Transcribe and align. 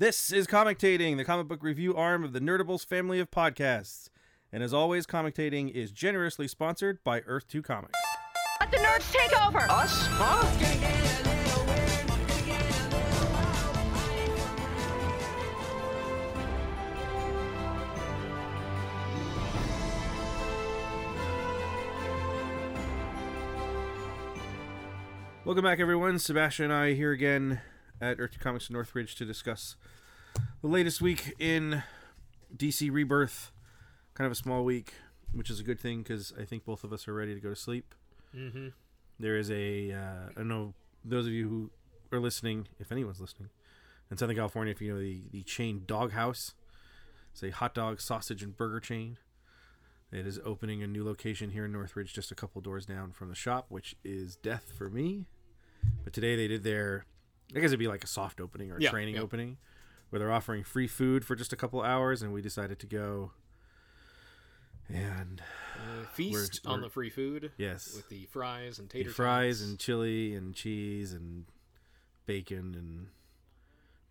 This 0.00 0.30
is 0.30 0.46
Commentating, 0.46 1.16
the 1.16 1.24
comic 1.24 1.48
book 1.48 1.60
review 1.60 1.92
arm 1.96 2.22
of 2.22 2.32
the 2.32 2.38
Nerdables 2.38 2.86
family 2.86 3.18
of 3.18 3.32
podcasts. 3.32 4.10
And 4.52 4.62
as 4.62 4.72
always, 4.72 5.08
Commentating 5.08 5.72
is 5.72 5.90
generously 5.90 6.46
sponsored 6.46 7.02
by 7.02 7.22
Earth 7.22 7.48
2 7.48 7.62
Comics. 7.62 7.98
Let 8.60 8.70
the 8.70 8.76
nerds 8.76 9.12
take 9.12 9.36
over. 9.44 9.58
Us? 9.68 10.06
Huh? 10.12 10.44
Welcome 25.44 25.64
back, 25.64 25.80
everyone. 25.80 26.20
Sebastian 26.20 26.66
and 26.66 26.74
I 26.74 26.92
here 26.92 27.10
again 27.10 27.60
at 28.00 28.20
Earth 28.20 28.38
Comics 28.38 28.68
in 28.68 28.74
Northridge 28.74 29.14
to 29.16 29.24
discuss 29.24 29.76
the 30.62 30.68
latest 30.68 31.00
week 31.00 31.34
in 31.38 31.82
DC 32.56 32.90
Rebirth. 32.92 33.52
Kind 34.14 34.26
of 34.26 34.32
a 34.32 34.36
small 34.36 34.64
week, 34.64 34.94
which 35.32 35.50
is 35.50 35.60
a 35.60 35.62
good 35.62 35.80
thing 35.80 36.02
because 36.02 36.32
I 36.40 36.44
think 36.44 36.64
both 36.64 36.84
of 36.84 36.92
us 36.92 37.06
are 37.08 37.14
ready 37.14 37.34
to 37.34 37.40
go 37.40 37.50
to 37.50 37.56
sleep. 37.56 37.94
Mm-hmm. 38.34 38.68
There 39.18 39.36
is 39.36 39.50
a, 39.50 39.92
uh, 39.92 40.40
I 40.40 40.42
know, 40.42 40.74
those 41.04 41.26
of 41.26 41.32
you 41.32 41.48
who 41.48 42.16
are 42.16 42.20
listening, 42.20 42.68
if 42.78 42.92
anyone's 42.92 43.20
listening, 43.20 43.50
in 44.10 44.16
Southern 44.16 44.36
California, 44.36 44.70
if 44.70 44.80
you 44.80 44.92
know 44.92 45.00
the, 45.00 45.22
the 45.30 45.42
chain 45.42 45.82
Doghouse, 45.86 46.54
it's 47.32 47.42
a 47.42 47.50
hot 47.50 47.74
dog, 47.74 48.00
sausage, 48.00 48.42
and 48.42 48.56
burger 48.56 48.80
chain. 48.80 49.18
It 50.10 50.26
is 50.26 50.40
opening 50.44 50.82
a 50.82 50.86
new 50.86 51.04
location 51.04 51.50
here 51.50 51.66
in 51.66 51.72
Northridge, 51.72 52.14
just 52.14 52.30
a 52.30 52.34
couple 52.34 52.62
doors 52.62 52.86
down 52.86 53.12
from 53.12 53.28
the 53.28 53.34
shop, 53.34 53.66
which 53.68 53.94
is 54.04 54.36
death 54.36 54.72
for 54.76 54.88
me. 54.88 55.26
But 56.02 56.12
today 56.12 56.34
they 56.34 56.48
did 56.48 56.64
their, 56.64 57.04
I 57.54 57.60
guess 57.60 57.66
it'd 57.68 57.78
be 57.78 57.88
like 57.88 58.04
a 58.04 58.08
soft 58.08 58.40
opening 58.40 58.70
or 58.70 58.76
a 58.76 58.80
Yeah, 58.80 58.90
training 58.90 59.14
yeah. 59.16 59.22
opening, 59.22 59.56
where 60.10 60.18
they're 60.18 60.32
offering 60.32 60.64
free 60.64 60.86
food 60.86 61.24
for 61.24 61.34
just 61.34 61.52
a 61.52 61.56
couple 61.56 61.82
hours, 61.82 62.20
and 62.22 62.32
we 62.32 62.42
decided 62.42 62.78
to 62.80 62.86
go. 62.86 63.32
And 64.88 65.42
Uh, 65.76 66.04
feast 66.06 66.60
We're- 66.64 66.74
on 66.74 66.80
we're- 66.80 66.88
the 66.88 66.92
free 66.92 67.10
food. 67.10 67.52
Yes. 67.56 67.94
With 67.94 68.08
the 68.08 68.26
fries 68.26 68.78
and 68.78 68.90
tater 68.90 69.10
fries 69.10 69.62
and 69.62 69.78
chili 69.78 70.34
and 70.34 70.54
cheese 70.54 71.12
and 71.12 71.46
bacon 72.26 72.74
and 72.74 73.08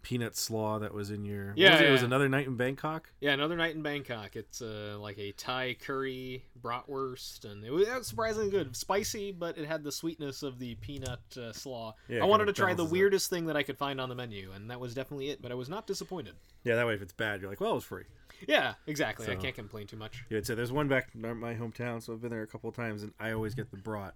peanut 0.08 0.38
slaw 0.38 0.80
that 0.80 0.94
was 0.94 1.12
in 1.12 1.26
your. 1.26 1.52
Yeah, 1.58 1.74
was 1.74 1.82
it? 1.82 1.88
it 1.88 1.92
was 1.92 2.04
another 2.04 2.30
night 2.30 2.48
in 2.48 2.56
Bangkok. 2.56 3.12
yeah, 3.20 3.34
another 3.34 3.58
night 3.58 3.76
in 3.76 3.82
Bangkok. 3.82 4.38
It's 4.38 4.62
uh, 4.62 4.96
like 5.02 5.18
a 5.18 5.34
Thai 5.34 5.76
curry 5.82 6.46
bratwurst, 6.62 7.44
and 7.44 7.66
it 7.66 7.72
was, 7.72 7.86
it 7.86 7.94
was 7.94 8.08
surprisingly 8.08 8.50
good, 8.50 8.74
spicy, 8.74 9.34
but 9.34 9.58
it 9.58 9.68
had 9.68 9.84
the 9.84 9.92
sweetness 9.92 10.44
of 10.44 10.60
the 10.60 10.76
peanut 10.76 11.20
uh, 11.38 11.52
slaw. 11.52 11.94
Yeah, 12.08 12.24
I 12.24 12.26
wanted 12.26 12.46
to 12.46 12.54
try 12.54 12.74
the 12.74 12.86
weirdest 12.86 13.30
thing 13.30 13.48
that 13.48 13.58
I 13.58 13.64
could 13.64 13.78
find 13.78 14.00
on 14.00 14.08
the 14.08 14.16
menu, 14.16 14.54
and 14.54 14.72
that 14.72 14.80
was 14.80 14.94
definitely 14.94 15.30
it. 15.30 15.42
But 15.42 15.52
I 15.52 15.56
was 15.56 15.68
not 15.68 15.86
disappointed. 15.86 16.36
Yeah, 16.64 16.76
that 16.76 16.88
way 16.88 16.94
if 16.94 17.02
it's 17.02 17.12
bad, 17.12 17.42
you're 17.42 17.50
like, 17.50 17.60
well, 17.60 17.72
it 17.72 17.76
was 17.76 17.84
free. 17.84 18.06
Yeah, 18.48 18.76
exactly. 18.86 19.30
I 19.30 19.36
can't 19.36 19.56
complain 19.56 19.88
too 19.88 19.98
much. 19.98 20.24
Yeah, 20.30 20.40
so 20.42 20.56
there's 20.56 20.72
one 20.72 20.88
back 20.88 21.10
in 21.16 21.38
my 21.38 21.54
hometown, 21.54 22.02
so 22.02 22.14
I've 22.14 22.22
been 22.22 22.30
there 22.30 22.44
a 22.44 22.48
couple 22.48 22.70
of 22.70 22.76
times, 22.78 23.04
and 23.04 23.12
I 23.20 23.32
always 23.32 23.56
get 23.56 23.72
the 23.72 23.78
brat. 23.78 24.14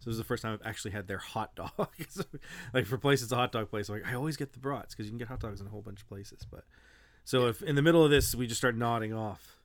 So 0.00 0.10
this 0.10 0.12
is 0.12 0.18
the 0.18 0.24
first 0.24 0.42
time 0.42 0.52
I've 0.52 0.66
actually 0.66 0.92
had 0.92 1.08
their 1.08 1.18
hot 1.18 1.54
dog. 1.56 1.70
Like 2.72 2.86
for 2.86 2.98
place, 2.98 3.22
it's 3.22 3.32
a 3.32 3.36
hot 3.36 3.52
dog 3.52 3.70
place. 3.70 3.88
I'm 3.88 3.96
like 3.96 4.06
I 4.06 4.14
always 4.14 4.36
get 4.36 4.52
the 4.52 4.58
brats 4.58 4.94
because 4.94 5.06
you 5.06 5.10
can 5.10 5.18
get 5.18 5.28
hot 5.28 5.40
dogs 5.40 5.60
in 5.60 5.66
a 5.66 5.70
whole 5.70 5.82
bunch 5.82 6.02
of 6.02 6.08
places. 6.08 6.46
But 6.50 6.64
so 7.24 7.46
if 7.48 7.62
in 7.62 7.74
the 7.74 7.82
middle 7.82 8.04
of 8.04 8.10
this 8.10 8.34
we 8.34 8.46
just 8.46 8.60
start 8.60 8.76
nodding 8.76 9.12
off, 9.12 9.56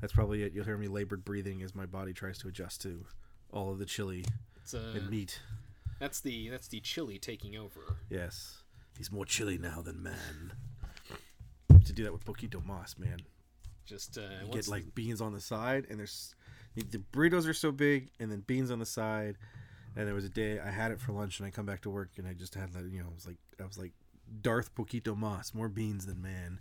that's 0.00 0.12
probably 0.12 0.42
it. 0.42 0.52
You'll 0.52 0.64
hear 0.64 0.76
me 0.78 0.88
labored 0.88 1.24
breathing 1.24 1.62
as 1.62 1.74
my 1.74 1.86
body 1.86 2.12
tries 2.12 2.38
to 2.38 2.48
adjust 2.48 2.82
to 2.82 3.04
all 3.52 3.70
of 3.70 3.78
the 3.78 3.86
chili 3.86 4.24
uh, 4.74 4.78
and 4.94 5.08
meat. 5.08 5.40
that's 5.98 6.20
the 6.20 6.48
that's 6.48 6.68
the 6.68 6.80
chili 6.80 7.18
taking 7.18 7.56
over. 7.56 7.80
Yes, 8.10 8.62
he's 8.96 9.10
more 9.12 9.24
chili 9.24 9.58
now 9.58 9.80
than 9.80 10.02
man. 10.02 10.52
To 11.84 11.92
do 11.92 12.02
that 12.04 12.12
with 12.12 12.24
Poquito 12.24 12.62
Mas, 12.64 12.98
man. 12.98 13.20
Just 13.86 14.18
uh, 14.18 14.44
You 14.44 14.52
get 14.52 14.68
like 14.68 14.94
beans 14.94 15.20
on 15.20 15.32
the 15.32 15.40
side, 15.40 15.86
and 15.88 15.98
there's 15.98 16.34
the 16.74 16.98
burritos 17.12 17.48
are 17.48 17.54
so 17.54 17.72
big, 17.72 18.10
and 18.20 18.30
then 18.30 18.40
beans 18.40 18.70
on 18.70 18.78
the 18.78 18.86
side. 18.86 19.36
And 19.96 20.06
there 20.06 20.14
was 20.14 20.24
a 20.24 20.28
day 20.30 20.60
I 20.60 20.70
had 20.70 20.90
it 20.92 21.00
for 21.00 21.12
lunch, 21.12 21.38
and 21.40 21.46
I 21.46 21.50
come 21.50 21.66
back 21.66 21.80
to 21.82 21.90
work, 21.90 22.10
and 22.18 22.26
I 22.26 22.32
just 22.34 22.54
had 22.54 22.72
that. 22.74 22.84
You 22.84 23.00
know, 23.00 23.06
I 23.10 23.14
was 23.14 23.26
like, 23.26 23.38
I 23.60 23.64
was 23.64 23.78
like, 23.78 23.92
Darth 24.42 24.74
Poquito 24.74 25.16
Mas, 25.16 25.54
more 25.54 25.68
beans 25.68 26.06
than 26.06 26.20
man. 26.22 26.60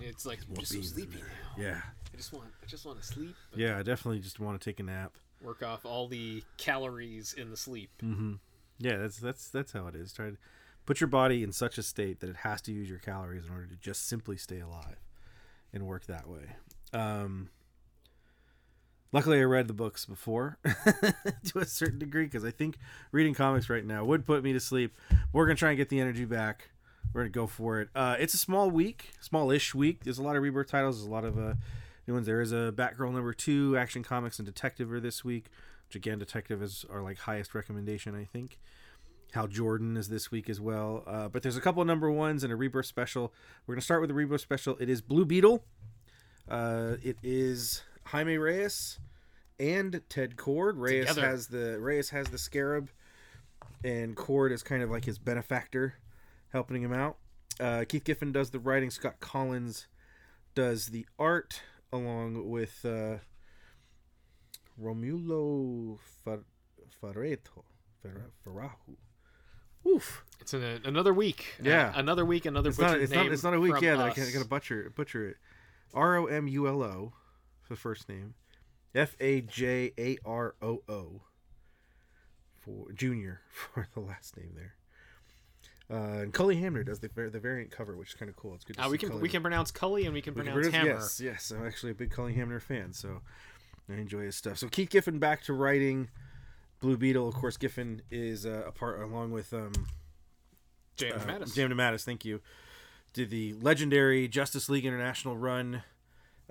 it's 0.00 0.24
like 0.24 0.38
More 0.48 0.58
just 0.58 0.72
so 0.72 0.80
sleepy 0.80 1.16
now. 1.18 1.62
Yeah, 1.62 1.80
I 2.12 2.16
just 2.16 2.32
want 2.32 2.48
I 2.62 2.66
just 2.66 2.86
want 2.86 3.00
to 3.00 3.06
sleep. 3.06 3.34
yeah. 3.54 3.78
I 3.78 3.82
definitely 3.82 4.20
just 4.20 4.40
want 4.40 4.60
to 4.60 4.64
take 4.64 4.80
a 4.80 4.82
nap. 4.84 5.12
Work 5.42 5.62
off 5.62 5.84
all 5.84 6.06
the 6.06 6.42
calories 6.58 7.32
in 7.32 7.50
the 7.50 7.56
sleep. 7.56 7.90
Yeah, 8.78 8.96
that's 8.96 9.18
that's 9.18 9.48
that's 9.48 9.72
how 9.72 9.86
it 9.88 9.94
is. 9.94 10.12
Try 10.12 10.30
to 10.30 10.36
put 10.86 11.00
your 11.00 11.08
body 11.08 11.42
in 11.42 11.52
such 11.52 11.78
a 11.78 11.82
state 11.82 12.20
that 12.20 12.30
it 12.30 12.36
has 12.36 12.62
to 12.62 12.72
use 12.72 12.88
your 12.88 12.98
calories 12.98 13.46
in 13.46 13.52
order 13.52 13.66
to 13.66 13.76
just 13.76 14.06
simply 14.08 14.36
stay 14.36 14.60
alive 14.60 14.96
and 15.72 15.86
work 15.86 16.06
that 16.06 16.28
way. 16.28 16.56
Um, 16.92 17.50
luckily, 19.12 19.40
I 19.40 19.44
read 19.44 19.68
the 19.68 19.74
books 19.74 20.04
before 20.04 20.58
to 21.44 21.58
a 21.58 21.64
certain 21.64 21.98
degree 21.98 22.24
because 22.24 22.44
I 22.44 22.50
think 22.50 22.78
reading 23.12 23.34
comics 23.34 23.68
right 23.68 23.84
now 23.84 24.04
would 24.04 24.26
put 24.26 24.42
me 24.42 24.52
to 24.52 24.60
sleep. 24.60 24.94
We're 25.32 25.46
gonna 25.46 25.56
try 25.56 25.70
and 25.70 25.76
get 25.76 25.88
the 25.88 26.00
energy 26.00 26.24
back. 26.24 26.70
We're 27.12 27.22
gonna 27.22 27.30
go 27.30 27.46
for 27.46 27.80
it. 27.80 27.88
Uh, 27.94 28.16
it's 28.18 28.34
a 28.34 28.38
small 28.38 28.70
week, 28.70 29.10
small-ish 29.20 29.74
week. 29.74 30.04
There's 30.04 30.18
a 30.18 30.22
lot 30.22 30.36
of 30.36 30.42
rebirth 30.42 30.68
titles. 30.68 30.98
There's 30.98 31.08
a 31.08 31.12
lot 31.12 31.24
of 31.24 31.38
uh, 31.38 31.54
new 32.06 32.14
ones. 32.14 32.26
There 32.26 32.40
is 32.40 32.52
a 32.52 32.72
Batgirl 32.74 33.12
number 33.12 33.32
two, 33.32 33.76
Action 33.76 34.02
Comics, 34.02 34.38
and 34.38 34.46
Detective 34.46 34.92
are 34.92 35.00
this 35.00 35.24
week. 35.24 35.46
Which 35.88 35.96
again, 35.96 36.18
Detective 36.18 36.62
is 36.62 36.84
our 36.90 37.02
like 37.02 37.18
highest 37.18 37.54
recommendation, 37.54 38.14
I 38.14 38.24
think. 38.24 38.58
Hal 39.32 39.46
Jordan 39.46 39.96
is 39.96 40.08
this 40.08 40.30
week 40.30 40.48
as 40.48 40.60
well. 40.60 41.04
Uh, 41.06 41.28
but 41.28 41.42
there's 41.42 41.56
a 41.56 41.60
couple 41.60 41.84
number 41.84 42.10
ones 42.10 42.42
and 42.42 42.52
a 42.52 42.56
rebirth 42.56 42.86
special. 42.86 43.32
We're 43.66 43.74
gonna 43.74 43.82
start 43.82 44.00
with 44.00 44.08
the 44.08 44.14
rebirth 44.14 44.40
special. 44.40 44.76
It 44.80 44.88
is 44.88 45.00
Blue 45.00 45.24
Beetle. 45.24 45.64
Uh, 46.48 46.96
it 47.02 47.16
is 47.22 47.82
Jaime 48.04 48.38
Reyes 48.38 48.98
and 49.58 50.00
Ted 50.08 50.36
Kord. 50.36 50.74
Reyes 50.76 51.06
Together. 51.08 51.26
has 51.26 51.46
the 51.48 51.78
Reyes 51.80 52.10
has 52.10 52.28
the 52.28 52.38
scarab, 52.38 52.90
and 53.84 54.16
Kord 54.16 54.52
is 54.52 54.62
kind 54.62 54.82
of 54.82 54.90
like 54.90 55.04
his 55.04 55.18
benefactor, 55.18 55.94
helping 56.52 56.82
him 56.82 56.92
out. 56.92 57.16
Uh, 57.58 57.84
Keith 57.88 58.04
Giffen 58.04 58.32
does 58.32 58.50
the 58.50 58.58
writing. 58.58 58.90
Scott 58.90 59.20
Kolins 59.20 59.86
does 60.54 60.86
the 60.86 61.06
art, 61.18 61.62
along 61.92 62.48
with 62.48 62.84
uh, 62.84 63.16
Romulo 64.80 65.98
Far- 66.24 66.44
Fareto 67.00 67.64
Fer- 68.02 68.30
Farahu. 68.44 68.96
Oof. 69.86 70.24
It's 70.40 70.52
an, 70.54 70.80
another 70.84 71.14
week. 71.14 71.54
Yeah. 71.62 71.88
Uh, 71.94 72.00
another 72.00 72.24
week. 72.24 72.46
Another 72.46 72.70
It's 72.70 72.78
not, 72.78 72.98
it's, 72.98 73.12
not, 73.12 73.26
it's 73.26 73.42
not 73.42 73.54
a 73.54 73.60
week, 73.60 73.80
yeah, 73.80 73.96
that 73.96 74.06
I 74.06 74.10
can, 74.10 74.24
I 74.24 74.30
gotta 74.30 74.44
butcher, 74.46 74.92
butcher 74.94 75.28
it. 75.28 75.36
R 75.94 76.16
O 76.16 76.26
M 76.26 76.46
U 76.48 76.68
L 76.68 76.82
O, 76.82 77.12
the 77.70 77.76
first 77.76 78.08
name. 78.08 78.34
F 78.94 79.16
A 79.20 79.40
J 79.40 79.92
A 79.98 80.18
R 80.26 80.54
O 80.60 80.82
O, 80.88 81.22
for 82.58 82.92
Junior, 82.92 83.40
for 83.50 83.88
the 83.94 84.00
last 84.00 84.36
name 84.36 84.52
there. 84.54 84.74
Uh, 85.92 86.22
and 86.22 86.32
Cully 86.32 86.56
Hamner 86.56 86.84
does 86.84 87.00
the, 87.00 87.08
the 87.08 87.40
variant 87.40 87.70
cover, 87.72 87.96
which 87.96 88.10
is 88.10 88.14
kind 88.14 88.28
of 88.28 88.36
cool. 88.36 88.54
It's 88.54 88.64
good 88.64 88.76
to 88.76 88.82
Uh, 88.82 88.84
see 88.84 88.90
we 88.92 88.98
can 88.98 89.08
Cully. 89.08 89.22
we 89.22 89.28
can 89.28 89.42
pronounce 89.42 89.70
Cully 89.72 90.04
and 90.04 90.14
we 90.14 90.22
can 90.22 90.34
We 90.34 90.42
pronounce 90.42 90.68
pronounce- 90.68 90.74
Hammer. 90.76 91.00
Yes, 91.00 91.20
yes. 91.20 91.50
I'm 91.50 91.66
actually 91.66 91.92
a 91.92 91.94
big 91.94 92.10
Cully 92.10 92.34
Hamner 92.34 92.60
fan, 92.60 92.92
so 92.92 93.22
I 93.88 93.94
enjoy 93.94 94.22
his 94.22 94.36
stuff. 94.36 94.58
So 94.58 94.68
Keith 94.68 94.90
Giffen 94.90 95.18
back 95.18 95.42
to 95.44 95.52
writing 95.52 96.08
Blue 96.80 96.96
Beetle. 96.96 97.26
Of 97.26 97.34
course, 97.34 97.56
Giffen 97.56 98.02
is 98.10 98.46
uh, 98.46 98.62
a 98.66 98.72
part 98.72 99.00
along 99.02 99.32
with 99.32 99.52
um, 99.52 99.72
J.M. 100.96 101.18
uh, 101.20 101.24
Mattis. 101.24 101.54
Jam 101.56 101.70
Mattis, 101.72 102.04
thank 102.04 102.24
you. 102.24 102.40
Did 103.12 103.30
the 103.30 103.54
legendary 103.54 104.28
Justice 104.28 104.68
League 104.68 104.86
International 104.86 105.36
run, 105.36 105.82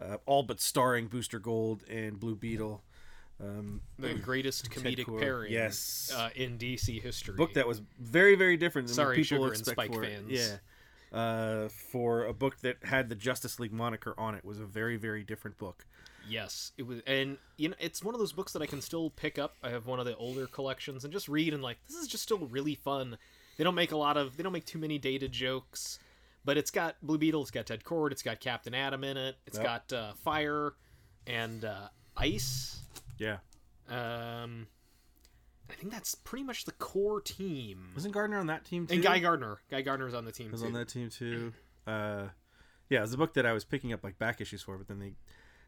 uh, 0.02 0.18
all 0.26 0.44
but 0.44 0.60
starring 0.60 1.08
Booster 1.08 1.40
Gold 1.40 1.84
and 1.90 2.20
Blue 2.20 2.36
Beetle. 2.36 2.82
Um, 3.42 3.82
the 3.98 4.16
greatest 4.16 4.70
comedic 4.70 5.06
Cord, 5.06 5.22
pairing 5.22 5.54
yes. 5.54 6.12
uh, 6.16 6.30
in 6.36 6.58
DC 6.58 7.02
history. 7.02 7.36
book 7.36 7.54
that 7.54 7.68
was 7.68 7.82
very, 7.98 8.36
very 8.36 8.58
different 8.58 8.88
than 8.90 8.96
Sorry, 8.96 9.18
what 9.18 9.24
people 9.24 9.46
Sugar 9.46 9.54
and 9.54 9.66
Spike 9.66 9.94
for 9.94 10.04
fans. 10.04 10.30
it. 10.30 10.60
Yeah. 11.12 11.18
Uh, 11.18 11.70
for 11.70 12.26
a 12.26 12.34
book 12.34 12.60
that 12.62 12.78
had 12.84 13.10
the 13.10 13.16
Justice 13.16 13.60
League 13.60 13.72
moniker 13.72 14.14
on 14.18 14.36
it 14.36 14.44
was 14.44 14.60
a 14.60 14.66
very, 14.66 14.98
very 14.98 15.24
different 15.24 15.58
book. 15.58 15.86
Yes, 16.28 16.74
it 16.78 16.86
was, 16.86 17.02
and 17.08 17.38
you 17.58 17.70
know, 17.70 17.76
it's 17.80 18.04
one 18.04 18.14
of 18.14 18.20
those 18.20 18.34
books 18.34 18.54
that 18.54 18.62
I 18.62 18.68
can 18.68 18.82
still 18.82 19.10
pick 19.12 19.40
up. 19.40 19.56
I 19.64 19.70
have 19.70 19.88
one 19.88 20.00
of 20.00 20.06
the 20.06 20.16
older 20.18 20.46
collections 20.46 21.04
and 21.04 21.12
just 21.12 21.28
read 21.28 21.54
and 21.54 21.64
like 21.64 21.78
this 21.88 21.98
is 21.98 22.08
just 22.08 22.24
still 22.24 22.40
really 22.40 22.76
fun. 22.76 23.18
They 23.58 23.64
don't 23.64 23.76
make 23.76 23.92
a 23.92 23.98
lot 23.98 24.18
of, 24.18 24.38
they 24.38 24.44
don't 24.44 24.54
make 24.54 24.66
too 24.66 24.78
many 24.78 24.98
dated 24.98 25.32
jokes, 25.32 26.00
but 26.46 26.58
it's 26.58 26.72
got 26.72 26.96
Blue 27.02 27.18
Beetle, 27.18 27.42
it's 27.42 27.52
got 27.52 27.66
Ted 27.68 27.84
Kord, 27.84 28.12
it's 28.12 28.24
got 28.24 28.40
Captain 28.40 28.74
Atom 28.74 29.04
in 29.04 29.18
it, 29.18 29.36
It's 29.46 29.58
Yep. 29.58 29.66
got 29.66 29.94
uh, 29.94 30.14
fire 30.14 30.74
and 31.28 31.64
uh, 31.66 31.90
ice. 32.18 32.82
Yeah. 33.18 33.38
Um, 33.90 34.68
I 35.70 35.74
think 35.74 35.92
that's 35.92 36.16
pretty 36.16 36.44
much 36.44 36.66
the 36.66 36.72
core 36.74 37.22
team. 37.22 37.90
Wasn't 37.96 38.14
Gardner 38.14 38.38
on 38.40 38.48
that 38.48 38.66
team 38.66 38.88
too? 38.88 38.96
And 38.96 39.04
Guy 39.04 39.20
Gardner, 39.20 39.60
Guy 39.70 39.82
Gardner's 39.82 40.14
on 40.14 40.26
the 40.26 40.32
team 40.32 40.52
was 40.52 40.64
on 40.64 40.74
that 40.74 40.88
team 40.90 41.10
too. 41.10 41.54
Uh, 41.86 42.30
yeah, 42.90 43.00
it 43.00 43.02
was 43.02 43.14
a 43.14 43.18
book 43.18 43.34
that 43.36 43.46
I 43.46 43.54
was 43.54 43.66
picking 43.66 43.94
up 43.94 44.04
like 44.04 44.18
back 44.18 44.42
issues 44.42 44.62
for, 44.64 44.78
but 44.78 44.88
then 44.88 45.00
they 45.00 45.14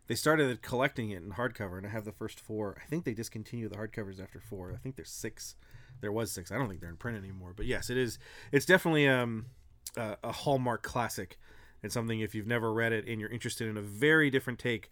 they 0.08 0.16
started 0.16 0.62
collecting 0.64 1.12
it 1.12 1.22
in 1.24 1.32
hardcover, 1.32 1.78
and 1.78 1.86
I 1.86 1.90
have 1.90 2.06
the 2.06 2.12
first 2.12 2.40
four. 2.40 2.76
I 2.84 2.88
think 2.88 3.06
they 3.06 3.14
discontinued 3.14 3.72
the 3.72 3.78
hardcovers 3.78 4.22
after 4.22 4.40
four. 4.40 4.72
I 4.74 4.78
think 4.78 4.96
there's 4.96 5.12
six. 5.12 5.56
There 6.02 6.12
was 6.12 6.32
six. 6.32 6.52
I 6.52 6.58
don't 6.58 6.68
think 6.68 6.82
they're 6.82 6.90
in 6.90 6.98
print 6.98 7.18
anymore. 7.18 7.54
But 7.56 7.68
yes, 7.68 7.90
it 7.90 7.98
is. 7.98 8.18
It's 8.52 8.66
definitely 8.66 9.08
um 9.08 9.46
uh, 9.98 10.16
a 10.24 10.32
hallmark 10.32 10.84
classic 10.84 11.38
and 11.84 11.92
something 11.92 12.20
if 12.20 12.34
you've 12.36 12.48
never 12.48 12.72
read 12.72 12.92
it 12.94 13.08
and 13.08 13.20
you're 13.20 13.30
interested 13.30 13.68
in 13.68 13.78
a 13.78 13.82
very 13.82 14.30
different 14.30 14.60
take 14.60 14.90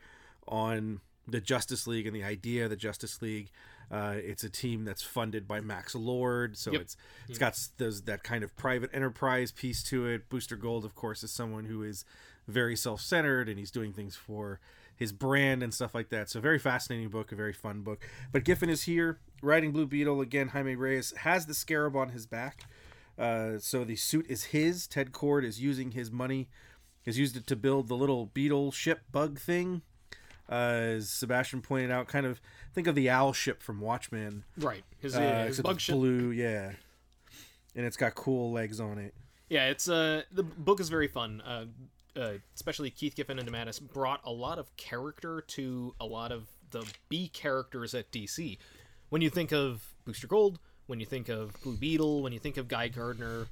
on 0.48 1.02
the 1.28 1.40
Justice 1.40 1.86
League 1.86 2.08
and 2.08 2.16
the 2.16 2.24
idea 2.24 2.64
of 2.64 2.70
the 2.70 2.76
Justice 2.76 3.22
League. 3.22 3.52
Uh, 3.92 4.16
it's 4.18 4.44
a 4.44 4.50
team 4.50 4.84
that's 4.86 5.02
funded 5.02 5.48
by 5.48 5.60
Max 5.62 5.96
Lord, 5.96 6.58
so 6.58 6.72
Yep. 6.72 6.82
it's 6.82 6.98
it's 7.28 7.38
got 7.40 7.58
those 7.78 8.04
that 8.04 8.24
kind 8.24 8.44
of 8.44 8.56
private 8.56 8.90
enterprise 8.94 9.52
piece 9.52 9.84
to 9.84 10.06
it. 10.06 10.30
Booster 10.30 10.56
Gold, 10.56 10.86
of 10.86 10.96
course, 10.96 11.24
is 11.24 11.32
someone 11.32 11.66
who 11.66 11.84
is 11.84 12.06
very 12.48 12.76
self-centered 12.76 13.48
and 13.50 13.58
he's 13.60 13.72
doing 13.72 13.94
things 13.94 14.16
for 14.16 14.60
his 14.96 15.12
brand 15.12 15.64
and 15.64 15.74
stuff 15.74 15.96
like 15.96 16.10
that. 16.10 16.30
So 16.30 16.40
very 16.40 16.60
fascinating 16.60 17.10
book, 17.10 17.32
a 17.32 17.36
very 17.36 17.54
fun 17.54 17.82
book. 17.82 18.06
But 18.32 18.44
Giffen 18.44 18.70
is 18.70 18.84
here 18.84 19.20
riding 19.42 19.72
Blue 19.72 19.86
Beetle 19.88 20.20
again. 20.22 20.50
Jaime 20.50 20.76
Reyes 20.76 21.14
has 21.18 21.46
the 21.46 21.54
scarab 21.54 21.96
on 21.96 22.10
his 22.10 22.26
back, 22.26 22.66
uh, 23.20 23.60
so 23.60 23.84
the 23.84 23.96
suit 23.96 24.26
is 24.30 24.46
his. 24.46 24.88
Ted 24.88 25.12
Kord 25.12 25.44
is 25.44 25.62
using 25.62 25.92
his 25.92 26.10
money, 26.12 26.50
has 27.06 27.20
used 27.20 27.36
it 27.36 27.46
to 27.48 27.56
build 27.56 27.88
the 27.88 27.96
little 27.96 28.28
beetle 28.28 28.72
ship 28.72 29.02
bug 29.12 29.40
thing. 29.40 29.82
Uh, 30.50 30.96
as 30.96 31.10
Sebastian 31.10 31.62
pointed 31.62 31.92
out, 31.92 32.08
kind 32.08 32.26
of 32.26 32.42
think 32.74 32.88
of 32.88 32.96
the 32.96 33.10
owl 33.10 33.34
ship 33.34 33.62
from 33.62 33.80
Watchmen. 33.82 34.46
Right. 34.58 34.84
His, 35.00 35.16
Uh, 35.16 35.46
his 35.48 35.62
bug 35.62 35.76
it's 35.76 35.84
ship. 35.84 35.96
blue, 35.96 36.32
yeah, 36.32 36.72
and 37.76 37.86
it's 37.86 37.98
got 37.98 38.16
cool 38.16 38.52
legs 38.52 38.80
on 38.80 38.98
it. 38.98 39.14
Yeah, 39.50 39.68
it's 39.70 39.88
uh 39.90 40.24
the 40.32 40.44
book 40.44 40.80
is 40.80 40.90
very 40.90 41.08
fun. 41.08 41.42
Uh, 41.42 41.66
uh, 42.16 42.34
especially 42.56 42.90
Keith 42.90 43.16
Giffen 43.16 43.38
and 43.40 43.48
DeMatteis 43.48 43.82
brought 43.82 44.22
a 44.26 44.32
lot 44.32 44.58
of 44.60 44.76
character 44.76 45.42
to 45.42 45.94
a 46.00 46.06
lot 46.06 46.32
of 46.32 46.48
the 46.72 46.86
B 47.10 47.30
characters 47.30 47.94
at 47.94 48.12
DC. 48.12 48.58
When 49.10 49.22
you 49.22 49.30
think 49.30 49.52
of 49.52 49.94
Booster 50.06 50.28
Gold, 50.28 50.60
when 50.90 51.00
you 51.00 51.06
think 51.06 51.30
of 51.30 51.54
Blue 51.62 51.76
Beetle, 51.78 52.24
when 52.24 52.34
you 52.34 52.40
think 52.40 52.58
of 52.58 52.68
Guy 52.68 52.88
Gardner, 52.88 53.46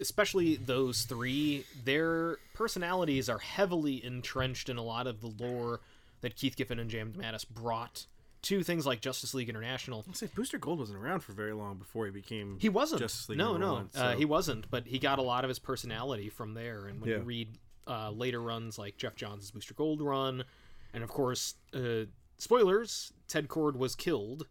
especially 0.00 0.54
those 0.56 1.02
three, 1.02 1.64
their 1.84 2.38
personalities 2.54 3.28
are 3.28 3.38
heavily 3.38 4.04
entrenched 4.04 4.68
in 4.68 4.76
a 4.76 4.82
lot 4.82 5.06
of 5.06 5.20
the 5.20 5.32
lore 5.38 5.80
that 6.20 6.36
Keith 6.36 6.56
Giffen 6.56 6.78
and 6.78 6.88
James 6.88 7.16
DeMatteis 7.16 7.48
brought 7.48 8.06
to 8.42 8.62
things 8.62 8.86
like 8.86 9.00
Justice 9.00 9.34
League 9.34 9.48
International. 9.48 10.04
I'll 10.06 10.14
say 10.14 10.28
Booster 10.34 10.58
Gold 10.58 10.78
wasn't 10.78 10.98
around 10.98 11.20
for 11.20 11.32
very 11.32 11.52
long 11.52 11.76
before 11.76 12.06
he 12.06 12.12
became. 12.12 12.58
He 12.60 12.68
wasn't. 12.68 13.00
Justice 13.00 13.28
League 13.28 13.38
no, 13.38 13.56
no, 13.56 13.72
one, 13.74 13.90
uh, 13.96 14.14
he 14.14 14.24
wasn't. 14.24 14.70
But 14.70 14.86
he 14.86 14.98
got 14.98 15.18
a 15.18 15.22
lot 15.22 15.44
of 15.44 15.48
his 15.48 15.58
personality 15.58 16.28
from 16.28 16.54
there. 16.54 16.86
And 16.86 17.00
when 17.00 17.10
Yeah. 17.10 17.16
you 17.16 17.22
read 17.22 17.48
uh, 17.86 18.10
later 18.10 18.40
runs 18.40 18.78
like 18.78 18.96
Geoff 18.96 19.16
Johns' 19.16 19.50
Booster 19.50 19.74
Gold 19.74 20.00
run, 20.00 20.44
and 20.92 21.02
of 21.02 21.10
course, 21.10 21.54
uh, 21.74 22.04
spoilers: 22.38 23.12
Ted 23.28 23.48
Kord 23.48 23.76
was 23.76 23.94
killed 23.94 24.46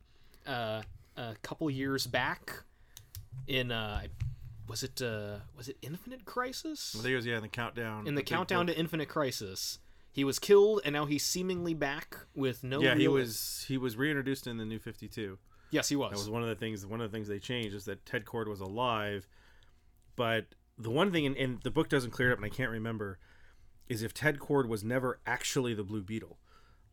uh, 0.45 0.81
a 1.17 1.35
couple 1.41 1.69
years 1.69 2.07
back 2.07 2.63
in 3.47 3.71
uh, 3.71 4.03
was 4.67 4.83
it 4.83 5.01
uh, 5.01 5.37
was 5.55 5.69
it 5.69 5.77
Infinite 5.81 6.25
Crisis? 6.25 6.95
I 6.97 7.01
think 7.01 7.13
it 7.13 7.15
was 7.15 7.25
yeah 7.25 7.37
in 7.37 7.41
the 7.41 7.47
countdown. 7.47 8.07
In 8.07 8.15
the 8.15 8.23
countdown 8.23 8.67
to 8.67 8.77
Infinite 8.77 9.09
Crisis, 9.09 9.79
he 10.11 10.23
was 10.23 10.39
killed, 10.39 10.81
and 10.85 10.93
now 10.93 11.05
he's 11.05 11.25
seemingly 11.25 11.73
back 11.73 12.17
with 12.35 12.63
no. 12.63 12.81
yeah, 12.81 12.95
he 12.95 13.07
was 13.07 13.65
he 13.67 13.77
was 13.77 13.97
reintroduced 13.97 14.47
in 14.47 14.57
the 14.57 14.65
New 14.65 14.79
Fifty 14.79 15.07
Two. 15.07 15.37
Yes, 15.71 15.89
he 15.89 15.95
was. 15.95 16.11
That 16.11 16.17
was 16.17 16.29
one 16.29 16.43
of 16.43 16.49
the 16.49 16.55
things. 16.55 16.85
One 16.85 17.01
of 17.01 17.11
the 17.11 17.15
things 17.15 17.27
they 17.27 17.39
changed 17.39 17.75
is 17.75 17.85
that 17.85 18.05
Ted 18.05 18.25
Kord 18.25 18.47
was 18.47 18.59
alive, 18.59 19.27
but 20.15 20.45
the 20.77 20.91
one 20.91 21.11
thing, 21.11 21.25
and, 21.25 21.35
and 21.37 21.59
the 21.63 21.71
book 21.71 21.89
doesn't 21.89 22.11
clear 22.11 22.29
it 22.29 22.33
up, 22.33 22.37
and 22.37 22.45
I 22.45 22.49
can't 22.49 22.71
remember, 22.71 23.19
is 23.87 24.03
if 24.03 24.13
Ted 24.13 24.39
Kord 24.39 24.67
was 24.67 24.83
never 24.83 25.19
actually 25.25 25.73
the 25.73 25.83
Blue 25.83 26.03
Beetle, 26.03 26.37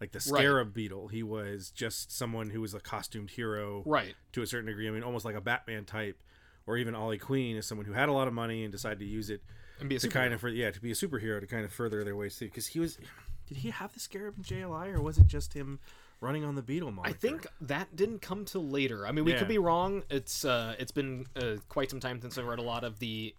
like 0.00 0.12
the 0.12 0.19
Right. 0.31 0.41
Scarab 0.41 0.73
Beetle. 0.75 1.08
He 1.08 1.23
was 1.23 1.70
just 1.70 2.11
someone 2.11 2.50
who 2.50 2.61
was 2.61 2.73
a 2.75 2.81
costumed 2.81 3.31
hero, 3.31 3.82
right. 3.87 4.14
to 4.32 4.43
a 4.43 4.47
certain 4.47 4.67
degree. 4.67 4.88
I 4.88 4.91
mean, 4.91 5.02
almost 5.02 5.25
like 5.25 5.35
a 5.37 5.41
Batman 5.41 5.85
type, 5.85 6.23
or 6.67 6.76
even 6.79 6.94
Ollie 6.94 7.19
Queen 7.19 7.56
is 7.56 7.67
someone 7.67 7.87
who 7.87 7.93
had 7.93 8.08
a 8.08 8.12
lot 8.12 8.26
of 8.29 8.35
money 8.35 8.62
and 8.64 8.73
decided 8.73 8.99
to 9.00 9.05
use 9.05 9.29
it 9.31 9.43
And 9.79 9.88
be 9.88 9.97
a 9.97 9.99
to 9.99 10.08
superhero. 10.08 10.12
kind 10.12 10.35
of, 10.35 10.44
yeah, 10.55 10.70
to 10.70 10.81
be 10.81 10.91
a 10.91 10.94
superhero 10.94 11.41
to 11.41 11.47
kind 11.47 11.64
of 11.64 11.73
further 11.73 12.02
their 12.05 12.17
ways 12.17 12.37
through. 12.37 12.49
Because 12.49 12.69
he 12.69 12.81
was, 12.81 12.99
did 13.47 13.58
he 13.58 13.70
have 13.70 13.93
the 13.93 14.00
Scarab 14.00 14.35
in 14.38 14.44
JLI, 14.44 14.94
or 14.94 15.02
was 15.02 15.19
it 15.19 15.26
just 15.26 15.52
him 15.55 15.81
running 16.20 16.44
on 16.44 16.55
the 16.55 16.62
Beetle? 16.62 16.94
I 17.02 17.12
think 17.12 17.47
that 17.62 17.94
didn't 17.97 18.20
come 18.23 18.44
till 18.44 18.67
later. 18.67 19.06
I 19.06 19.12
mean, 19.12 19.25
we 19.25 19.32
Yeah. 19.32 19.38
could 19.41 19.49
be 19.49 19.58
wrong. 19.58 20.02
It's 20.11 20.44
uh, 20.44 20.76
it's 20.79 20.93
been 20.93 21.26
uh, 21.37 21.56
quite 21.69 21.91
some 21.91 22.00
time 22.00 22.20
since 22.23 22.38
I 22.38 22.43
read 22.43 22.58
a 22.58 22.62
lot 22.62 22.85
of 22.85 22.99
the 23.00 23.35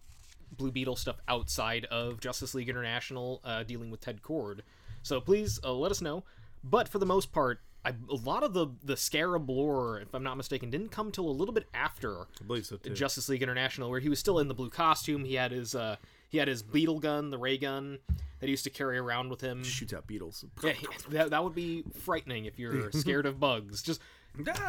Blue 0.57 0.71
Beetle 0.71 0.95
stuff 0.97 1.15
outside 1.27 1.85
of 1.85 2.19
Justice 2.19 2.53
League 2.53 2.67
International, 2.69 3.39
uh, 3.45 3.63
dealing 3.63 3.89
with 3.89 4.01
Ted 4.01 4.21
Kord. 4.21 4.59
So 5.03 5.21
please 5.21 5.59
uh, 5.63 5.71
let 5.73 5.91
us 5.91 6.01
know. 6.01 6.23
But 6.63 6.87
for 6.87 6.99
the 6.99 7.05
most 7.05 7.31
part, 7.31 7.59
I, 7.83 7.89
a 8.09 8.15
lot 8.15 8.43
of 8.43 8.53
the 8.53 8.67
the 8.83 8.95
Scarab 8.95 9.49
lore, 9.49 9.99
if 9.99 10.13
I'm 10.13 10.23
not 10.23 10.37
mistaken, 10.37 10.69
didn't 10.69 10.89
come 10.89 11.11
till 11.11 11.27
a 11.27 11.31
little 11.31 11.53
bit 11.53 11.67
after 11.73 12.21
I 12.21 12.43
believe 12.45 12.65
so 12.65 12.77
too. 12.77 12.93
Justice 12.93 13.27
League 13.29 13.41
International, 13.41 13.89
where 13.89 13.99
he 13.99 14.09
was 14.09 14.19
still 14.19 14.37
in 14.39 14.47
the 14.47 14.53
blue 14.53 14.69
costume. 14.69 15.25
He 15.25 15.33
had 15.35 15.51
his 15.51 15.73
uh, 15.73 15.95
he 16.29 16.37
had 16.37 16.47
his 16.47 16.61
beetle 16.61 16.99
gun, 16.99 17.29
the 17.31 17.37
ray 17.39 17.57
gun 17.57 17.97
that 18.39 18.45
he 18.47 18.51
used 18.51 18.63
to 18.65 18.69
carry 18.69 18.97
around 18.97 19.29
with 19.29 19.41
him. 19.41 19.63
shoots 19.63 19.93
out 19.93 20.05
beetles. 20.07 20.45
Yeah, 20.63 20.71
he- 20.73 20.87
that, 21.09 21.29
that 21.31 21.43
would 21.43 21.55
be 21.55 21.83
frightening 22.03 22.45
if 22.45 22.57
you're 22.59 22.91
scared 22.93 23.25
of 23.25 23.39
bugs. 23.39 23.81
Just 23.81 23.99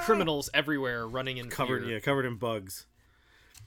criminals 0.05 0.49
everywhere 0.55 1.07
running 1.07 1.37
in 1.37 1.49
covered, 1.51 1.83
fear. 1.85 1.95
yeah, 1.95 2.01
covered 2.01 2.25
in 2.27 2.37
bugs. 2.37 2.87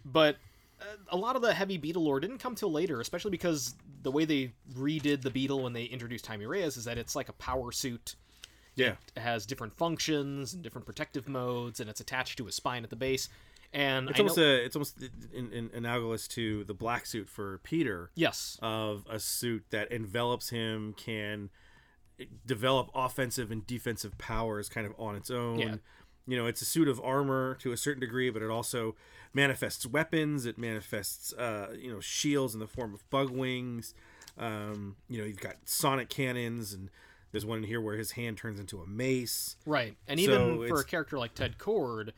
But 0.03 0.37
Uh, 0.85 0.97
a 1.09 1.17
lot 1.17 1.35
of 1.35 1.41
the 1.41 1.53
heavy 1.53 1.77
beetle 1.77 2.03
lore 2.03 2.19
didn't 2.19 2.37
come 2.37 2.55
till 2.55 2.71
later, 2.71 3.01
especially 3.01 3.31
because 3.31 3.75
the 4.03 4.11
way 4.11 4.25
they 4.25 4.53
redid 4.73 5.21
the 5.21 5.31
beetle 5.31 5.63
when 5.63 5.73
they 5.73 5.85
introduced 5.85 6.25
Jaime 6.27 6.45
Reyes 6.45 6.77
is 6.77 6.85
that 6.85 6.97
it's 6.97 7.15
like 7.15 7.29
a 7.29 7.33
power 7.33 7.71
suit. 7.71 8.15
Yeah, 8.75 8.95
It 9.15 9.21
has 9.21 9.45
different 9.45 9.73
functions 9.73 10.53
and 10.53 10.61
different 10.61 10.85
protective 10.85 11.29
modes, 11.29 11.79
and 11.79 11.89
it's 11.89 12.01
attached 12.01 12.37
to 12.39 12.47
a 12.47 12.51
spine 12.51 12.83
at 12.83 12.89
the 12.89 12.97
base. 12.97 13.29
And 13.71 14.09
it's 14.09 14.19
I 14.19 14.21
almost 14.21 14.37
know, 14.37 14.43
a, 14.43 14.65
it's 14.65 14.75
almost 14.75 15.01
in, 15.33 15.51
in, 15.51 15.69
analogous 15.73 16.27
to 16.29 16.63
the 16.65 16.73
black 16.73 17.05
suit 17.05 17.29
for 17.29 17.59
Peter 17.59 18.11
yes, 18.15 18.57
of 18.61 19.05
a 19.09 19.19
suit 19.19 19.65
that 19.71 19.91
envelops 19.91 20.49
him, 20.49 20.93
can 20.93 21.49
develop 22.45 22.89
offensive 22.95 23.51
and 23.51 23.65
defensive 23.67 24.17
powers 24.17 24.69
kind 24.69 24.87
of 24.87 24.93
on 24.97 25.15
its 25.15 25.29
own. 25.29 25.59
Yeah. 25.59 25.75
You 26.27 26.37
know, 26.37 26.47
it's 26.47 26.61
a 26.61 26.65
suit 26.65 26.87
of 26.87 26.99
armor 27.01 27.55
to 27.61 27.71
a 27.71 27.77
certain 27.77 28.01
degree, 28.01 28.29
but 28.29 28.41
it 28.41 28.49
also 28.49 28.95
manifests 29.33 29.85
weapons. 29.85 30.45
It 30.45 30.57
manifests, 30.57 31.33
uh, 31.33 31.75
you 31.79 31.91
know, 31.91 31.99
shields 31.99 32.53
in 32.53 32.59
the 32.59 32.67
form 32.67 32.93
of 32.93 33.07
bug 33.09 33.29
wings. 33.29 33.93
Um, 34.37 34.95
you 35.07 35.17
know, 35.19 35.23
you've 35.25 35.39
got 35.39 35.55
sonic 35.65 36.09
cannons, 36.09 36.73
and 36.73 36.89
there's 37.31 37.45
one 37.45 37.59
in 37.59 37.63
here 37.65 37.79
where 37.79 37.95
his 37.95 38.11
hand 38.11 38.37
turns 38.37 38.59
into 38.59 38.81
a 38.81 38.87
mace. 38.87 39.55
Right, 39.65 39.95
and 40.07 40.19
So 40.19 40.23
even 40.23 40.67
for 40.67 40.79
a 40.79 40.83
character 40.83 41.17
like 41.17 41.35
Ted 41.35 41.57
Kord, 41.57 42.09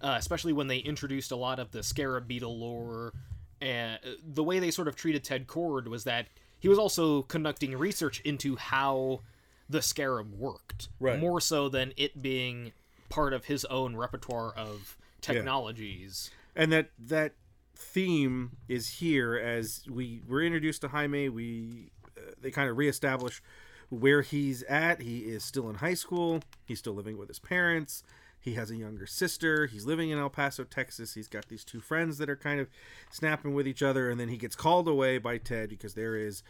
uh, 0.00 0.14
especially 0.18 0.52
when 0.52 0.66
they 0.68 0.78
introduced 0.78 1.30
a 1.30 1.36
lot 1.36 1.58
of 1.58 1.70
the 1.72 1.82
Scarab 1.82 2.26
Beetle 2.26 2.58
lore, 2.58 3.12
and 3.60 3.98
the 4.24 4.42
way 4.42 4.58
they 4.58 4.70
sort 4.70 4.88
of 4.88 4.96
treated 4.96 5.22
Ted 5.22 5.46
Kord 5.46 5.86
was 5.86 6.04
that 6.04 6.28
he 6.58 6.68
was 6.68 6.78
also 6.78 7.22
conducting 7.22 7.76
research 7.76 8.20
into 8.20 8.56
how 8.56 9.20
the 9.68 9.82
Scarab 9.82 10.32
worked, 10.34 10.88
Right. 10.98 11.18
more 11.20 11.40
so 11.40 11.68
than 11.68 11.92
it 11.96 12.20
being 12.22 12.72
part 13.10 13.34
of 13.34 13.44
his 13.44 13.66
own 13.66 13.94
repertoire 13.96 14.52
of 14.56 14.96
technologies. 15.20 16.30
and 16.56 16.72
that 16.72 16.90
that 16.98 17.34
theme 17.74 18.56
is 18.68 18.88
here 19.00 19.36
as 19.36 19.84
we 19.88 20.22
were 20.26 20.42
introduced 20.42 20.80
to 20.82 20.88
Jaime. 20.88 21.28
We 21.28 21.90
uh, 22.16 22.32
they 22.40 22.50
kind 22.50 22.68
of 22.70 22.76
reestablish 22.78 23.42
where 23.90 24.22
he's 24.22 24.62
at. 24.64 25.02
He 25.02 25.20
is 25.20 25.44
still 25.44 25.68
in 25.68 25.76
high 25.76 25.94
school. 25.94 26.40
He's 26.64 26.78
still 26.78 26.94
living 26.94 27.18
with 27.18 27.28
his 27.28 27.38
parents. 27.38 28.02
He 28.38 28.54
has 28.54 28.70
a 28.70 28.76
younger 28.76 29.06
sister. 29.06 29.66
He's 29.66 29.84
living 29.84 30.08
in 30.10 30.18
El 30.18 30.30
Paso, 30.30 30.64
Texas. 30.64 31.12
He's 31.14 31.28
got 31.28 31.48
these 31.48 31.64
two 31.64 31.80
friends 31.80 32.16
that 32.18 32.30
are 32.30 32.36
kind 32.36 32.58
of 32.60 32.68
snapping 33.10 33.52
with 33.52 33.68
each 33.68 33.82
other, 33.82 34.08
and 34.08 34.18
then 34.18 34.28
he 34.28 34.38
gets 34.38 34.56
called 34.56 34.88
away 34.88 35.18
by 35.18 35.36
Ted 35.36 35.68
because 35.68 35.92
there 35.94 36.16
is 36.16 36.42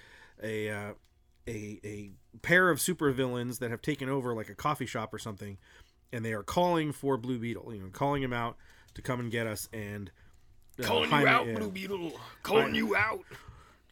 a 0.42 0.70
uh, 0.70 0.92
a 1.48 1.80
a 1.84 2.10
pair 2.42 2.70
of 2.70 2.78
supervillains 2.78 3.58
that 3.58 3.70
have 3.70 3.82
taken 3.82 4.08
over 4.08 4.34
like 4.34 4.48
a 4.48 4.54
coffee 4.54 4.86
shop 4.86 5.12
or 5.12 5.18
something, 5.18 5.58
and 6.12 6.24
they 6.24 6.32
are 6.32 6.42
calling 6.42 6.92
for 6.92 7.16
Blue 7.16 7.38
Beetle. 7.38 7.72
You 7.74 7.82
know, 7.82 7.88
calling 7.92 8.22
him 8.22 8.32
out 8.32 8.56
to 8.94 9.02
come 9.02 9.20
and 9.20 9.30
get 9.30 9.46
us. 9.46 9.68
And 9.72 10.10
uh, 10.82 10.86
Jaime- 10.86 11.50
yeah. 11.50 11.66
Beetle! 11.72 12.12
Calling 12.42 12.74
you 12.74 12.96
out! 12.96 13.24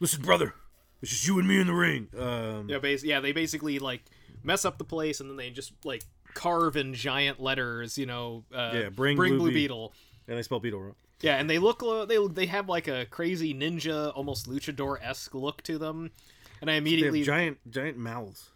Listen, 0.00 0.22
brother, 0.22 0.54
it's 1.02 1.10
just 1.10 1.26
you 1.26 1.38
and 1.38 1.46
me 1.48 1.60
in 1.60 1.66
the 1.66 1.74
ring. 1.74 2.08
Um, 2.18 2.68
Yeah, 2.68 2.78
bas- 2.78 3.04
yeah, 3.04 3.20
they 3.20 3.32
basically 3.32 3.78
like 3.78 4.02
mess 4.42 4.64
up 4.64 4.78
the 4.78 4.84
place 4.84 5.20
and 5.20 5.28
then 5.28 5.36
they 5.36 5.50
just 5.50 5.72
like 5.84 6.04
carve 6.34 6.76
in 6.76 6.94
giant 6.94 7.40
letters, 7.40 7.98
you 7.98 8.06
know, 8.06 8.44
uh, 8.54 8.72
Yeah, 8.74 8.88
bring 8.90 9.16
bring 9.16 9.32
Blue 9.32 9.38
Blue, 9.38 9.48
Be- 9.48 9.54
Beetle. 9.54 9.92
and 10.28 10.38
they 10.38 10.42
spell 10.42 10.60
Beetle 10.60 10.80
wrong. 10.80 10.94
Yeah, 11.20 11.36
and 11.36 11.50
they 11.50 11.58
look 11.58 11.82
they 12.08 12.24
they 12.28 12.46
have 12.46 12.68
like 12.68 12.86
a 12.86 13.06
crazy 13.06 13.52
ninja, 13.52 14.12
almost 14.14 14.48
luchador 14.48 14.98
esque 15.02 15.34
look 15.34 15.62
to 15.64 15.76
them, 15.76 16.12
and 16.60 16.70
I 16.70 16.74
They 16.74 16.74
have 16.76 16.82
immediately 16.86 17.22
giant, 17.24 17.58
giant 17.68 17.96
mouths, 17.98 18.50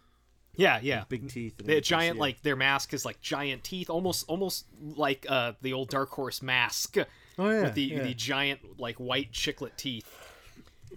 yeah 0.55 0.79
yeah 0.81 1.03
big 1.09 1.29
teeth. 1.29 1.55
everything, 1.59 1.81
giant 1.83 2.19
like 2.19 2.41
their 2.41 2.55
mask 2.55 2.93
is 2.93 3.05
like 3.05 3.19
giant 3.21 3.63
teeth, 3.63 3.89
almost 3.89 4.25
almost 4.27 4.65
like 4.95 5.25
uh 5.29 5.53
the 5.61 5.73
old 5.73 5.89
Dark 5.89 6.09
Horse 6.09 6.41
mask 6.41 6.97
oh 6.97 7.49
yeah, 7.49 7.63
with 7.63 7.73
the 7.73 7.83
yeah. 7.83 8.03
the 8.03 8.13
giant 8.13 8.79
like 8.79 8.97
white 8.97 9.31
chiclet 9.31 9.75
teeth. 9.77 10.09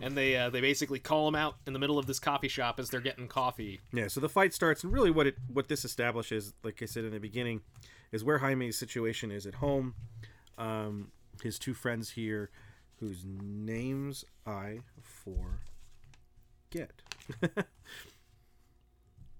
And 0.02 0.14
they 0.14 0.36
uh, 0.36 0.50
they 0.50 0.60
basically 0.60 0.98
call 0.98 1.26
him 1.26 1.34
out 1.34 1.56
in 1.66 1.72
the 1.72 1.78
middle 1.78 1.98
of 1.98 2.04
this 2.04 2.18
coffee 2.18 2.48
shop 2.48 2.78
as 2.78 2.90
they're 2.90 3.00
getting 3.00 3.28
coffee. 3.28 3.80
Yeah, 3.94 4.08
so 4.08 4.20
the 4.20 4.28
fight 4.28 4.52
starts, 4.52 4.84
and 4.84 4.92
really 4.92 5.10
what 5.10 5.26
it 5.26 5.36
what 5.50 5.68
this 5.68 5.86
establishes, 5.86 6.52
like 6.62 6.82
I 6.82 6.84
said 6.84 7.04
in 7.04 7.12
the 7.12 7.18
beginning, 7.18 7.62
is 8.12 8.22
where 8.22 8.36
Jaime's 8.40 8.76
situation 8.76 9.30
is 9.30 9.46
at 9.46 9.54
home. 9.54 9.94
Um, 10.58 11.12
his 11.42 11.58
two 11.58 11.72
friends 11.72 12.10
here 12.10 12.50
whose 13.00 13.24
names 13.24 14.24
I 14.46 14.80
forget. 15.02 15.60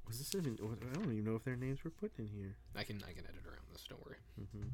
Was 0.07 0.19
this 0.19 0.35
even? 0.35 0.57
I 0.63 0.95
don't 0.95 1.13
even 1.13 1.25
know 1.25 1.35
if 1.35 1.45
their 1.45 1.57
names 1.57 1.83
were 1.83 1.91
put 1.91 2.13
in 2.19 2.29
here. 2.29 2.57
I 2.75 2.85
can 2.85 2.97
I 2.99 3.13
can 3.13 3.25
edit 3.25 3.43
around 3.47 3.67
this. 3.73 3.85
Don't 3.89 4.05
worry. 4.05 4.17
Mm-hmm. 4.41 4.69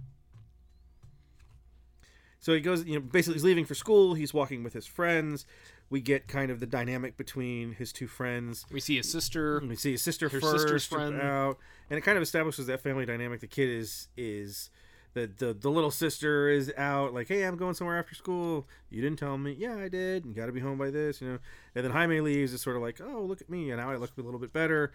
So 2.41 2.53
he 2.53 2.61
goes, 2.61 2.85
you 2.85 2.95
know, 2.95 3.01
basically 3.01 3.35
he's 3.35 3.45
leaving 3.45 3.65
for 3.65 3.75
school. 3.75 4.15
He's 4.15 4.35
walking 4.35 4.65
with 4.65 4.73
his 4.73 4.87
friends. 4.87 5.47
We 5.91 6.01
get 6.01 6.27
kind 6.27 6.51
of 6.51 6.59
the 6.59 6.67
dynamic 6.67 7.17
between 7.17 7.75
his 7.75 7.93
two 7.93 8.09
friends. 8.09 8.67
We 8.73 8.81
see 8.81 8.97
his 8.97 9.11
sister. 9.11 9.63
We 9.67 9.77
see 9.77 9.93
his 9.93 10.03
sister 10.03 10.29
Her 10.29 10.41
first 10.41 10.63
sister's 10.63 10.85
friend. 10.85 11.21
out, 11.21 11.59
and 11.89 11.99
it 11.99 12.01
kind 12.03 12.17
of 12.17 12.23
establishes 12.23 12.67
that 12.67 12.81
family 12.81 13.07
dynamic. 13.07 13.41
The 13.41 13.47
kid 13.47 13.69
is 13.69 14.09
is 14.17 14.71
the, 15.15 15.31
the 15.39 15.55
the 15.55 15.71
little 15.71 15.91
sister 15.91 16.49
is 16.49 16.73
out, 16.77 17.13
like, 17.15 17.29
hey, 17.29 17.45
I'm 17.45 17.57
going 17.57 17.75
somewhere 17.75 17.99
after 17.99 18.15
school. 18.15 18.67
You 18.91 19.03
didn't 19.03 19.19
tell 19.19 19.37
me. 19.39 19.55
Yeah, 19.57 19.77
I 19.77 19.89
did. 19.89 20.25
You 20.25 20.33
got 20.33 20.47
to 20.47 20.53
be 20.53 20.61
home 20.61 20.79
by 20.79 20.91
this, 20.91 21.21
you 21.21 21.29
know. 21.29 21.39
And 21.75 21.85
then 21.85 21.93
Jaime 21.93 22.21
leaves. 22.21 22.55
It's 22.55 22.63
sort 22.63 22.77
of 22.77 22.83
like, 22.83 23.01
oh, 23.01 23.23
look 23.23 23.41
at 23.41 23.51
me, 23.51 23.71
and 23.71 23.79
now 23.81 23.91
I 23.91 23.97
look 23.97 24.11
a 24.19 24.23
little 24.23 24.41
bit 24.41 24.53
better. 24.53 24.93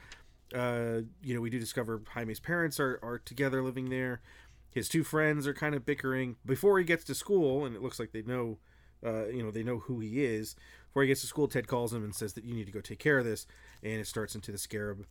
Uh, 0.53 1.01
you 1.23 1.35
know, 1.35 1.41
we 1.41 1.49
do 1.49 1.59
discover 1.59 2.01
Jaime's 2.13 2.39
parents 2.39 2.79
are 2.79 2.99
are 3.03 3.19
together 3.19 3.61
living 3.61 3.89
there. 3.89 4.21
His 4.69 4.87
two 4.87 5.03
friends 5.03 5.47
are 5.47 5.53
kind 5.53 5.75
of 5.75 5.85
bickering 5.85 6.35
before 6.45 6.77
he 6.77 6.85
gets 6.85 7.03
to 7.05 7.15
school, 7.15 7.65
and 7.65 7.75
it 7.75 7.81
looks 7.81 7.99
like 7.99 8.11
they 8.11 8.21
know, 8.21 8.59
uh, 9.05 9.27
you 9.27 9.41
know, 9.43 9.51
they 9.51 9.63
know 9.63 9.79
who 9.79 9.99
he 9.99 10.23
is. 10.23 10.55
Before 10.87 11.01
he 11.01 11.07
gets 11.07 11.21
to 11.21 11.27
school, 11.27 11.47
Ted 11.47 11.67
calls 11.67 11.93
him 11.93 12.03
and 12.03 12.13
says 12.13 12.33
that 12.33 12.43
you 12.43 12.53
need 12.53 12.67
to 12.67 12.71
go 12.71 12.81
take 12.81 12.99
care 12.99 13.17
of 13.17 13.25
this, 13.25 13.47
and 13.81 13.99
it 13.99 14.07
starts 14.07 14.35
into 14.35 14.51
the 14.51 14.57
scarab, 14.57 15.05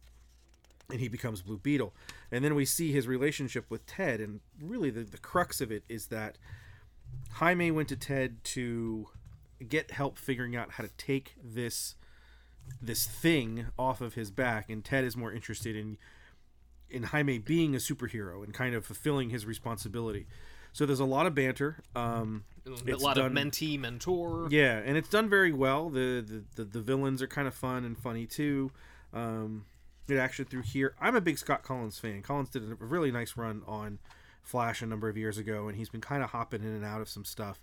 and 0.91 1.01
he 1.01 1.09
becomes 1.09 1.43
Blue 1.43 1.59
Beetle. 1.59 1.93
And 2.31 2.45
then 2.45 2.55
we 2.55 2.65
see 2.65 2.93
his 2.93 3.09
relationship 3.09 3.67
with 3.69 3.87
Ted, 3.87 4.21
and 4.21 4.41
really 4.63 4.91
the, 4.91 5.03
the 5.03 5.19
crux 5.19 5.61
of 5.61 5.73
it 5.73 5.83
is 5.89 6.07
that 6.07 6.39
Jaime 7.33 7.71
went 7.71 7.89
to 7.89 7.97
Ted 7.97 8.43
to 8.45 9.09
get 9.69 9.91
help 9.91 10.19
figuring 10.19 10.55
out 10.55 10.73
how 10.73 10.85
to 10.85 10.91
take 10.97 11.35
this 11.43 11.97
this 12.81 13.07
thing 13.07 13.67
off 13.79 14.01
of 14.01 14.15
his 14.15 14.31
back, 14.31 14.69
and 14.71 14.85
Ted 14.85 15.05
is 15.05 15.17
more 15.17 15.33
interested 15.33 15.77
in 15.77 15.99
in 16.89 17.03
Jaime 17.05 17.39
being 17.39 17.75
a 17.75 17.79
superhero 17.79 18.45
and 18.45 18.55
kind 18.55 18.75
of 18.75 18.87
fulfilling 18.87 19.31
his 19.31 19.45
responsibility. 19.45 20.27
So 20.73 20.87
there's 20.87 21.01
a 21.01 21.05
lot 21.05 21.27
of 21.27 21.35
banter. 21.35 21.79
Um, 21.97 22.45
A 22.67 22.71
lot 22.97 23.17
done- 23.17 23.27
of 23.27 23.33
mentee 23.33 23.79
mentor. 23.79 24.47
yeah, 24.51 24.81
and 24.85 24.97
it's 24.97 25.09
done 25.09 25.29
very 25.29 25.53
well. 25.53 25.89
The 25.91 26.21
the, 26.27 26.63
the, 26.63 26.65
the 26.65 26.81
villains 26.81 27.23
are 27.23 27.27
kind 27.27 27.49
of 27.49 27.55
fun 27.55 27.85
and 27.85 27.99
funny 27.99 28.27
too. 28.27 28.71
Um, 29.13 29.65
good 30.07 30.19
action 30.19 30.45
through 30.45 30.63
here. 30.63 30.95
I'm 31.01 31.17
a 31.17 31.21
big 31.21 31.39
Scott 31.39 31.63
Kolins 31.65 31.99
fan. 31.99 32.23
Kolins 32.23 32.51
did 32.51 32.63
a 32.71 32.75
really 32.77 33.11
nice 33.11 33.37
run 33.37 33.63
on 33.67 33.99
Flash 34.43 34.81
a 34.83 34.87
number 34.87 35.09
of 35.09 35.17
years 35.17 35.39
ago, 35.39 35.67
and 35.67 35.77
he's 35.77 35.89
been 35.89 36.01
kind 36.03 36.23
of 36.23 36.31
hopping 36.31 36.63
in 36.63 36.69
and 36.69 36.85
out 36.85 37.01
of 37.01 37.09
some 37.09 37.25
stuff. 37.25 37.59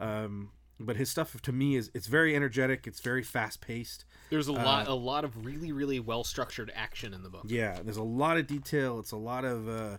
Um, 0.00 0.50
but 0.80 0.96
his 0.96 1.08
stuff 1.10 1.40
to 1.40 1.52
me 1.52 1.76
is 1.76 1.90
it's 1.94 2.06
very 2.06 2.36
energetic. 2.36 2.86
It's 2.86 3.00
very 3.00 3.22
fast 3.22 3.60
paced. 3.60 4.04
There's 4.30 4.48
a 4.48 4.52
lot 4.52 4.88
a 4.88 4.94
lot 4.94 5.24
of 5.24 5.44
really 5.44 5.72
really 5.72 6.00
well 6.00 6.24
structured 6.24 6.70
action 6.74 7.14
in 7.14 7.22
the 7.22 7.30
book. 7.30 7.44
Yeah, 7.46 7.78
there's 7.82 7.96
a 7.96 8.02
lot 8.02 8.36
of 8.36 8.46
detail. 8.46 8.98
It's 8.98 9.12
a 9.12 9.16
lot 9.16 9.44
of, 9.44 9.68
uh, 9.68 9.98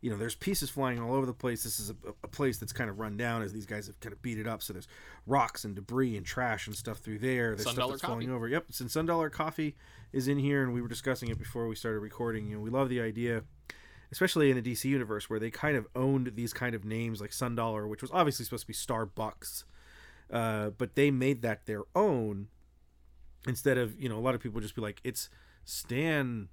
you 0.00 0.10
know, 0.10 0.16
there's 0.16 0.34
pieces 0.34 0.70
flying 0.70 1.00
all 1.00 1.14
over 1.14 1.26
the 1.26 1.32
place. 1.32 1.62
This 1.62 1.80
is 1.80 1.90
a, 1.90 1.94
a 2.22 2.28
place 2.28 2.58
that's 2.58 2.72
kind 2.72 2.90
of 2.90 2.98
run 2.98 3.16
down 3.16 3.42
as 3.42 3.52
these 3.52 3.66
guys 3.66 3.86
have 3.86 3.98
kind 4.00 4.12
of 4.12 4.20
beat 4.22 4.38
it 4.38 4.46
up. 4.46 4.62
So 4.62 4.72
there's 4.72 4.88
rocks 5.26 5.64
and 5.64 5.74
debris 5.74 6.16
and 6.16 6.26
trash 6.26 6.66
and 6.66 6.76
stuff 6.76 6.98
through 6.98 7.18
there. 7.18 7.54
There's 7.54 7.64
Sun 7.64 7.74
stuff 7.74 7.90
that's 7.90 8.02
falling 8.02 8.30
over. 8.30 8.48
Yep, 8.48 8.66
and 8.80 8.90
Sun 8.90 9.06
Dollar 9.06 9.30
Coffee 9.30 9.76
is 10.12 10.28
in 10.28 10.38
here, 10.38 10.62
and 10.62 10.74
we 10.74 10.82
were 10.82 10.88
discussing 10.88 11.30
it 11.30 11.38
before 11.38 11.66
we 11.68 11.74
started 11.74 12.00
recording. 12.00 12.48
You 12.48 12.56
know, 12.56 12.62
we 12.62 12.70
love 12.70 12.88
the 12.88 13.00
idea, 13.00 13.44
especially 14.12 14.50
in 14.50 14.62
the 14.62 14.72
DC 14.72 14.84
universe, 14.84 15.30
where 15.30 15.38
they 15.40 15.50
kind 15.50 15.76
of 15.76 15.86
owned 15.94 16.32
these 16.34 16.52
kind 16.52 16.74
of 16.74 16.84
names 16.84 17.20
like 17.20 17.32
Sun 17.32 17.56
Dollar, 17.56 17.86
which 17.86 18.02
was 18.02 18.10
obviously 18.12 18.44
supposed 18.44 18.62
to 18.62 18.66
be 18.66 18.74
Starbucks, 18.74 19.64
uh, 20.32 20.70
but 20.70 20.96
they 20.96 21.10
made 21.10 21.42
that 21.42 21.66
their 21.66 21.82
own 21.94 22.48
instead 23.46 23.78
of 23.78 23.98
you 24.00 24.08
know 24.08 24.18
a 24.18 24.20
lot 24.20 24.34
of 24.34 24.40
people 24.40 24.60
just 24.60 24.74
be 24.74 24.80
like 24.82 25.00
it's 25.04 25.28
Stan 25.64 26.48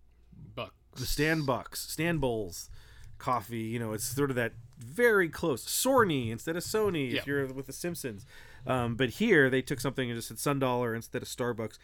Bucks. 0.56 0.74
the 0.96 1.06
Stan 1.06 1.42
Bucks, 1.46 1.82
Stan 1.92 2.18
Bowls 2.20 2.70
coffee. 3.18 3.58
You 3.60 3.80
know, 3.80 3.94
it's 3.94 4.04
sort 4.06 4.30
of 4.30 4.36
that 4.36 4.54
very 4.78 5.28
close 5.30 5.66
Sorny 5.66 6.30
instead 6.30 6.56
of 6.56 6.64
Sony 6.64 7.12
Yeah. 7.12 7.20
if 7.20 7.28
you're 7.28 7.46
with 7.48 7.66
the 7.66 7.74
Simpsons. 7.74 8.26
Um, 8.66 8.96
but 8.96 9.10
here 9.12 9.50
they 9.50 9.62
took 9.62 9.80
something 9.80 10.10
and 10.10 10.18
just 10.18 10.28
said 10.28 10.38
Sun 10.40 10.60
Dollar 10.60 10.94
instead 10.94 11.22
of 11.22 11.28
Starbucks, 11.28 11.78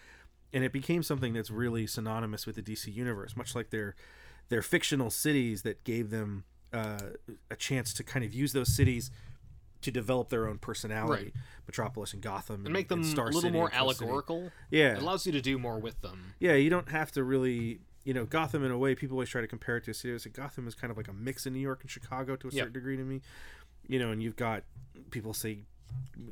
and 0.51 0.63
it 0.63 0.71
became 0.73 1.01
something 1.01 1.33
that's 1.33 1.49
really 1.49 1.87
synonymous 1.87 2.45
with 2.45 2.55
the 2.55 2.61
DC 2.61 2.93
universe, 2.93 3.35
much 3.35 3.55
like 3.55 3.69
their 3.71 3.95
their 4.49 4.61
fictional 4.61 5.09
cities 5.09 5.61
that 5.63 5.83
gave 5.85 6.09
them 6.09 6.43
uh, 6.73 6.99
a 7.49 7.55
chance 7.55 7.93
to 7.93 8.03
kind 8.03 8.25
of 8.25 8.33
use 8.33 8.51
those 8.53 8.75
cities 8.75 9.09
to 9.83 9.91
develop 9.91 10.29
their 10.29 10.47
own 10.47 10.57
personality. 10.57 11.25
Right. 11.25 11.33
Metropolis 11.67 12.13
and 12.13 12.21
Gotham 12.21 12.65
and 12.65 12.73
make 12.73 12.87
them 12.89 13.03
Star 13.03 13.25
a 13.25 13.27
little 13.27 13.41
City 13.41 13.53
more 13.53 13.67
and 13.67 13.75
allegorical. 13.75 14.51
Yeah, 14.69 14.93
It 14.97 15.01
allows 15.01 15.25
you 15.25 15.31
to 15.31 15.41
do 15.41 15.57
more 15.57 15.79
with 15.79 16.01
them. 16.01 16.33
yeah, 16.39 16.53
you 16.55 16.69
don't 16.69 16.89
have 16.89 17.11
to 17.13 17.23
really, 17.23 17.79
you 18.03 18.13
know, 18.13 18.25
Gotham 18.25 18.63
in 18.65 18.71
a 18.71 18.77
way. 18.77 18.95
People 18.95 19.15
always 19.15 19.29
try 19.29 19.39
to 19.41 19.47
compare 19.47 19.77
it 19.77 19.85
to 19.85 19.91
a 19.91 19.93
city. 19.93 20.17
So 20.19 20.29
Gotham 20.29 20.67
is 20.67 20.75
kind 20.75 20.91
of 20.91 20.97
like 20.97 21.07
a 21.07 21.13
mix 21.13 21.45
of 21.45 21.53
New 21.53 21.59
York 21.59 21.79
and 21.81 21.89
Chicago 21.89 22.35
to 22.35 22.47
a 22.47 22.51
certain 22.51 22.73
degree 22.73 22.97
to 22.97 23.03
me. 23.03 23.21
You 23.87 23.99
know, 23.99 24.11
and 24.11 24.21
you've 24.21 24.35
got 24.35 24.63
people 25.11 25.33
say 25.33 25.59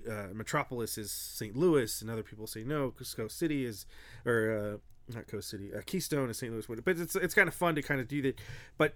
uh, 0.10 0.28
Metropolis 0.34 0.98
is 0.98 1.12
St. 1.12 1.56
Louis, 1.56 2.02
and 2.02 2.10
other 2.10 2.24
people 2.24 2.48
say 2.48 2.64
no, 2.64 2.92
Coast 2.92 3.38
City 3.38 3.66
is, 3.66 3.86
or 4.26 4.80
uh, 5.12 5.14
not 5.16 5.28
Coast 5.28 5.50
City, 5.50 5.72
uh, 5.74 5.82
Keystone 5.86 6.30
is 6.30 6.38
St. 6.38 6.52
Louis. 6.52 6.66
But 6.68 6.98
it's 7.00 7.16
it's 7.16 7.34
kind 7.34 7.48
of 7.48 7.54
fun 7.54 7.76
to 7.76 7.82
kind 7.82 8.00
of 8.02 8.08
do 8.08 8.22
that. 8.24 8.40
But 8.78 8.96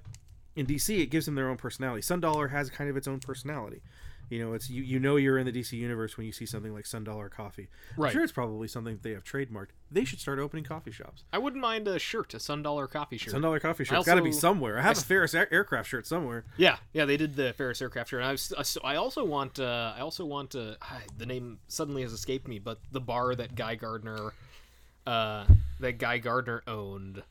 in 0.55 0.65
DC, 0.65 1.00
it 1.01 1.07
gives 1.07 1.25
them 1.25 1.35
their 1.35 1.50
own 1.50 1.57
personality. 1.57 2.01
Sun 2.01 2.21
Dollar 2.21 2.47
has 2.50 2.69
kind 2.69 2.89
of 2.89 2.95
its 2.97 3.07
own 3.07 3.19
personality. 3.19 3.81
You 4.29 4.44
know, 4.44 4.53
it's 4.53 4.70
you, 4.70 4.82
you 4.84 5.00
know 5.00 5.17
you're 5.17 5.38
in 5.38 5.46
the 5.46 5.51
DC 5.51 5.74
universe 5.74 6.17
when 6.17 6.25
you 6.25 6.32
see 6.32 6.46
something 6.46 6.74
like 6.74 6.86
Sun 6.86 7.03
Dollar 7.03 7.29
Coffee. 7.29 7.67
Right. 7.96 8.08
I'm 8.08 8.13
sure 8.13 8.24
it's 8.24 8.32
probably 8.32 8.67
something 8.67 8.96
that 8.96 9.03
they 9.03 9.12
have 9.12 9.24
trademarked. 9.24 9.70
They 9.91 10.03
should 10.03 10.20
start 10.20 10.39
opening 10.39 10.63
coffee 10.63 10.91
shops. 10.91 11.24
I 11.32 11.38
wouldn't 11.38 11.62
mind 11.62 11.88
a 11.88 12.00
shirt, 12.00 12.34
a 12.34 12.39
Sun 12.39 12.63
Dollar 12.63 12.88
coffee 12.88 13.17
shirt. 13.17 13.32
Sun 13.32 13.41
Dollar 13.41 13.60
Coffee 13.60 13.84
shirt. 13.84 13.96
Shop's 13.96 14.05
got 14.08 14.15
to 14.15 14.24
be 14.24 14.32
somewhere. 14.32 14.79
I 14.79 14.82
have 14.82 14.98
I 14.98 15.01
a 15.01 15.03
Ferris 15.03 15.34
Air- 15.36 15.51
aircraft 15.53 15.89
shirt 15.89 16.08
somewhere. 16.08 16.46
Yeah, 16.58 16.77
yeah, 16.94 17.05
they 17.05 17.17
did 17.17 17.36
the 17.36 17.53
Ferris 17.53 17.82
aircraft 17.82 18.10
shirt. 18.10 18.22
And 18.22 18.29
I 18.29 18.36
so 18.36 18.82
I 18.84 18.96
also 18.96 19.24
want, 19.24 19.60
uh, 19.60 19.94
I 19.96 20.01
also 20.01 20.25
want 20.25 20.55
uh, 20.55 20.75
the 21.17 21.25
name 21.25 21.60
suddenly 21.67 22.01
has 22.01 22.13
escaped 22.13 22.48
me, 22.48 22.60
but 22.60 22.79
the 22.91 23.01
bar 23.01 23.36
that 23.36 23.55
Guy 23.55 23.75
Gardner, 23.75 24.34
uh, 25.05 25.46
that 25.79 26.00
Guy 26.00 26.17
Gardner 26.17 26.63
owned 26.67 27.24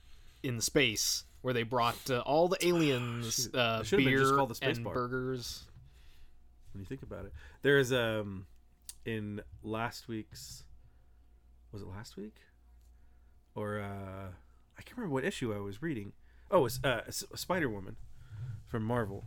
in 0.43 0.61
space, 0.61 1.25
where 1.43 1.53
they 1.53 1.63
brought 1.63 2.11
uh, 2.11 2.21
all 2.21 2.49
the 2.49 2.65
aliens, 2.67 3.51
uh, 3.53 3.79
it 3.81 3.87
should've 3.87 4.05
been 4.05 4.15
beer 4.15 4.47
the 4.47 4.55
Space 4.55 4.77
and 4.77 4.85
Bar. 4.85 4.95
burgers. 4.95 5.65
When 6.75 6.81
you 6.83 6.87
think 6.87 7.03
about 7.03 7.25
it, 7.25 7.33
there's 7.63 7.93
um 7.93 8.47
in 9.07 9.41
last 9.63 10.09
week's 10.09 10.65
was 11.73 11.83
it 11.83 11.89
last 11.89 12.17
week 12.17 12.37
or 13.55 13.81
uh 13.81 14.29
I 14.77 14.83
can't 14.83 14.97
remember 14.99 15.15
what 15.15 15.25
issue 15.25 15.55
I 15.55 15.59
was 15.59 15.81
reading. 15.81 16.13
Oh, 16.51 16.67
it's 16.67 16.81
uh 16.83 17.03
Spider 17.11 17.69
Woman 17.71 17.97
from 18.67 18.83
Marvel. 18.83 19.25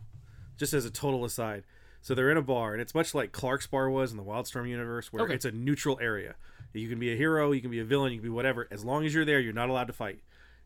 Just 0.58 0.74
as 0.74 0.84
a 0.84 0.90
total 0.90 1.24
aside, 1.24 1.62
so 2.02 2.14
they're 2.14 2.30
in 2.30 2.36
a 2.36 2.42
bar, 2.42 2.72
and 2.72 2.82
it's 2.82 2.94
much 2.94 3.14
like 3.14 3.30
Clark's 3.32 3.66
bar 3.68 3.88
was 3.88 4.10
in 4.10 4.16
the 4.16 4.24
Wildstorm 4.24 4.68
universe, 4.68 5.12
where 5.12 5.22
Okay. 5.24 5.34
it's 5.34 5.44
a 5.44 5.52
neutral 5.52 5.98
area. 6.02 6.34
You 6.74 6.88
can 6.88 6.98
be 6.98 7.12
a 7.12 7.16
hero, 7.16 7.52
you 7.52 7.60
can 7.60 7.70
be 7.70 7.78
a 7.78 7.84
villain, 7.84 8.12
you 8.12 8.18
can 8.18 8.24
be 8.28 8.34
whatever. 8.34 8.66
As 8.70 8.84
long 8.84 9.06
as 9.06 9.14
you're 9.14 9.24
there, 9.24 9.38
you're 9.40 9.52
not 9.52 9.68
allowed 9.70 9.86
to 9.86 9.92
fight. 9.92 10.18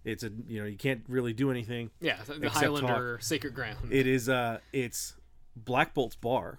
It's 0.04 0.24
a 0.24 0.30
you 0.48 0.60
know 0.60 0.66
you 0.66 0.76
can't 0.78 1.04
really 1.08 1.32
do 1.32 1.50
anything. 1.50 1.90
Yeah, 2.00 2.16
the, 2.26 2.48
Highlander 2.48 3.18
sacred 3.20 3.54
ground. 3.54 3.76
It 3.90 4.06
is 4.06 4.28
uh 4.28 4.58
it's 4.72 5.14
Black 5.54 5.92
Bolt's 5.94 6.16
bar, 6.16 6.58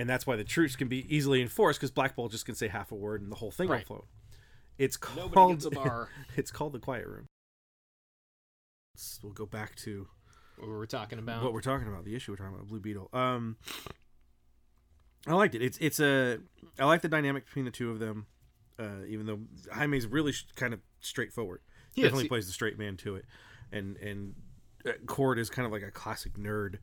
and 0.00 0.08
that's 0.08 0.26
why 0.26 0.36
the 0.36 0.44
truce 0.44 0.76
can 0.76 0.88
be 0.88 1.04
easily 1.14 1.40
enforced 1.42 1.78
because 1.78 1.90
Black 1.90 2.16
Bolt 2.16 2.32
just 2.32 2.46
can 2.46 2.54
say 2.54 2.68
half 2.68 2.90
a 2.90 2.94
word 2.94 3.20
and 3.22 3.30
the 3.30 3.36
whole 3.36 3.50
thing 3.50 3.68
Right. 3.68 3.88
will 3.88 3.96
float. 3.96 4.06
It's 4.78 4.96
called 4.96 5.34
Nobody 5.34 5.52
gets 5.54 5.66
a 5.66 5.70
bar. 5.88 6.08
it's 6.36 6.50
called 6.50 6.72
the 6.72 6.78
Quiet 6.78 7.06
Room. 7.06 7.26
Let's- 8.94 9.20
we'll 9.22 9.32
go 9.32 9.46
back 9.46 9.76
to 9.76 10.08
what 10.58 10.68
we're 10.68 10.86
talking 10.86 11.18
about. 11.18 11.42
what 11.42 11.52
we're 11.52 11.60
talking 11.60 11.88
about, 11.88 12.04
the 12.04 12.14
issue 12.14 12.32
we're 12.32 12.36
talking 12.36 12.54
about, 12.54 12.68
Blue 12.68 12.80
Beetle. 12.80 13.08
Um, 13.12 13.56
I 15.26 15.34
liked 15.34 15.54
it. 15.54 15.62
It's 15.62 15.76
it's 15.78 16.00
a 16.00 16.38
I 16.78 16.84
like 16.86 17.02
the 17.02 17.08
dynamic 17.08 17.44
between 17.46 17.64
the 17.66 17.70
two 17.70 17.90
of 17.90 17.98
them. 17.98 18.26
Uh, 18.78 19.04
even 19.06 19.26
though 19.26 19.40
Jaime's 19.74 20.06
really 20.06 20.32
sh- 20.32 20.46
kind 20.56 20.72
of 20.72 20.80
straightforward, 21.00 21.60
He 21.94 22.00
is. 22.00 22.06
definitely 22.06 22.24
He- 22.24 22.28
plays 22.28 22.46
the 22.46 22.52
straight 22.54 22.78
man 22.78 22.96
to 22.98 23.16
it, 23.16 23.26
and 23.70 23.98
and 23.98 24.34
uh, 24.86 24.92
Kord 25.04 25.36
is 25.38 25.50
kind 25.50 25.66
of 25.66 25.72
like 25.72 25.82
a 25.82 25.90
classic 25.90 26.34
nerd, 26.38 26.78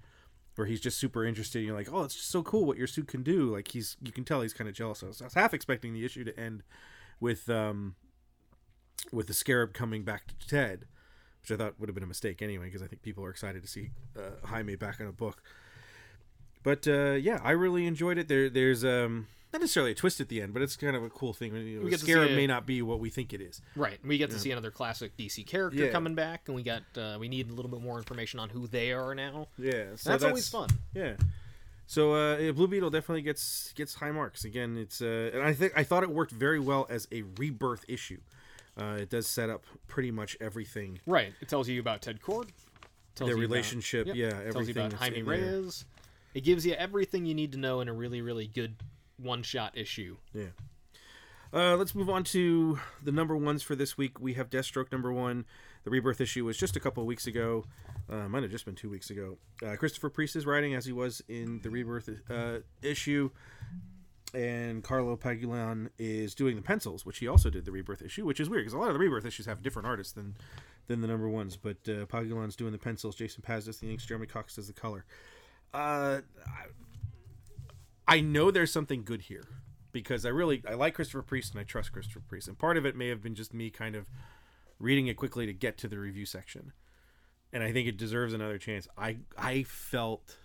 where 0.57 0.67
he's 0.67 0.81
just 0.81 0.97
super 0.97 1.23
interested. 1.23 1.59
You're 1.59 1.75
like, 1.75 1.91
oh, 1.91 2.03
it's 2.03 2.15
just 2.15 2.29
so 2.29 2.41
cool 2.41 2.65
what 2.65 2.77
your 2.77 2.87
suit 2.87 3.07
can 3.07 3.21
do. 3.21 3.53
Like 3.53 3.69
he's 3.69 3.95
you 4.01 4.11
can 4.11 4.23
tell 4.23 4.41
he's 4.41 4.53
kind 4.53 4.67
of 4.67 4.75
jealous. 4.75 5.03
I 5.03 5.07
was, 5.07 5.21
I 5.21 5.25
was 5.25 5.33
half 5.35 5.53
expecting 5.53 5.93
the 5.93 6.03
issue 6.03 6.23
to 6.23 6.37
end 6.39 6.63
with 7.19 7.49
um 7.49 7.95
with 9.11 9.27
the 9.27 9.33
Scarab 9.33 9.73
coming 9.73 10.03
back 10.03 10.27
to 10.27 10.47
Ted, 10.47 10.85
which 11.41 11.51
I 11.51 11.63
thought 11.63 11.79
would 11.79 11.89
have 11.89 11.95
been 11.95 12.03
a 12.03 12.07
mistake 12.07 12.41
anyway, 12.41 12.65
because 12.65 12.81
I 12.81 12.87
think 12.87 13.03
people 13.03 13.23
are 13.23 13.29
excited 13.29 13.61
to 13.61 13.67
see 13.67 13.91
uh, 14.17 14.47
Jaime 14.47 14.75
back 14.75 14.99
in 14.99 15.05
a 15.05 15.11
book. 15.11 15.41
But 16.63 16.87
uh, 16.87 17.11
yeah, 17.13 17.39
I 17.43 17.51
really 17.51 17.85
enjoyed 17.85 18.17
it. 18.17 18.27
There, 18.27 18.49
there's 18.49 18.83
um, 18.83 19.27
not 19.57 19.61
necessarily 19.61 19.91
a 19.91 19.95
twist 19.95 20.19
at 20.21 20.29
the 20.29 20.41
end, 20.41 20.53
but 20.53 20.61
it's 20.61 20.75
kind 20.75 20.95
of 20.95 21.03
a 21.03 21.09
cool 21.09 21.33
thing. 21.33 21.55
You 21.55 21.79
know, 21.79 21.83
We 21.85 21.89
get 21.89 21.99
Scarab 21.99 22.31
may 22.31 22.45
not 22.47 22.65
be 22.65 22.81
what 22.81 22.99
we 22.99 23.09
think 23.09 23.33
it 23.33 23.41
is. 23.41 23.61
Right, 23.75 23.97
we 24.05 24.17
get 24.17 24.29
to 24.31 24.39
see 24.39 24.51
another 24.51 24.71
classic 24.71 25.17
DC 25.17 25.45
character 25.45 25.85
Yeah. 25.85 25.91
coming 25.91 26.15
back, 26.15 26.43
and 26.47 26.55
we 26.55 26.63
got 26.63 26.83
uh, 26.95 27.17
we 27.19 27.27
need 27.27 27.49
a 27.49 27.53
little 27.53 27.71
bit 27.71 27.81
more 27.81 27.97
information 27.97 28.39
on 28.39 28.49
who 28.49 28.67
they 28.67 28.91
are 28.93 29.15
now. 29.15 29.47
Yeah, 29.57 29.95
so 29.95 30.11
that's, 30.11 30.23
always 30.23 30.47
fun. 30.47 30.69
Yeah, 30.93 31.15
So 31.87 32.13
uh, 32.13 32.37
yeah, 32.37 32.51
Blue 32.51 32.67
Beetle 32.67 32.89
definitely 32.91 33.21
gets 33.23 33.73
gets 33.73 33.95
high 33.95 34.11
marks. 34.11 34.45
Again, 34.45 34.77
it's 34.77 35.01
uh, 35.01 35.31
and 35.33 35.41
I 35.43 35.53
think 35.53 35.73
I 35.75 35.83
thought 35.83 36.03
it 36.03 36.09
worked 36.09 36.31
very 36.31 36.59
well 36.59 36.85
as 36.89 37.07
a 37.11 37.23
rebirth 37.37 37.83
issue. 37.87 38.19
Uh, 38.79 38.97
it 39.01 39.09
does 39.09 39.25
set 39.25 39.49
up 39.49 39.65
pretty 39.87 40.11
much 40.11 40.37
everything. 40.39 40.99
Right. 41.07 41.33
It 41.41 41.47
tells 41.49 41.67
you 41.67 41.79
about 41.79 42.03
Ted 42.03 42.21
Kord. 42.21 42.49
tells 43.15 43.27
Their 43.29 43.37
you 43.37 43.45
about- 43.45 43.53
relationship, 43.55 44.05
yep, 44.05 44.15
yeah, 44.15 44.51
Tells 44.51 44.67
you 44.67 44.73
about 44.73 44.93
Jaime 44.93 45.17
in 45.17 45.25
there. 45.25 45.33
Reyes. 45.61 45.85
It 46.35 46.41
gives 46.41 46.63
you 46.63 46.73
everything 46.73 47.25
you 47.25 47.33
need 47.33 47.53
to 47.53 47.57
know 47.57 47.81
in 47.81 47.87
a 47.87 47.93
really, 47.93 48.21
really 48.21 48.45
good 48.45 48.75
one-shot 49.17 49.77
issue. 49.77 50.17
Yeah. 50.33 50.47
Uh, 51.53 51.77
let's 51.77 51.95
move 51.95 52.09
on 52.09 52.23
to 52.25 52.79
the 53.01 53.11
number 53.11 53.35
ones 53.35 53.63
for 53.63 53.75
this 53.75 53.97
week. 53.97 54.19
We 54.19 54.33
have 54.33 54.49
Deathstroke 54.49 54.91
number 54.91 55.13
one. 55.13 55.45
The 55.83 55.89
rebirth 55.89 56.19
issue 56.19 56.43
was 56.43 56.57
just 56.57 56.75
a 56.75 56.79
couple 56.79 57.05
weeks 57.05 57.27
ago. 57.27 57.65
Uh, 58.09 58.27
might 58.27 58.43
have 58.43 58.51
just 58.51 58.65
been 58.65 58.75
two 58.75 58.89
weeks 58.89 59.09
ago. 59.09 59.37
Uh, 59.65 59.75
Christopher 59.75 60.09
Priest 60.09 60.35
is 60.35 60.45
writing 60.45 60.75
as 60.75 60.85
he 60.85 60.91
was 60.91 61.21
in 61.29 61.61
the 61.61 61.69
rebirth 61.69 62.09
uh, 62.29 62.59
issue, 62.81 63.29
and 64.33 64.83
Carlo 64.83 65.15
Pagulayan 65.15 65.89
is 65.97 66.35
doing 66.35 66.57
the 66.57 66.61
pencils, 66.61 67.05
which 67.05 67.19
he 67.19 67.27
also 67.27 67.49
did 67.49 67.63
the 67.63 67.71
rebirth 67.71 68.01
issue, 68.01 68.25
which 68.25 68.39
is 68.39 68.49
weird 68.49 68.63
because 68.63 68.73
a 68.73 68.77
lot 68.77 68.89
of 68.89 68.93
the 68.93 68.99
rebirth 68.99 69.25
issues 69.25 69.45
have 69.45 69.61
different 69.61 69.87
artists 69.87 70.13
than 70.13 70.35
than 70.87 71.01
the 71.01 71.07
number 71.07 71.29
ones. 71.29 71.55
But 71.57 71.77
uh, 71.87 72.05
doing 72.05 72.71
the 72.71 72.77
pencils. 72.77 73.15
Jason 73.15 73.41
Paz 73.41 73.65
does 73.65 73.77
the 73.77 73.89
inks. 73.89 74.05
Jeremy 74.05 74.27
Cox 74.27 74.55
does 74.55 74.67
the 74.67 74.73
color. 74.73 75.05
Uh, 75.73 76.21
I 78.07 78.21
know 78.21 78.51
there's 78.51 78.71
something 78.71 79.03
good 79.03 79.23
here 79.23 79.45
because 79.91 80.25
I 80.25 80.29
really 80.29 80.63
I 80.67 80.73
like 80.75 80.93
Christopher 80.95 81.21
Priest 81.23 81.53
and 81.53 81.59
I 81.61 81.63
trust 81.63 81.91
Christopher 81.91 82.21
Priest. 82.27 82.47
And 82.47 82.57
part 82.57 82.77
of 82.77 82.85
it 82.85 82.95
may 82.95 83.07
have 83.09 83.21
been 83.21 83.35
just 83.35 83.53
me 83.53 83.69
kind 83.69 83.95
of 83.95 84.07
reading 84.79 85.07
it 85.07 85.15
quickly 85.15 85.45
to 85.45 85.53
get 85.53 85.77
to 85.79 85.87
the 85.87 85.97
review 85.99 86.25
section. 86.25 86.71
And 87.51 87.63
I 87.63 87.71
think 87.71 87.87
it 87.87 87.97
deserves 87.97 88.33
another 88.33 88.57
chance. 88.57 88.87
I 88.97 89.17
I 89.37 89.63
felt 89.63 90.37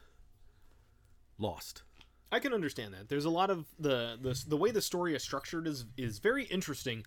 lost. 1.39 1.83
I 2.31 2.39
can 2.39 2.55
understand 2.55 2.95
that. 2.95 3.09
There's 3.09 3.27
a 3.27 3.31
lot 3.31 3.51
of 3.51 3.67
the 3.79 4.17
the 4.21 4.43
the 4.49 4.57
way 4.57 4.71
the 4.71 4.81
story 4.83 5.15
is 5.15 5.23
structured 5.23 5.67
is 5.67 5.85
is 5.97 6.19
very 6.19 6.45
interesting. 6.45 7.05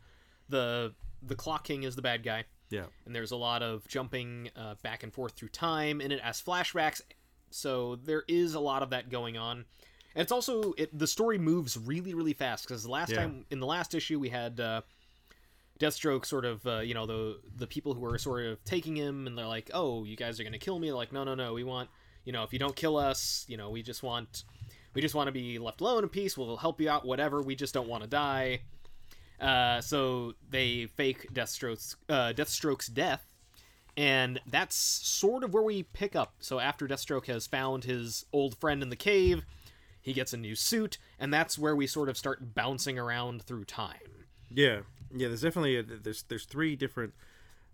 The 0.49 0.93
the 1.23 1.35
Clock 1.35 1.63
King 1.63 1.83
is 1.83 1.95
the 1.95 2.03
bad 2.03 2.21
guy, 2.23 2.43
Yeah. 2.69 2.85
and 3.05 3.15
there's 3.15 3.31
a 3.31 3.35
lot 3.35 3.63
of 3.63 3.87
jumping 3.87 4.51
uh, 4.55 4.75
back 4.83 5.01
and 5.01 5.11
forth 5.11 5.33
through 5.33 5.49
time 5.49 5.99
in 6.01 6.11
it 6.11 6.19
as 6.23 6.39
flashbacks. 6.39 7.01
So 7.49 7.95
there 7.95 8.23
is 8.27 8.53
a 8.53 8.59
lot 8.59 8.83
of 8.83 8.91
that 8.91 9.09
going 9.09 9.35
on. 9.37 9.65
And 10.15 10.21
it's 10.21 10.31
also 10.31 10.73
it, 10.77 10.97
the 10.97 11.07
story 11.07 11.37
moves 11.37 11.77
really 11.77 12.13
really 12.13 12.33
fast 12.33 12.67
because 12.67 12.83
the 12.83 12.89
last 12.91 13.09
Yeah. 13.11 13.17
time 13.23 13.45
in 13.51 13.59
the 13.59 13.65
last 13.67 13.93
issue 13.93 14.19
we 14.19 14.29
had 14.29 14.59
uh, 14.59 14.81
Deathstroke 15.79 16.25
sort 16.25 16.45
of 16.45 16.65
uh, 16.65 16.79
you 16.79 16.93
know 16.93 17.05
the 17.05 17.39
the 17.57 17.67
people 17.67 17.93
who 17.93 17.99
were 17.99 18.17
sort 18.17 18.45
of 18.45 18.63
taking 18.63 18.95
him 18.95 19.27
and 19.27 19.37
they're 19.37 19.45
like 19.47 19.69
oh 19.73 20.05
you 20.05 20.15
guys 20.15 20.39
are 20.39 20.43
gonna 20.43 20.57
kill 20.57 20.79
me. 20.79 20.91
Like 20.93 21.11
no 21.11 21.23
no 21.23 21.35
no 21.35 21.53
we 21.53 21.63
want 21.63 21.89
you 22.23 22.31
know 22.31 22.43
if 22.43 22.53
you 22.53 22.59
don't 22.59 22.75
kill 22.75 22.95
us 22.97 23.45
you 23.49 23.57
know 23.57 23.69
we 23.69 23.83
just 23.83 24.01
want 24.03 24.45
we 24.93 25.01
just 25.01 25.13
want 25.15 25.27
to 25.27 25.33
be 25.33 25.59
left 25.59 25.81
alone 25.81 26.03
in 26.03 26.09
peace. 26.09 26.37
We'll 26.37 26.55
help 26.57 26.79
you 26.79 26.89
out 26.89 27.05
whatever. 27.05 27.41
We 27.41 27.55
just 27.55 27.73
don't 27.73 27.89
want 27.89 28.03
to 28.03 28.09
die. 28.09 28.61
Uh, 29.41 29.81
so 29.81 30.33
they 30.49 30.85
fake 30.95 31.27
Deathstroke's 31.33 31.97
uh, 32.07 32.31
Deathstroke's 32.33 32.87
death 32.87 33.27
and 33.97 34.39
that's 34.47 34.75
sort 34.77 35.43
of 35.43 35.53
where 35.53 35.63
we 35.63 35.83
pick 35.83 36.15
up. 36.15 36.35
So 36.39 36.59
after 36.59 36.87
Deathstroke 36.87 37.25
has 37.27 37.45
found 37.47 37.83
his 37.83 38.25
old 38.31 38.57
friend 38.57 38.81
in 38.81 38.89
the 38.89 38.95
cave 38.95 39.45
he 40.05 40.13
gets 40.13 40.31
a 40.33 40.37
new 40.37 40.55
suit 40.55 40.97
and 41.19 41.33
that's 41.33 41.57
where 41.57 41.75
we 41.75 41.87
sort 41.87 42.07
of 42.09 42.15
start 42.17 42.53
bouncing 42.55 42.97
around 42.99 43.41
through 43.41 43.65
time 43.65 44.25
Yeah. 44.53 44.81
Yeah, 45.15 45.27
there's 45.29 45.41
definitely 45.41 45.77
a, 45.77 45.83
there's 45.83 46.23
there's 46.23 46.45
three 46.45 46.75
different 46.75 47.13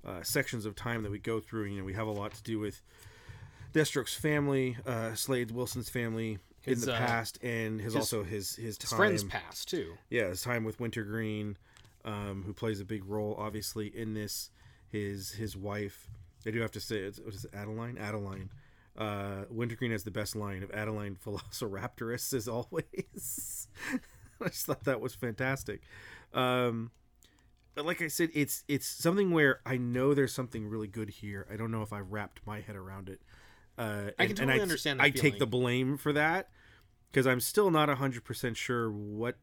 uh, 0.06 0.22
sections 0.22 0.66
of 0.66 0.76
time 0.76 1.02
that 1.04 1.12
we 1.12 1.18
go 1.20 1.40
through. 1.40 1.66
You 1.66 1.80
know, 1.80 1.84
we 1.84 1.94
have 1.94 2.08
a 2.08 2.12
lot 2.12 2.34
to 2.34 2.44
do 2.44 2.60
with 2.60 2.82
Deathstroke's 3.74 4.14
family, 4.14 4.78
uh, 4.86 5.16
Slade 5.16 5.52
Wilson's 5.52 5.90
family 5.90 6.38
His, 6.62 6.84
in 6.84 6.90
the 6.90 6.96
uh, 6.96 7.00
past, 7.00 7.40
and 7.42 7.80
his, 7.80 7.94
his- 7.94 7.96
also 7.96 8.24
his 8.24 8.56
his 8.56 8.78
his 8.78 8.90
time. 8.90 8.98
friends 8.98 9.24
past 9.24 9.70
too 9.70 9.94
yeah, 10.10 10.28
his 10.28 10.42
time 10.44 10.64
with 10.64 10.80
Wintergreen, 10.80 11.58
um, 12.06 12.44
who 12.46 12.54
plays 12.54 12.80
a 12.80 12.86
big 12.86 13.06
role, 13.06 13.36
obviously, 13.40 13.88
in 13.88 14.14
this. 14.14 14.52
His 14.92 15.32
his 15.32 15.56
wife. 15.56 16.10
I 16.46 16.52
do 16.52 16.60
have 16.60 16.72
to 16.72 16.82
say, 16.82 16.98
it's, 16.98 17.20
what 17.20 17.34
is 17.34 17.46
it, 17.46 17.51
Adeline? 17.55 17.98
Adeline. 17.98 18.50
Uh, 18.98 19.46
Wintergreen 19.50 19.92
has 19.92 20.04
the 20.04 20.12
best 20.12 20.36
line 20.36 20.64
of 20.64 20.72
Adeline 20.72 21.18
Velociraptorus 21.25 22.34
as 22.34 22.48
always. 22.48 23.68
I 24.42 24.48
just 24.48 24.66
thought 24.66 24.84
that 24.86 25.00
was 25.00 25.14
fantastic. 25.16 25.82
Um, 26.34 26.92
but 27.75 27.86
like 27.86 28.01
I 28.01 28.08
said, 28.08 28.30
it's 28.34 28.64
it's 28.68 28.88
something 28.88 29.32
where 29.32 29.62
I 29.66 29.77
know 29.77 30.14
there's 30.14 30.34
something 30.34 30.68
really 30.68 30.88
good 30.88 31.10
here. 31.10 31.48
I 31.51 31.56
don't 31.56 31.72
know 31.72 31.84
if 31.84 31.94
I've 31.94 32.12
wrapped 32.12 32.42
my 32.46 32.60
head 32.60 32.75
around 32.75 33.08
it. 33.10 33.22
Uh, 33.77 33.82
I 33.82 33.86
and- 33.86 34.12
can 34.18 34.27
and 34.27 34.38
totally 34.38 34.62
understand 34.62 35.00
that 35.00 35.04
I 35.04 35.10
take 35.10 35.40
the 35.40 35.48
blame 35.48 35.98
for 35.98 36.12
that 36.14 36.50
because 37.12 37.27
I'm 37.27 37.40
still 37.40 37.72
not 37.72 37.90
hundred 37.90 38.24
percent 38.24 38.58
sure 38.58 38.92
what 38.92 39.38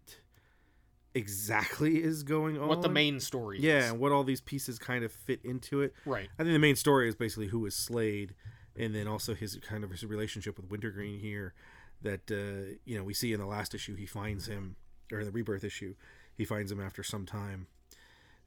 exactly 1.14 2.02
is 2.02 2.22
going 2.22 2.58
on. 2.58 2.68
what 2.68 2.82
the 2.82 2.88
main 2.88 3.20
story 3.20 3.58
yeah, 3.60 3.78
is 3.78 3.90
and 3.90 4.00
what 4.00 4.12
all 4.12 4.24
these 4.24 4.40
pieces 4.40 4.78
kind 4.78 5.04
of 5.04 5.12
fit 5.12 5.40
into 5.44 5.80
it. 5.80 5.92
right 6.04 6.28
I 6.38 6.42
think 6.42 6.52
the 6.52 6.58
main 6.58 6.76
story 6.76 7.08
is 7.08 7.14
basically 7.14 7.48
who 7.48 7.64
is 7.66 7.74
Slade, 7.74 8.34
and 8.78 8.94
then 8.94 9.08
also 9.08 9.34
his 9.34 9.56
kind 9.56 9.84
of 9.84 9.90
his 9.90 10.04
relationship 10.04 10.56
with 10.56 10.70
Wintergreen 10.70 11.18
here. 11.18 11.54
That 12.02 12.30
uh, 12.30 12.78
you 12.84 12.96
know 12.96 13.02
we 13.02 13.12
see 13.12 13.32
in 13.32 13.40
the 13.40 13.46
last 13.46 13.74
issue, 13.74 13.96
he 13.96 14.06
finds 14.06 14.46
him, 14.46 14.76
or 15.12 15.20
in 15.20 15.26
the 15.26 15.32
rebirth 15.32 15.64
issue, 15.64 15.94
he 16.36 16.44
finds 16.44 16.70
him 16.70 16.80
after 16.80 17.02
some 17.02 17.26
time, 17.26 17.66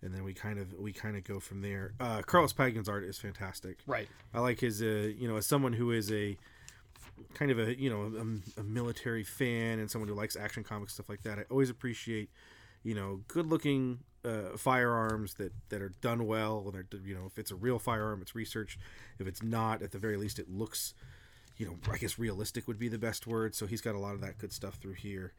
and 0.02 0.14
then 0.14 0.24
we 0.24 0.34
kind 0.34 0.58
of 0.58 0.74
we 0.74 0.94
kind 0.94 1.18
of 1.18 1.26
go 1.26 1.42
from 1.42 1.62
there. 1.62 1.94
Uh, 2.00 2.22
Carlos 2.22 2.54
Pagan's 2.54 2.88
art 2.88 3.04
is 3.04 3.18
fantastic. 3.18 3.80
right 3.86 4.08
I 4.34 4.40
like 4.40 4.62
his, 4.62 4.82
uh, 4.82 5.12
you 5.18 5.28
know, 5.28 5.36
as 5.36 5.46
someone 5.46 5.74
who 5.74 5.92
is 5.92 6.10
a 6.12 6.38
kind 7.34 7.52
of 7.52 7.60
a, 7.60 7.78
you 7.80 7.90
know, 7.90 8.42
a, 8.58 8.62
a 8.62 8.64
military 8.64 9.24
fan 9.24 9.80
and 9.80 9.92
someone 9.92 10.08
who 10.08 10.16
likes 10.16 10.36
action 10.36 10.64
comics 10.64 10.94
stuff 10.94 11.10
like 11.10 11.24
that. 11.24 11.40
I 11.40 11.44
always 11.52 11.70
appreciate, 11.70 12.30
you 12.84 12.96
know, 12.96 13.22
good-looking 13.28 14.00
uh, 14.26 14.58
firearms 14.58 15.36
that 15.36 15.54
that 15.70 15.82
are 15.82 15.94
done 16.02 16.26
well. 16.26 16.64
And 16.66 16.74
they're, 16.74 17.02
you 17.04 17.16
know, 17.16 17.26
if 17.26 17.38
it's 17.38 17.52
a 17.52 17.56
real 17.56 17.80
firearm, 17.80 18.22
it's 18.22 18.36
researched. 18.36 18.80
If 19.20 19.28
it's 19.28 19.44
not, 19.44 19.82
at 19.82 19.92
the 19.92 20.00
very 20.00 20.18
least, 20.18 20.40
it 20.40 20.50
looks, 20.50 20.94
you 21.58 21.66
know, 21.66 21.78
I 21.92 21.98
guess 21.98 22.18
realistic 22.20 22.68
would 22.68 22.80
be 22.80 22.88
the 22.88 22.98
best 22.98 23.28
word. 23.28 23.56
So 23.56 23.66
he's 23.66 23.82
got 23.82 23.96
a 23.96 24.00
lot 24.00 24.14
of 24.14 24.22
that 24.22 24.38
good 24.38 24.52
stuff 24.52 24.76
through 24.76 24.94
here 24.94 25.34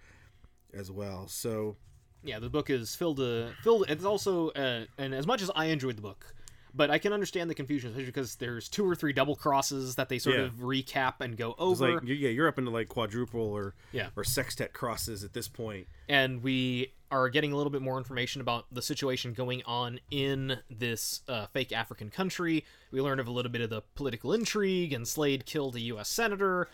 as 0.75 0.91
well. 0.91 1.27
So 1.29 1.77
yeah 2.23 2.39
the 2.39 2.49
book 2.49 2.71
is 2.71 2.95
filled 2.95 3.17
to 3.17 3.53
filled 3.63 3.85
it's 3.89 4.05
also 4.05 4.51
uh, 4.51 4.85
and 4.99 5.15
as 5.15 5.27
much 5.27 5.43
as 5.43 5.51
i 5.55 5.67
enjoyed 5.67 5.97
the 5.97 6.03
book 6.03 6.35
but 6.75 6.91
i 6.91 6.99
can 6.99 7.13
understand 7.13 7.49
the 7.51 7.55
confusion 7.55 7.91
especially 7.91 8.07
because 8.07 8.37
there's 8.37 8.69
two 8.69 8.89
or 8.89 8.95
three 8.95 9.13
double 9.13 9.37
crosses 9.37 9.95
that 9.97 10.09
they 10.09 10.19
sort 10.19 10.37
Yeah. 10.37 10.43
of 10.43 10.55
recap 10.55 11.15
and 11.21 11.37
go 11.37 11.55
over 11.59 11.95
like, 11.95 12.03
yeah, 12.05 12.29
you're 12.31 12.49
up 12.49 12.59
into 12.59 12.71
like 12.71 12.89
quadruple 12.89 13.41
or 13.41 13.75
Yeah. 13.93 14.09
or 14.17 14.25
sextet 14.25 14.73
crosses 14.73 15.23
at 15.25 15.33
this 15.33 15.49
point. 15.49 15.87
and 16.09 16.43
we 16.43 16.93
are 17.11 17.29
getting 17.29 17.53
a 17.53 17.57
little 17.57 17.71
bit 17.71 17.83
more 17.83 17.99
information 17.99 18.41
about 18.41 18.65
the 18.73 18.81
situation 18.81 19.35
going 19.35 19.63
on 19.67 20.01
in 20.11 20.59
this 20.71 21.21
uh, 21.29 21.45
fake 21.49 21.71
African 21.71 22.09
country. 22.09 22.65
We 22.91 23.03
learn 23.03 23.21
of 23.21 23.27
a 23.29 23.31
little 23.31 23.53
bit 23.53 23.61
of 23.61 23.69
the 23.69 23.83
political 23.95 24.33
intrigue, 24.33 24.95
and 24.95 25.07
Slade 25.07 25.45
killed 25.45 25.77
a 25.77 25.81
U.S. 25.81 26.09
senator 26.09 26.71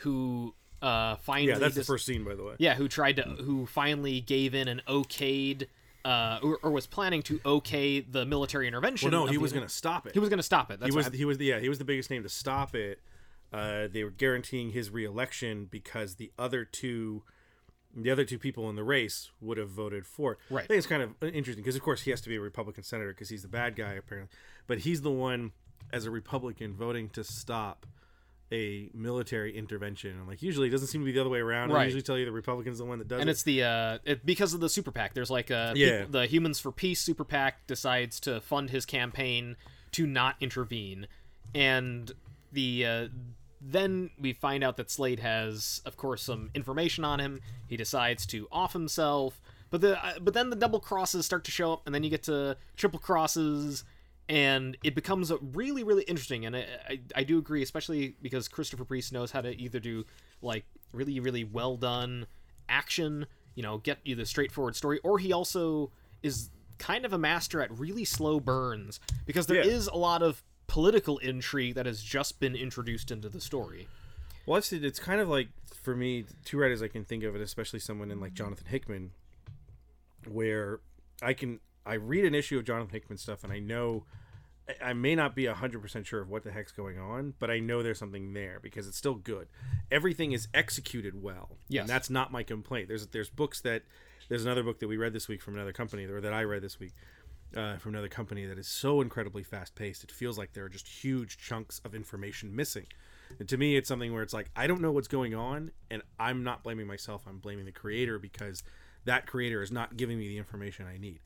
who 0.00 0.54
uh, 0.82 1.16
finally. 1.16 1.48
Yeah, 1.52 1.58
that's 1.58 1.74
the 1.74 1.84
first 1.84 2.04
scene, 2.04 2.22
by 2.22 2.34
the 2.34 2.44
way. 2.44 2.54
Yeah, 2.58 2.74
who 2.74 2.86
tried 2.86 3.16
to, 3.16 3.22
who 3.22 3.64
finally 3.64 4.20
gave 4.20 4.54
in 4.54 4.68
and 4.68 4.84
okayed, 4.84 5.68
uh, 6.08 6.38
or, 6.42 6.58
or 6.62 6.70
was 6.70 6.86
planning 6.86 7.20
to 7.22 7.38
okay 7.44 8.00
the 8.00 8.24
military 8.24 8.66
intervention. 8.66 9.10
Well, 9.10 9.26
no, 9.26 9.30
he 9.30 9.36
was 9.36 9.52
going 9.52 9.66
to 9.66 9.72
stop 9.72 10.06
it. 10.06 10.14
He 10.14 10.18
was 10.18 10.30
going 10.30 10.38
to 10.38 10.42
stop 10.42 10.70
it. 10.70 10.80
That's 10.80 10.90
he 10.90 10.96
was 10.96 11.08
I- 11.08 11.16
he 11.16 11.24
was 11.26 11.36
the, 11.36 11.44
yeah 11.44 11.60
he 11.60 11.68
was 11.68 11.78
the 11.78 11.84
biggest 11.84 12.10
name 12.10 12.22
to 12.22 12.30
stop 12.30 12.74
it. 12.74 13.00
Uh, 13.52 13.88
they 13.92 14.04
were 14.04 14.10
guaranteeing 14.10 14.70
his 14.70 14.90
reelection 14.90 15.66
because 15.70 16.16
the 16.16 16.32
other 16.38 16.64
two, 16.64 17.22
the 17.94 18.10
other 18.10 18.24
two 18.24 18.38
people 18.38 18.68
in 18.70 18.76
the 18.76 18.84
race 18.84 19.30
would 19.40 19.58
have 19.58 19.70
voted 19.70 20.06
for 20.06 20.32
it. 20.32 20.38
Right. 20.50 20.64
I 20.64 20.66
think 20.66 20.78
it's 20.78 20.86
kind 20.86 21.02
of 21.02 21.14
interesting 21.22 21.62
because 21.62 21.76
of 21.76 21.82
course 21.82 22.02
he 22.02 22.10
has 22.10 22.20
to 22.22 22.28
be 22.30 22.36
a 22.36 22.40
Republican 22.40 22.84
senator 22.84 23.10
because 23.10 23.28
he's 23.28 23.42
the 23.42 23.48
bad 23.48 23.76
guy 23.76 23.92
apparently, 23.92 24.34
but 24.66 24.78
he's 24.78 25.02
the 25.02 25.10
one 25.10 25.52
as 25.92 26.06
a 26.06 26.10
Republican 26.10 26.74
voting 26.74 27.10
to 27.10 27.24
stop 27.24 27.86
a 28.52 28.88
military 28.94 29.56
intervention. 29.56 30.12
And 30.12 30.26
like 30.26 30.42
usually 30.42 30.68
it 30.68 30.70
doesn't 30.70 30.88
seem 30.88 31.00
to 31.02 31.04
be 31.04 31.12
the 31.12 31.20
other 31.20 31.30
way 31.30 31.40
around. 31.40 31.70
Right. 31.70 31.80
They 31.80 31.84
usually 31.86 32.02
tell 32.02 32.16
you 32.18 32.24
the 32.24 32.32
Republican's 32.32 32.78
the 32.78 32.84
one 32.84 32.98
that 32.98 33.08
does 33.08 33.18
it. 33.18 33.20
and 33.20 33.28
it. 33.28 33.32
it's 33.32 33.42
the 33.42 33.62
uh 33.64 33.98
it, 34.04 34.24
because 34.24 34.54
of 34.54 34.60
the 34.60 34.68
super 34.68 34.90
pac 34.90 35.14
there's 35.14 35.30
like 35.30 35.50
uh 35.50 35.72
Yeah. 35.76 36.04
the 36.08 36.26
humans 36.26 36.58
for 36.58 36.72
peace 36.72 37.00
super 37.00 37.24
pac 37.24 37.66
decides 37.66 38.20
to 38.20 38.40
fund 38.40 38.70
his 38.70 38.86
campaign 38.86 39.56
to 39.92 40.06
not 40.06 40.36
intervene 40.40 41.06
and 41.54 42.12
the 42.52 42.86
uh 42.86 43.08
then 43.60 44.10
we 44.20 44.32
find 44.32 44.62
out 44.62 44.76
that 44.76 44.90
slade 44.90 45.18
has 45.18 45.82
of 45.84 45.96
course 45.96 46.22
some 46.22 46.50
information 46.54 47.04
on 47.04 47.18
him 47.18 47.40
he 47.66 47.76
decides 47.76 48.24
to 48.26 48.46
off 48.52 48.72
himself 48.72 49.40
but 49.70 49.80
the 49.80 50.02
uh, 50.02 50.12
but 50.20 50.32
then 50.34 50.48
the 50.50 50.56
double 50.56 50.80
crosses 50.80 51.26
start 51.26 51.44
to 51.44 51.50
show 51.50 51.72
up 51.72 51.82
and 51.84 51.94
then 51.94 52.02
you 52.02 52.10
get 52.10 52.22
to 52.22 52.56
triple 52.76 52.98
crosses 53.00 53.84
and 54.28 54.76
it 54.84 54.94
becomes 54.94 55.32
really 55.54 55.82
really 55.84 56.02
interesting 56.04 56.44
and 56.44 56.56
I, 56.56 56.66
I, 56.88 57.00
I 57.16 57.22
do 57.24 57.38
agree 57.38 57.62
especially 57.62 58.14
because 58.20 58.48
christopher 58.48 58.84
priest 58.84 59.12
knows 59.12 59.30
how 59.30 59.40
to 59.40 59.56
either 59.60 59.80
do 59.80 60.04
like 60.42 60.64
really 60.92 61.18
really 61.20 61.44
well 61.44 61.76
done 61.76 62.26
action 62.68 63.26
you 63.54 63.62
know 63.62 63.78
get 63.78 63.98
you 64.04 64.14
the 64.14 64.26
straightforward 64.26 64.76
story 64.76 65.00
or 65.02 65.18
he 65.18 65.32
also 65.32 65.90
is 66.22 66.50
kind 66.78 67.04
of 67.04 67.12
a 67.12 67.18
master 67.18 67.60
at 67.62 67.76
really 67.78 68.04
slow 68.04 68.38
burns 68.38 69.00
because 69.26 69.46
there 69.46 69.60
is 69.60 69.86
Yeah. 69.92 69.96
a 69.96 69.98
lot 69.98 70.22
of 70.22 70.42
political 70.66 71.18
intrigue 71.18 71.74
that 71.76 71.86
has 71.86 72.02
just 72.02 72.38
been 72.40 72.54
introduced 72.54 73.10
into 73.10 73.28
the 73.28 73.40
story 73.40 73.88
Well, 74.46 74.60
seen 74.62 74.84
it's 74.84 74.98
kind 75.00 75.20
of 75.20 75.28
like 75.28 75.48
for 75.82 75.96
me, 75.96 76.26
two 76.44 76.58
writers 76.58 76.82
I 76.82 76.88
can 76.88 77.04
think 77.04 77.24
of 77.24 77.34
it, 77.34 77.40
especially 77.40 77.78
someone 77.80 78.10
in 78.10 78.20
like 78.20 78.34
Jonathan 78.34 78.66
Hickman, 78.66 79.12
where 80.26 80.80
I 81.22 81.32
can 81.32 81.60
I 81.88 81.94
read 81.94 82.24
an 82.24 82.34
issue 82.34 82.58
of 82.58 82.64
Jonathan 82.64 82.90
Hickman 82.92 83.18
stuff 83.18 83.42
and 83.44 83.52
I 83.52 83.58
know 83.58 84.04
I- 84.82 84.92
may 84.92 85.14
not 85.14 85.34
be 85.34 85.46
hundred 85.46 85.80
percent 85.80 86.06
sure 86.06 86.20
of 86.20 86.28
what 86.28 86.44
the 86.44 86.52
heck's 86.52 86.72
going 86.72 86.98
on, 86.98 87.34
but 87.38 87.50
I 87.50 87.58
know 87.58 87.82
there's 87.82 87.98
something 87.98 88.32
there 88.34 88.60
because 88.62 88.86
it's 88.86 88.98
still 88.98 89.14
good. 89.14 89.48
Everything 89.90 90.32
is 90.32 90.48
executed 90.52 91.22
well. 91.22 91.56
Yes. 91.68 91.82
and 91.82 91.88
that's 91.88 92.10
not 92.10 92.30
my 92.30 92.42
complaint. 92.42 92.88
There's 92.88 93.06
there's 93.08 93.30
books 93.30 93.60
that 93.62 93.82
there's 94.28 94.44
another 94.44 94.62
book 94.62 94.78
that 94.80 94.88
we 94.88 94.98
read 94.98 95.14
this 95.14 95.26
week 95.26 95.40
from 95.40 95.54
another 95.54 95.72
company 95.72 96.04
or 96.04 96.20
that 96.20 96.34
I 96.34 96.44
read 96.44 96.60
this 96.60 96.78
week 96.78 96.92
uh, 97.56 97.78
from 97.78 97.94
another 97.94 98.08
company 98.08 98.44
that 98.44 98.58
is 98.58 98.68
so 98.68 99.00
incredibly 99.00 99.42
fast 99.42 99.74
paced. 99.74 100.04
It 100.04 100.12
feels 100.12 100.36
like 100.36 100.52
there 100.52 100.64
are 100.64 100.68
just 100.68 100.86
huge 100.86 101.38
chunks 101.38 101.80
of 101.84 101.94
information 101.94 102.54
missing. 102.54 102.86
And 103.38 103.48
to 103.48 103.56
me, 103.56 103.76
it's 103.76 103.88
something 103.88 104.12
where 104.12 104.22
it's 104.22 104.34
like 104.34 104.50
I 104.54 104.66
don't 104.66 104.82
know 104.82 104.92
what's 104.92 105.08
going 105.08 105.34
on, 105.34 105.70
and 105.90 106.02
I'm 106.20 106.44
not 106.44 106.62
blaming 106.62 106.86
myself. 106.86 107.24
I'm 107.26 107.38
blaming 107.38 107.64
the 107.64 107.72
creator 107.72 108.18
because 108.18 108.62
that 109.06 109.26
creator 109.26 109.62
is 109.62 109.72
not 109.72 109.96
giving 109.96 110.18
me 110.18 110.28
the 110.28 110.36
information 110.36 110.86
I 110.86 110.98
need. 110.98 111.20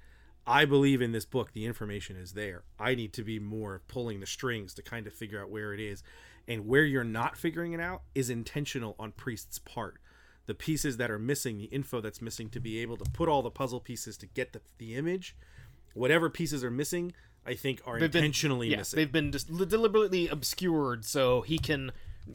I 0.47 0.65
believe 0.65 1.01
in 1.01 1.13
this 1.13 1.25
book, 1.25 1.53
the 1.53 1.65
information 1.67 2.17
is 2.17 2.33
there. 2.33 2.65
I 2.79 2.95
need 2.95 3.13
to 3.15 3.23
be 3.23 3.39
more 3.39 3.83
pulling 3.89 4.21
the 4.21 4.27
strings 4.27 4.75
to 4.75 4.83
kind 4.83 5.07
of 5.07 5.13
figure 5.13 5.41
out 5.41 5.51
where 5.51 5.73
it 5.73 5.81
is. 5.81 6.03
And 6.49 6.67
where 6.67 6.85
you're 6.85 7.05
not 7.05 7.37
figuring 7.37 7.73
it 7.73 7.81
out 7.81 8.03
is 8.15 8.29
intentional 8.29 8.97
on 8.99 9.13
Priest's 9.13 9.61
part. 9.61 9.99
The 10.47 10.55
pieces 10.55 10.97
that 10.97 11.09
are 11.11 11.19
missing, 11.21 11.59
the 11.59 11.67
info 11.67 12.01
that's 12.01 12.21
missing 12.21 12.49
to 12.51 12.61
be 12.61 12.81
able 12.81 12.97
to 12.97 13.09
put 13.13 13.29
all 13.29 13.43
the 13.43 13.51
puzzle 13.51 13.79
pieces 13.79 14.17
to 14.19 14.27
get 14.27 14.53
the, 14.53 14.61
the 14.79 14.97
image, 14.97 15.37
whatever 15.95 16.29
pieces 16.29 16.65
are 16.65 16.71
missing, 16.71 17.13
I 17.47 17.55
think 17.55 17.81
are 17.87 18.01
They've 18.01 18.11
been- 18.11 18.25
intentionally 18.25 18.69
yeah, 18.69 18.79
missing. 18.79 18.97
They've 18.97 19.13
been 19.13 19.31
dis- 19.31 19.45
deliberately 19.45 20.27
obscured 20.27 21.05
so 21.05 21.43
he 21.43 21.59
can 21.61 21.93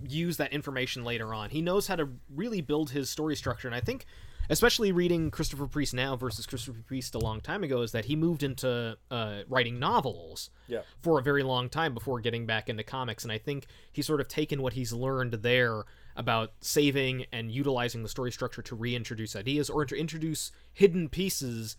use 0.08 0.38
that 0.38 0.54
information 0.54 1.04
later 1.04 1.34
on. 1.34 1.50
He 1.50 1.62
knows 1.62 1.88
how 1.88 1.98
to 1.98 2.08
really 2.34 2.62
build 2.62 2.91
his 2.91 3.10
story 3.10 3.36
structure, 3.36 3.67
and 3.67 3.76
I 3.76 3.82
think, 3.82 4.06
especially 4.50 4.92
reading 4.92 5.30
Christopher 5.32 5.68
Priest 5.68 5.94
now 5.94 6.16
versus 6.16 6.46
Christopher 6.46 6.82
Priest 6.86 7.16
a 7.16 7.20
long 7.20 7.42
time 7.42 7.64
ago, 7.64 7.82
is 7.82 7.92
that 7.92 8.06
he 8.06 8.16
moved 8.16 8.44
into 8.44 8.98
uh, 9.12 9.40
writing 9.48 9.80
novels 9.80 10.50
Yeah. 10.68 10.82
for 11.02 11.20
a 11.20 11.22
very 11.24 11.44
long 11.44 11.70
time 11.70 11.94
before 11.94 12.20
getting 12.20 12.46
back 12.46 12.70
into 12.70 12.84
comics, 12.84 13.24
and 13.24 13.32
I 13.32 13.38
think 13.38 13.68
he's 13.92 14.06
sort 14.08 14.22
of 14.22 14.28
taken 14.28 14.62
what 14.62 14.74
he's 14.74 14.94
learned 14.94 15.34
there 15.34 15.84
about 16.16 16.54
saving 16.62 17.26
and 17.32 17.52
utilizing 17.52 18.04
the 18.04 18.10
story 18.10 18.32
structure 18.32 18.62
to 18.64 18.76
reintroduce 18.76 19.36
ideas 19.36 19.70
or 19.70 19.86
to 19.86 19.96
introduce 19.96 20.52
hidden 20.74 21.10
pieces 21.10 21.76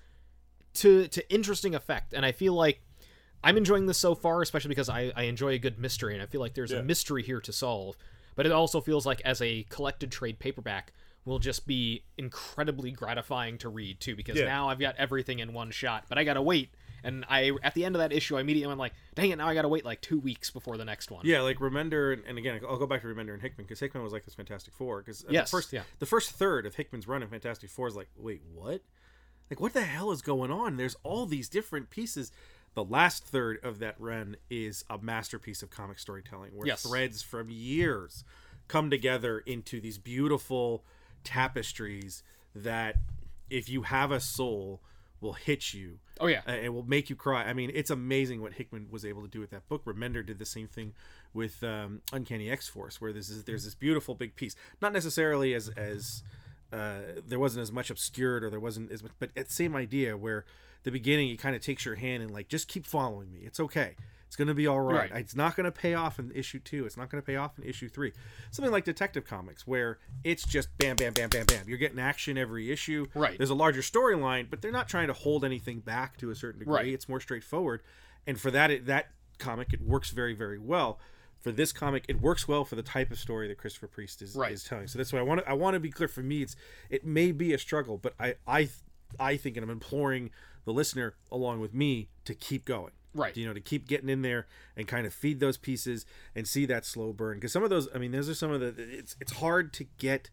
to 0.75 1.09
to 1.09 1.33
interesting 1.33 1.75
effect 1.75 2.13
and 2.13 2.25
i 2.25 2.31
feel 2.31 2.53
like 2.53 2.81
i'm 3.43 3.57
enjoying 3.57 3.87
this 3.87 3.99
so 3.99 4.15
far 4.15 4.41
especially 4.43 4.69
because 4.69 4.89
i, 4.89 5.11
I 5.17 5.23
enjoy 5.23 5.55
a 5.55 5.59
good 5.59 5.79
mystery 5.79 6.13
and 6.15 6.23
i 6.23 6.27
feel 6.27 6.41
like 6.41 6.55
there's 6.55 6.71
a 6.73 6.83
mystery 6.85 7.23
here 7.25 7.41
to 7.41 7.53
solve 7.53 7.97
but 8.37 8.47
it 8.47 8.53
also 8.53 8.81
feels 8.81 9.05
like 9.07 9.21
as 9.25 9.43
a 9.43 9.65
collected 9.71 10.13
trade 10.13 10.39
paperback 10.39 10.93
will 11.29 11.39
just 11.39 11.67
be 11.67 12.03
incredibly 12.17 12.91
gratifying 12.91 13.59
to 13.59 13.69
read 13.69 14.01
too 14.01 14.17
because 14.17 14.37
Yeah. 14.37 14.45
now 14.47 14.69
i've 14.69 14.79
got 14.81 14.97
everything 14.97 15.39
in 15.39 15.53
one 15.53 15.71
shot 15.71 16.05
but 16.09 16.19
i 16.19 16.25
gotta 16.25 16.43
wait 16.43 16.71
and 17.05 17.25
i 17.29 17.53
at 17.63 17.75
the 17.75 17.85
end 17.85 17.95
of 17.95 18.01
that 18.01 18.13
issue 18.13 18.37
i 18.37 18.41
immediately 18.41 18.67
went 18.69 18.81
like 18.81 18.93
dang 19.15 19.31
it 19.31 19.37
now 19.37 19.47
i 19.49 19.55
gotta 19.55 19.69
wait 19.69 19.85
like 19.85 20.01
two 20.01 20.19
weeks 20.19 20.51
before 20.51 20.77
the 20.77 20.85
next 20.85 21.11
one 21.11 21.25
Yeah, 21.25 21.43
like 21.43 21.59
Remender, 21.59 22.19
and- 22.29 22.39
again, 22.39 22.61
I'll 22.69 22.79
go 22.79 22.87
back 22.87 23.03
to 23.03 23.07
Remender 23.07 23.33
and 23.35 23.43
Hickman 23.43 23.67
because 23.67 23.79
Hickman 23.81 24.03
was 24.03 24.13
like 24.13 24.25
this 24.25 24.35
Fantastic 24.35 24.73
Four. 24.75 25.01
Because 25.03 25.25
uh, 25.25 25.29
Yes, 25.31 25.51
the 25.51 25.57
first, 25.57 25.73
yeah. 25.73 25.83
the 26.01 26.07
first 26.07 26.31
third 26.33 26.67
of 26.67 26.75
Hickman's 26.75 27.07
run 27.07 27.23
in 27.23 27.29
Fantastic 27.29 27.71
Four 27.71 27.87
is 27.89 27.95
like, 27.97 28.09
wait, 28.17 28.43
what? 28.55 28.83
Like, 29.51 29.61
what 29.61 29.73
the 29.75 29.83
hell 29.83 30.11
is 30.13 30.23
going 30.23 30.51
on? 30.51 30.77
There's 30.77 30.97
all 31.03 31.27
these 31.27 31.49
different 31.49 31.91
pieces. 31.91 32.31
The 32.75 32.85
last 32.85 33.25
third 33.25 33.59
of 33.65 33.79
that 33.81 33.95
run 33.99 34.37
is 34.51 34.85
a 34.91 34.99
masterpiece 34.99 35.63
of 35.63 35.71
comic 35.71 35.99
storytelling, 35.99 36.51
where 36.55 36.67
Yes. 36.67 36.83
threads 36.83 37.23
from 37.23 37.49
years 37.51 38.25
come 38.69 38.91
together 38.91 39.39
into 39.41 39.81
these 39.81 39.99
beautiful 39.99 40.85
tapestries 41.29 42.23
that, 42.55 42.97
if 43.51 43.69
you 43.69 43.83
have 43.83 44.11
a 44.11 44.21
soul, 44.21 44.81
will 45.21 45.33
hit 45.33 45.75
you 45.75 45.99
oh 46.21 46.29
yeah 46.29 46.43
uh, 46.49 46.53
it 46.53 46.69
will 46.69 46.85
make 46.85 47.11
you 47.11 47.17
cry. 47.17 47.43
I 47.45 47.53
mean, 47.53 47.71
it's 47.75 47.91
amazing 47.91 48.41
what 48.41 48.53
Hickman 48.53 48.87
was 48.91 49.05
able 49.05 49.23
to 49.23 49.29
do 49.29 49.41
with 49.41 49.51
that 49.51 49.69
book. 49.69 49.85
Remender 49.85 50.25
did 50.25 50.39
the 50.39 50.47
same 50.47 50.69
thing 50.69 50.93
with 51.35 51.63
um, 51.65 52.03
Uncanny 52.13 52.51
X 52.51 52.69
Force, 52.69 53.01
where 53.01 53.13
there's 53.13 53.29
this, 53.29 53.43
there's 53.43 53.65
this 53.65 53.75
beautiful 53.75 54.15
big 54.15 54.37
piece, 54.37 54.55
not 54.81 54.93
necessarily 54.93 55.55
as 55.55 55.69
as 55.71 56.23
uh, 56.73 57.01
there 57.27 57.39
wasn't 57.39 57.63
as 57.63 57.73
much 57.73 57.91
obscured 57.91 58.45
or 58.45 58.51
there 58.51 58.61
wasn't 58.61 58.91
as 58.93 59.03
much, 59.03 59.13
but 59.19 59.31
it's 59.35 59.55
same 59.55 59.75
idea 59.75 60.17
where 60.17 60.45
the 60.85 60.91
beginning 60.91 61.31
it 61.31 61.39
kind 61.39 61.57
of 61.57 61.63
takes 61.63 61.85
your 61.85 61.97
hand 61.97 62.23
and 62.23 62.31
like 62.31 62.49
just 62.49 62.69
keep 62.69 62.87
following 62.87 63.33
me. 63.33 63.41
It's 63.43 63.61
okay. 63.61 63.97
It's 64.29 64.37
gonna 64.37 64.55
be 64.55 64.67
all 64.67 64.79
right. 64.81 65.11
Right. 65.11 65.21
It's 65.23 65.35
not 65.35 65.57
gonna 65.57 65.73
pay 65.73 65.95
off 65.95 66.19
in 66.19 66.31
issue 66.33 66.61
two. 66.61 66.85
It's 66.85 66.97
not 66.99 67.09
gonna 67.11 67.23
pay 67.23 67.37
off 67.37 67.59
in 67.59 67.65
issue 67.65 67.89
three. 67.89 68.13
Something 68.51 68.71
like 68.71 68.85
Detective 68.85 69.25
Comics, 69.25 69.67
where 69.67 69.99
it's 70.23 70.45
just 70.47 70.69
bam, 70.79 70.97
bam, 70.97 71.15
bam, 71.15 71.31
bam, 71.31 71.47
bam. 71.47 71.65
You're 71.67 71.79
getting 71.79 71.99
action 71.99 72.37
every 72.39 72.71
issue. 72.71 73.07
Right. 73.15 73.39
There's 73.39 73.49
a 73.51 73.55
larger 73.55 73.81
storyline, 73.81 74.49
but 74.51 74.61
they're 74.61 74.71
not 74.71 74.87
trying 74.87 75.07
to 75.09 75.15
hold 75.15 75.45
anything 75.47 75.81
back 75.81 76.19
to 76.19 76.31
a 76.31 76.35
certain 76.35 76.59
degree. 76.61 76.75
Right. 76.75 76.87
It's 76.93 77.09
more 77.09 77.21
straightforward, 77.21 77.83
and 78.27 78.39
for 78.39 78.51
that, 78.51 78.71
it, 78.71 78.85
that 78.87 79.09
comic 79.39 79.73
it 79.73 79.81
works 79.81 80.11
very, 80.11 80.35
very 80.35 80.59
well. 80.59 80.99
For 81.41 81.51
this 81.53 81.73
comic, 81.73 82.05
it 82.09 82.21
works 82.21 82.47
well 82.47 82.65
for 82.65 82.75
the 82.77 82.83
type 82.83 83.11
of 83.11 83.19
story 83.19 83.49
that 83.49 83.57
Christopher 83.59 83.87
Priest 83.87 84.21
is, 84.23 84.35
Right. 84.35 84.53
is 84.53 84.65
telling. 84.65 84.89
So 84.89 84.99
that's 84.99 85.13
why 85.13 85.21
I 85.21 85.23
want 85.23 85.41
to. 85.41 85.49
I 85.49 85.55
want 85.55 85.75
to 85.75 85.81
be 85.81 85.91
clear. 85.91 86.09
For 86.09 86.23
me, 86.23 86.43
it's 86.43 86.55
it 86.91 87.07
may 87.07 87.33
be 87.33 87.55
a 87.55 87.59
struggle, 87.59 87.97
but 87.97 88.13
I 88.21 88.35
I 88.47 88.69
I 89.19 89.37
think, 89.39 89.57
and 89.57 89.65
I'm 89.65 89.71
imploring 89.71 90.31
the 90.67 90.73
listener 90.75 91.15
along 91.33 91.61
with 91.61 91.73
me 91.73 92.11
to 92.27 92.35
keep 92.35 92.67
going. 92.67 92.91
Right. 93.19 93.37
You 93.37 93.47
know, 93.47 93.53
to 93.55 93.61
keep 93.61 93.87
getting 93.89 94.09
in 94.09 94.23
there 94.23 94.47
and 94.77 94.87
kind 94.89 95.07
of 95.07 95.13
feed 95.13 95.41
those 95.41 95.57
pieces 95.59 96.07
and 96.35 96.47
see 96.47 96.65
that 96.67 96.85
slow 96.87 97.13
burn. 97.13 97.37
Because 97.37 97.53
some 97.53 97.63
of 97.65 97.71
those, 97.71 97.89
I 97.95 97.99
mean, 97.99 98.13
those 98.13 98.29
are 98.29 98.35
some 98.35 98.51
of 98.53 98.61
the. 98.61 98.75
It's 98.79 99.17
it's 99.21 99.33
hard 99.33 99.73
to 99.75 99.85
get 99.99 100.31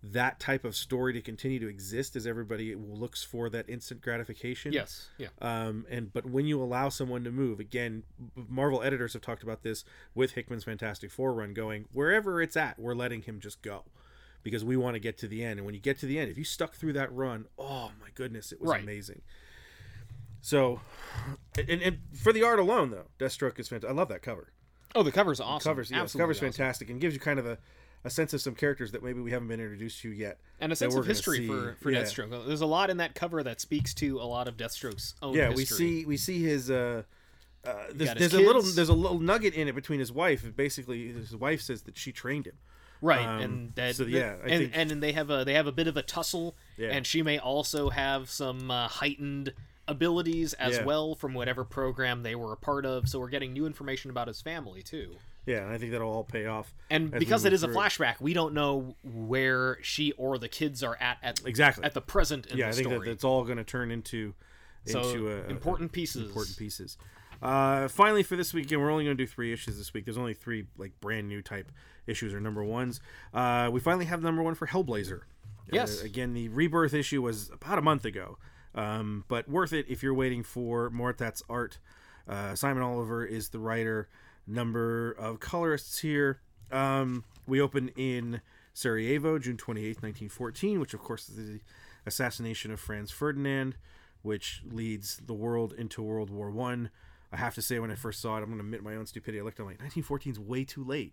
that 0.00 0.38
type 0.38 0.64
of 0.64 0.76
story 0.76 1.12
to 1.12 1.20
continue 1.20 1.58
to 1.58 1.66
exist 1.66 2.14
as 2.14 2.24
everybody 2.24 2.72
looks 2.76 3.24
for 3.24 3.50
that 3.50 3.68
instant 3.68 4.00
gratification. 4.00 4.72
yes 4.72 5.08
yeah 5.18 5.26
Um, 5.40 5.86
and 5.90 6.12
but 6.12 6.24
when 6.24 6.46
you 6.46 6.62
allow 6.62 6.88
someone 6.88 7.24
to 7.24 7.32
move, 7.32 7.58
again, 7.58 8.04
Marvel 8.36 8.80
editors 8.82 9.14
have 9.14 9.22
talked 9.22 9.42
about 9.42 9.64
this 9.64 9.84
with 10.14 10.32
Hickman's 10.32 10.62
Fantastic 10.62 11.10
Four 11.10 11.34
run, 11.34 11.52
going 11.52 11.86
wherever 11.92 12.40
it's 12.40 12.56
at, 12.56 12.78
we're 12.78 12.94
letting 12.94 13.22
him 13.22 13.40
just 13.40 13.60
go 13.60 13.82
because 14.44 14.64
we 14.64 14.76
want 14.76 14.94
to 14.94 15.00
get 15.00 15.18
to 15.18 15.26
the 15.26 15.42
end. 15.44 15.58
And 15.58 15.66
when 15.66 15.74
you 15.74 15.80
get 15.80 15.98
to 15.98 16.06
the 16.06 16.16
end, 16.16 16.30
if 16.30 16.38
you 16.38 16.44
stuck 16.44 16.74
through 16.76 16.92
that 16.92 17.12
run, 17.12 17.46
oh 17.58 17.90
my 18.00 18.10
goodness, 18.14 18.52
it 18.52 18.60
was 18.60 18.70
Right. 18.70 18.82
amazing. 18.84 19.22
So, 20.40 20.80
and, 21.68 21.82
and 21.82 21.98
for 22.14 22.32
the 22.32 22.42
art 22.44 22.58
alone, 22.58 22.90
though, 22.90 23.06
Deathstroke 23.18 23.58
is 23.58 23.68
fantastic. 23.68 23.90
I 23.90 23.92
love 23.92 24.08
that 24.08 24.22
cover. 24.22 24.52
oh 24.94 25.02
the 25.02 25.12
cover's 25.12 25.40
awesome 25.40 25.70
Covers, 25.70 25.90
yeah, 25.90 26.04
the 26.04 26.18
cover's 26.18 26.38
awesome. 26.38 26.52
fantastic 26.52 26.90
and 26.90 27.00
gives 27.00 27.14
you 27.14 27.20
kind 27.20 27.38
of 27.38 27.46
a, 27.46 27.58
a 28.04 28.10
sense 28.10 28.32
of 28.32 28.40
some 28.40 28.54
characters 28.54 28.92
that 28.92 29.02
maybe 29.02 29.20
we 29.20 29.30
haven't 29.32 29.48
been 29.48 29.60
introduced 29.60 30.00
to 30.02 30.10
yet. 30.10 30.38
and 30.60 30.72
a 30.72 30.76
sense 30.76 30.94
of 30.94 31.04
history 31.06 31.46
for 31.46 31.76
for 31.80 31.90
Yeah. 31.90 32.02
Deathstroke. 32.02 32.46
There's 32.46 32.60
a 32.60 32.66
lot 32.66 32.88
in 32.90 32.98
that 32.98 33.14
cover 33.14 33.42
that 33.42 33.60
speaks 33.60 33.92
to 33.94 34.20
a 34.20 34.24
lot 34.24 34.46
of 34.48 34.56
Deathstroke's 34.56 35.14
own 35.22 35.34
yeah 35.34 35.50
history. 35.50 35.56
we 35.56 35.64
see 35.64 36.04
we 36.06 36.16
see 36.16 36.42
his 36.42 36.70
uh 36.70 37.02
uh, 37.66 37.74
there's, 37.92 38.14
there's 38.14 38.34
a 38.34 38.40
little 38.40 38.62
there's 38.62 38.88
a 38.88 38.94
little 38.94 39.18
nugget 39.18 39.52
in 39.52 39.66
it 39.66 39.74
between 39.74 39.98
his 39.98 40.12
wife. 40.12 40.54
Basically, 40.56 41.08
his 41.12 41.34
wife 41.34 41.60
says 41.60 41.82
that 41.82 41.98
she 41.98 42.12
trained 42.12 42.46
him. 42.46 42.56
right, 43.02 43.26
um, 43.26 43.40
and 43.42 43.74
that 43.74 43.96
so, 43.96 44.04
yeah, 44.04 44.36
I 44.42 44.48
and 44.48 44.72
think- 44.72 44.72
and 44.76 45.02
they 45.02 45.12
have 45.12 45.28
a 45.28 45.44
they 45.44 45.54
have 45.54 45.66
a 45.66 45.72
bit 45.72 45.88
of 45.88 45.96
a 45.96 46.02
tussle, 46.02 46.56
Yeah. 46.78 46.90
and 46.90 47.04
she 47.04 47.20
may 47.22 47.36
also 47.38 47.90
have 47.90 48.30
some 48.30 48.70
uh, 48.70 48.86
heightened 48.86 49.52
abilities 49.88 50.52
as 50.54 50.76
Yeah. 50.76 50.84
well 50.84 51.14
from 51.14 51.34
whatever 51.34 51.64
program 51.64 52.22
they 52.22 52.34
were 52.34 52.52
a 52.52 52.56
part 52.56 52.86
of. 52.86 53.08
So 53.08 53.18
we're 53.18 53.28
getting 53.30 53.52
new 53.52 53.66
information 53.66 54.10
about 54.10 54.28
his 54.28 54.40
family 54.40 54.82
too. 54.82 55.16
Yeah, 55.46 55.62
and 55.64 55.72
I 55.72 55.78
think 55.78 55.92
that'll 55.92 56.10
all 56.12 56.24
pay 56.24 56.44
off. 56.46 56.74
And 56.90 57.10
because 57.10 57.44
it 57.46 57.52
is 57.54 57.62
a 57.62 57.68
flashback, 57.68 58.20
we 58.20 58.34
don't 58.34 58.52
know 58.52 58.94
where 59.02 59.78
she 59.82 60.12
or 60.12 60.36
the 60.38 60.48
kids 60.48 60.82
are 60.82 60.96
at 61.00 61.16
at 61.22 61.40
Exactly. 61.46 61.84
at 61.84 61.94
the 61.94 62.02
present 62.02 62.46
in 62.46 62.58
yeah, 62.58 62.66
the 62.66 62.70
I 62.70 62.72
think 62.74 62.86
story. 62.88 62.98
that 63.08 63.12
that's 63.14 63.24
all 63.24 63.44
going 63.44 63.56
to 63.58 63.64
turn 63.64 63.90
into 63.90 64.34
So, 64.86 65.00
into 65.00 65.30
uh, 65.30 65.48
important 65.48 65.92
pieces. 65.92 66.26
Important 66.28 66.56
pieces. 66.58 66.98
Uh, 67.40 67.88
finally, 67.88 68.22
for 68.22 68.36
this 68.36 68.52
week, 68.52 68.66
again, 68.66 68.80
we're 68.80 68.90
only 68.90 69.04
going 69.04 69.16
to 69.16 69.22
do 69.22 69.26
three 69.26 69.52
issues 69.52 69.78
this 69.78 69.94
week. 69.94 70.04
There's 70.04 70.18
only 70.18 70.34
three 70.34 70.66
like 70.76 70.92
brand 71.00 71.28
new 71.28 71.40
type 71.40 71.70
issues 72.06 72.34
or 72.34 72.40
number 72.40 72.62
ones. 72.64 73.00
Uh, 73.32 73.70
we 73.72 73.80
finally 73.80 74.06
have 74.06 74.22
number 74.22 74.42
one 74.42 74.54
for 74.54 74.66
Hellblazer. 74.66 75.20
Yes. 75.72 76.02
Uh, 76.02 76.06
again, 76.06 76.34
the 76.34 76.48
rebirth 76.48 76.94
issue 76.94 77.22
was 77.22 77.48
about 77.50 77.78
a 77.78 77.82
month 77.82 78.04
ago, 78.04 78.38
um, 78.74 79.24
but 79.28 79.48
worth 79.48 79.72
it 79.72 79.86
if 79.88 80.02
you're 80.02 80.14
waiting 80.14 80.42
for 80.42 80.90
more. 80.90 81.14
That's 81.16 81.42
art. 81.48 81.78
Uh, 82.28 82.54
Simon 82.54 82.82
Oliver 82.82 83.24
is 83.24 83.48
the 83.48 83.58
writer. 83.58 84.08
Number 84.46 85.12
of 85.12 85.40
colorists 85.40 85.98
here. 85.98 86.40
Um, 86.70 87.24
we 87.46 87.60
open 87.60 87.88
in 87.96 88.40
Sarajevo, 88.74 89.38
June 89.38 89.56
28th, 89.56 90.02
1914, 90.02 90.80
which 90.80 90.94
of 90.94 91.00
course 91.00 91.28
is 91.28 91.36
the 91.36 91.60
assassination 92.06 92.70
of 92.70 92.80
Franz 92.80 93.10
Ferdinand, 93.10 93.76
which 94.22 94.62
leads 94.70 95.20
the 95.26 95.34
world 95.34 95.72
into 95.76 96.02
World 96.02 96.30
War 96.30 96.50
One. 96.50 96.90
I. 97.32 97.36
have 97.36 97.54
to 97.56 97.62
say, 97.62 97.78
when 97.78 97.90
I 97.90 97.94
first 97.94 98.20
saw 98.20 98.36
it, 98.36 98.40
I'm 98.40 98.46
going 98.46 98.58
to 98.58 98.64
admit 98.64 98.82
my 98.82 98.96
own 98.96 99.06
stupidity. 99.06 99.40
I 99.40 99.44
looked, 99.44 99.58
I'm 99.58 99.66
like, 99.66 99.80
1914 99.80 100.32
is 100.32 100.40
way 100.40 100.64
too 100.64 100.82
late. 100.84 101.12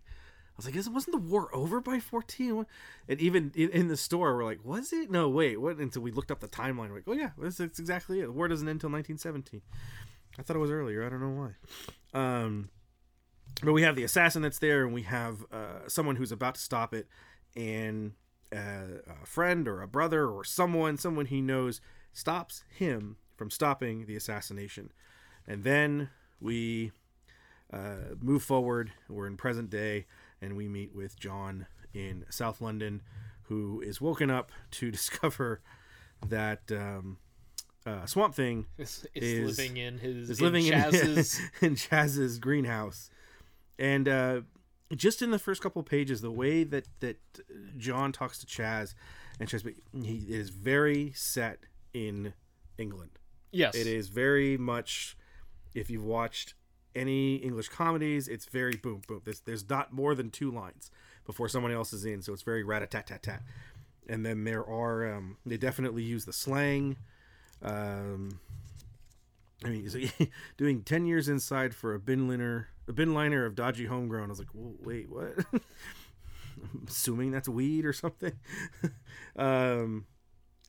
I 0.56 0.64
was 0.64 0.66
like, 0.66 0.94
wasn't 0.94 1.12
the 1.12 1.30
war 1.30 1.54
over 1.54 1.82
by 1.82 2.00
14? 2.00 2.64
And 3.08 3.20
even 3.20 3.52
in, 3.54 3.68
in 3.70 3.88
the 3.88 3.96
store, 3.96 4.34
we're 4.34 4.44
like, 4.44 4.64
was 4.64 4.90
it? 4.90 5.10
No, 5.10 5.28
wait, 5.28 5.60
what? 5.60 5.76
Until 5.76 6.00
we 6.00 6.10
looked 6.10 6.30
up 6.30 6.40
the 6.40 6.48
timeline, 6.48 6.88
we're 6.88 6.96
like, 6.96 7.04
oh 7.06 7.12
yeah, 7.12 7.30
that's, 7.36 7.58
that's 7.58 7.78
exactly 7.78 8.20
it. 8.20 8.26
The 8.26 8.32
war 8.32 8.48
doesn't 8.48 8.66
end 8.66 8.76
until 8.76 8.90
1917. 8.90 9.60
I 10.38 10.42
thought 10.42 10.56
it 10.56 10.60
was 10.60 10.70
earlier. 10.70 11.04
I 11.04 11.10
don't 11.10 11.20
know 11.20 11.52
why. 12.14 12.18
Um, 12.18 12.70
but 13.62 13.72
we 13.72 13.82
have 13.82 13.96
the 13.96 14.04
assassin 14.04 14.40
that's 14.40 14.58
there, 14.58 14.84
and 14.84 14.94
we 14.94 15.02
have 15.02 15.44
uh, 15.52 15.88
someone 15.88 16.16
who's 16.16 16.32
about 16.32 16.54
to 16.54 16.60
stop 16.60 16.94
it, 16.94 17.06
and 17.54 18.12
uh, 18.54 19.02
a 19.22 19.26
friend 19.26 19.68
or 19.68 19.82
a 19.82 19.88
brother 19.88 20.26
or 20.26 20.42
someone, 20.42 20.96
someone 20.96 21.26
he 21.26 21.42
knows, 21.42 21.82
stops 22.12 22.64
him 22.70 23.16
from 23.36 23.50
stopping 23.50 24.06
the 24.06 24.16
assassination, 24.16 24.90
and 25.46 25.64
then 25.64 26.08
we 26.40 26.92
uh, 27.72 28.14
move 28.20 28.42
forward. 28.42 28.92
We're 29.08 29.26
in 29.26 29.36
present 29.36 29.70
day, 29.70 30.06
and 30.40 30.56
we 30.56 30.68
meet 30.68 30.94
with 30.94 31.18
John 31.18 31.66
in 31.94 32.24
South 32.30 32.60
London, 32.60 33.02
who 33.42 33.80
is 33.80 34.00
woken 34.00 34.30
up 34.30 34.52
to 34.72 34.90
discover 34.92 35.60
that 36.28 36.60
um, 36.70 37.18
uh, 37.84 38.06
Swamp 38.06 38.34
Thing 38.34 38.66
Is, 38.78 39.06
is, 39.14 39.58
living 39.58 39.76
in 39.76 39.98
his 39.98 40.30
is 40.30 40.38
in 40.40 40.44
living 40.44 40.64
Chaz's 40.64 41.38
in, 41.38 41.50
in 41.68 41.74
Chaz's 41.74 42.38
greenhouse, 42.38 43.10
and 43.78 44.08
uh, 44.08 44.40
just 44.94 45.22
in 45.22 45.30
the 45.30 45.38
first 45.38 45.62
couple 45.62 45.80
of 45.80 45.86
pages, 45.86 46.20
the 46.20 46.30
way 46.30 46.64
that 46.64 46.86
that 47.00 47.18
John 47.76 48.12
talks 48.12 48.38
to 48.38 48.46
Chaz, 48.46 48.94
and 49.38 49.48
Chaz, 49.48 49.72
he 50.02 50.26
is 50.28 50.50
very 50.50 51.12
set 51.14 51.60
in 51.94 52.34
England. 52.78 53.18
yes 53.52 53.74
It 53.74 53.86
is 53.86 54.08
very 54.08 54.56
much, 54.56 55.16
if 55.74 55.90
you've 55.90 56.04
watched 56.04 56.54
any 56.96 57.36
English 57.36 57.68
comedies, 57.68 58.26
it's 58.26 58.46
very 58.46 58.76
boom 58.76 59.02
boom. 59.06 59.20
There's 59.24 59.40
there's 59.40 59.68
not 59.68 59.92
more 59.92 60.14
than 60.14 60.30
two 60.30 60.50
lines 60.50 60.90
before 61.24 61.48
someone 61.48 61.72
else 61.72 61.92
is 61.92 62.04
in, 62.04 62.22
so 62.22 62.32
it's 62.32 62.42
very 62.42 62.62
rat 62.62 62.82
a 62.82 62.86
tat 62.86 63.06
tat 63.06 63.22
tat. 63.22 63.42
And 64.08 64.24
then 64.24 64.44
there 64.44 64.64
are 64.64 65.14
um, 65.14 65.36
they 65.44 65.56
definitely 65.56 66.02
use 66.02 66.24
the 66.24 66.32
slang. 66.32 66.96
Um, 67.62 68.40
I 69.64 69.68
mean, 69.68 69.88
so 70.18 70.26
doing 70.56 70.82
ten 70.82 71.06
years 71.06 71.28
inside 71.28 71.74
for 71.74 71.94
a 71.94 71.98
bin 71.98 72.28
liner, 72.28 72.68
a 72.88 72.92
bin 72.92 73.14
liner 73.14 73.44
of 73.44 73.54
dodgy 73.54 73.86
homegrown. 73.86 74.26
I 74.26 74.30
was 74.30 74.38
like, 74.38 74.48
wait, 74.54 75.10
what? 75.10 75.34
I'm 75.52 76.86
assuming 76.88 77.32
that's 77.32 77.48
weed 77.48 77.84
or 77.84 77.92
something. 77.92 78.32
um, 79.36 80.06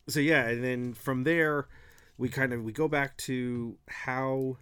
so 0.06 0.20
yeah, 0.20 0.48
and 0.48 0.62
then 0.62 0.94
from 0.94 1.24
there, 1.24 1.68
we 2.16 2.28
kind 2.28 2.52
of 2.52 2.62
we 2.62 2.72
go 2.72 2.88
back 2.88 3.16
to 3.18 3.76
how 3.88 4.56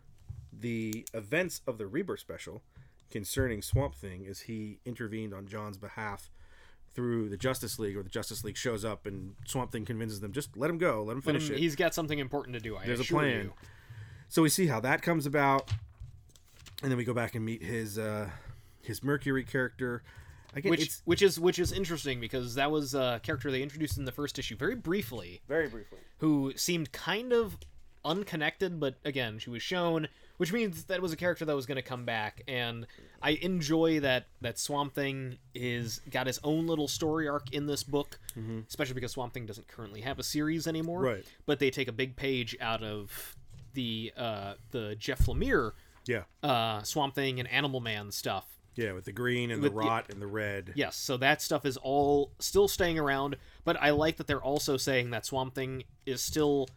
the 0.61 1.07
events 1.15 1.61
of 1.67 1.79
the 1.79 1.87
Rebirth 1.87 2.21
special 2.21 2.63
concerning 3.11 3.63
Swamp 3.63 3.95
Thing 3.95 4.27
as 4.29 4.41
he 4.43 4.79
intervened 4.85 5.33
on 5.35 5.47
John's 5.47 5.79
behalf 5.79 6.31
through 6.95 7.29
the 7.29 7.37
Justice 7.37 7.79
League, 7.79 7.97
or 7.97 8.03
the 8.03 8.09
Justice 8.09 8.43
League 8.43 8.57
shows 8.57 8.85
up 8.85 9.07
and 9.07 9.35
Swamp 9.47 9.71
Thing 9.71 9.85
convinces 9.85 10.21
them 10.21 10.33
just 10.33 10.57
let 10.57 10.71
him 10.71 10.79
go, 10.79 11.03
let 11.05 11.13
him 11.13 11.21
But 11.21 11.35
finish 11.35 11.51
it. 11.51 11.59
he's 11.59 11.77
got 11.77 11.95
something 11.95 12.19
important 12.19 12.55
to 12.55 12.61
do. 12.61 12.77
I 12.77 12.87
There's 12.87 13.01
a 13.01 13.05
plan. 13.05 13.41
you. 13.45 13.53
So 14.29 14.43
we 14.43 14.49
see 14.49 14.67
how 14.67 14.81
that 14.81 15.03
comes 15.03 15.27
about, 15.27 15.71
and 16.83 16.91
then 16.91 16.97
we 16.99 17.05
go 17.05 17.15
back 17.15 17.35
and 17.35 17.45
meet 17.45 17.63
his 17.63 17.99
uh, 17.99 18.31
his 18.83 19.03
Mercury 19.05 19.45
character. 19.45 20.03
Again, 20.55 20.71
Which 20.71 20.83
it's 20.83 21.03
which 21.05 21.23
is 21.23 21.39
which 21.39 21.59
is 21.59 21.71
interesting 21.71 22.19
because 22.19 22.55
that 22.55 22.71
was 22.71 22.95
a 22.95 23.21
character 23.23 23.51
they 23.51 23.63
introduced 23.63 23.99
in 23.99 24.05
the 24.07 24.13
first 24.13 24.39
issue 24.39 24.57
very 24.57 24.75
briefly, 24.75 25.43
very 25.47 25.69
briefly. 25.69 25.99
who 26.19 26.55
seemed 26.57 26.93
kind 26.93 27.33
of 27.33 27.59
unconnected, 28.07 28.81
but 28.81 28.95
again, 29.05 29.39
she 29.39 29.51
was 29.51 29.63
shown, 29.63 30.09
which 30.39 30.53
means 30.53 30.85
that 30.85 31.01
was 31.01 31.13
a 31.13 31.17
character 31.17 31.45
that 31.45 31.57
was 31.57 31.67
going 31.67 31.77
to 31.77 31.83
come 31.83 32.05
back. 32.05 32.43
And 32.49 32.87
I 33.23 33.31
enjoy 33.31 34.01
that 34.01 34.27
that 34.41 34.59
Swamp 34.59 34.95
Thing 34.95 35.39
is 35.55 36.01
got 36.11 36.27
his 36.27 36.39
own 36.45 36.67
little 36.67 36.89
story 36.89 37.29
arc 37.29 37.53
in 37.53 37.67
this 37.67 37.83
book, 37.83 38.19
especially 38.69 38.95
because 38.95 39.13
Swamp 39.13 39.33
Thing 39.35 39.47
doesn't 39.47 39.69
currently 39.69 40.01
have 40.03 40.19
a 40.19 40.23
series 40.23 40.67
anymore. 40.67 41.01
Right. 41.01 41.25
But 41.47 41.59
they 41.59 41.71
take 41.71 41.89
a 41.89 41.93
big 41.93 42.17
page 42.17 42.57
out 42.61 42.83
of 42.83 43.37
the 43.75 44.13
uh, 44.17 44.55
the 44.71 44.95
Jeff 44.97 45.27
Lemire 45.27 45.73
Yeah, 46.07 46.23
uh, 46.43 46.83
Swamp 46.83 47.15
Thing 47.15 47.39
and 47.41 47.49
Animal 47.51 47.81
Man 47.81 48.11
stuff. 48.11 48.47
yeah, 48.75 48.93
with 48.93 49.05
the 49.05 49.13
green 49.13 49.51
and 49.51 49.61
With 49.63 49.73
the- 49.73 49.79
rot 49.79 50.07
and 50.11 50.21
the 50.23 50.27
red. 50.27 50.73
Yes, 50.77 50.97
so 50.97 51.17
that 51.19 51.43
stuff 51.43 51.65
is 51.67 51.77
all 51.79 52.31
still 52.39 52.69
staying 52.69 52.99
around, 52.99 53.37
but 53.65 53.77
I 53.81 53.91
like 53.91 54.17
that 54.17 54.27
they're 54.27 54.43
also 54.43 54.77
saying 54.77 55.11
that 55.11 55.27
Swamp 55.27 55.55
Thing 55.55 55.85
is 56.07 56.23
still 56.23 56.69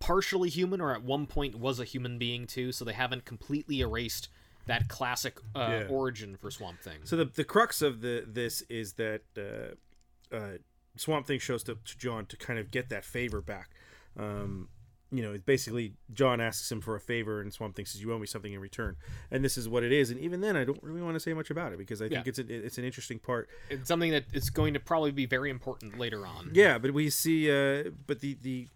partially 0.00 0.48
human, 0.48 0.80
or 0.80 0.92
at 0.92 1.02
one 1.04 1.26
point 1.26 1.54
was 1.56 1.78
a 1.78 1.84
human 1.84 2.18
being 2.18 2.46
too. 2.46 2.72
So 2.72 2.84
they 2.84 2.92
haven't 2.94 3.24
completely 3.24 3.80
erased 3.80 4.28
that 4.66 4.88
classic 4.88 5.38
uh, 5.54 5.58
Yeah. 5.82 5.86
origin 5.88 6.36
for 6.36 6.50
Swamp 6.50 6.80
Thing. 6.80 6.98
So 7.04 7.16
the 7.16 7.26
the 7.26 7.44
crux 7.44 7.80
of 7.82 8.00
the 8.00 8.24
this 8.26 8.62
is 8.68 8.94
that 8.94 9.22
uh, 9.38 10.34
uh, 10.34 10.58
Swamp 10.96 11.26
Thing 11.26 11.38
shows 11.38 11.68
up 11.68 11.84
to 11.84 11.96
John 11.98 12.26
to 12.26 12.36
kind 12.36 12.58
of 12.58 12.70
get 12.70 12.88
that 12.88 13.04
favor 13.04 13.40
back. 13.40 13.70
Um, 14.18 14.68
you 15.12 15.22
know, 15.22 15.36
basically 15.44 15.94
John 16.12 16.40
asks 16.40 16.70
him 16.70 16.80
for 16.80 16.94
a 16.94 17.00
favor, 17.00 17.40
and 17.40 17.52
Swamp 17.52 17.74
Thing 17.74 17.84
says, 17.84 18.00
"You 18.00 18.12
owe 18.12 18.18
me 18.18 18.26
something 18.26 18.52
in 18.52 18.60
return." 18.60 18.96
And 19.30 19.44
this 19.44 19.58
is 19.58 19.68
what 19.68 19.82
it 19.82 19.90
is. 19.92 20.10
And 20.10 20.20
even 20.20 20.40
then, 20.40 20.56
I 20.56 20.64
don't 20.64 20.80
really 20.82 21.02
want 21.02 21.14
to 21.16 21.20
say 21.20 21.34
much 21.34 21.50
about 21.50 21.72
it 21.72 21.78
because 21.78 22.00
I 22.00 22.08
think 22.08 22.26
Yeah. 22.26 22.30
it's 22.30 22.38
a, 22.38 22.66
it's 22.66 22.78
an 22.78 22.84
interesting 22.84 23.18
part. 23.18 23.48
it's 23.70 23.88
something 23.88 24.12
that 24.12 24.24
is 24.32 24.50
going 24.50 24.74
to 24.74 24.80
probably 24.80 25.10
be 25.10 25.26
very 25.26 25.50
important 25.50 25.98
later 25.98 26.24
on. 26.26 26.50
Yeah, 26.54 26.78
but 26.78 26.92
we 26.92 27.10
see, 27.10 27.50
uh, 27.50 27.90
but 28.06 28.20
the 28.20 28.34
the 28.40 28.68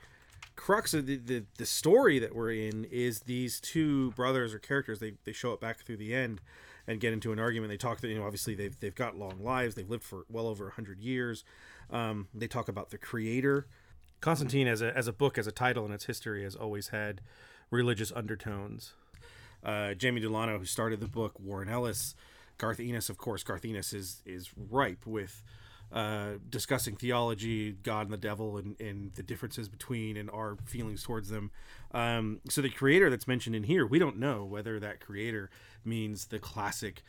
crux 0.56 0.94
of 0.94 1.06
the, 1.06 1.16
the 1.16 1.44
the 1.58 1.66
story 1.66 2.18
that 2.18 2.34
we're 2.34 2.52
in 2.52 2.84
is 2.84 3.20
these 3.20 3.60
two 3.60 4.12
brothers 4.12 4.54
or 4.54 4.58
characters. 4.58 4.98
They 4.98 5.14
they 5.24 5.32
show 5.32 5.52
up 5.52 5.60
back 5.60 5.84
through 5.84 5.98
the 5.98 6.14
end 6.14 6.40
and 6.86 7.00
get 7.00 7.12
into 7.12 7.32
an 7.32 7.38
argument. 7.38 7.70
They 7.70 7.76
talk. 7.76 8.00
That 8.00 8.08
you 8.08 8.18
know, 8.18 8.24
obviously 8.24 8.54
they've 8.54 8.78
they've 8.78 8.94
got 8.94 9.16
long 9.16 9.42
lives. 9.42 9.74
They've 9.74 9.88
lived 9.88 10.04
for 10.04 10.24
well 10.28 10.46
over 10.46 10.70
hundred 10.70 11.00
years. 11.00 11.44
Um, 11.90 12.28
they 12.34 12.46
talk 12.46 12.68
about 12.68 12.90
the 12.90 12.98
creator. 12.98 13.66
Constantine 14.20 14.66
as 14.66 14.80
a 14.80 14.96
as 14.96 15.06
a 15.06 15.12
book 15.12 15.36
as 15.38 15.46
a 15.46 15.52
title 15.52 15.84
and 15.84 15.92
its 15.92 16.06
history 16.06 16.44
has 16.44 16.54
always 16.54 16.88
had 16.88 17.20
religious 17.70 18.12
undertones. 18.12 18.94
Uh, 19.62 19.94
Jamie 19.94 20.20
Delano, 20.20 20.58
who 20.58 20.64
started 20.66 21.00
the 21.00 21.08
book, 21.08 21.38
Warren 21.40 21.68
Ellis, 21.68 22.14
Garth 22.58 22.80
Ennis, 22.80 23.08
of 23.08 23.18
course. 23.18 23.42
Garth 23.42 23.64
Ennis 23.64 23.92
is 23.92 24.22
is 24.24 24.50
ripe 24.70 25.06
with 25.06 25.42
uh, 25.94 26.32
discussing 26.50 26.96
theology, 26.96 27.72
God 27.84 28.06
and 28.06 28.12
the 28.12 28.16
devil, 28.18 28.56
and, 28.58 28.78
and 28.80 29.14
the 29.14 29.22
differences 29.22 29.68
between 29.68 30.16
and 30.16 30.28
our 30.30 30.56
feelings 30.66 31.02
towards 31.04 31.28
them. 31.30 31.52
Um, 31.92 32.40
so 32.50 32.60
the 32.60 32.68
creator 32.68 33.08
that's 33.08 33.28
mentioned 33.28 33.54
in 33.54 33.62
here, 33.62 33.86
we 33.86 34.00
don't 34.00 34.18
know 34.18 34.44
whether 34.44 34.80
that 34.80 35.00
creator 35.00 35.50
means 35.84 36.26
the 36.26 36.40
classic 36.40 37.02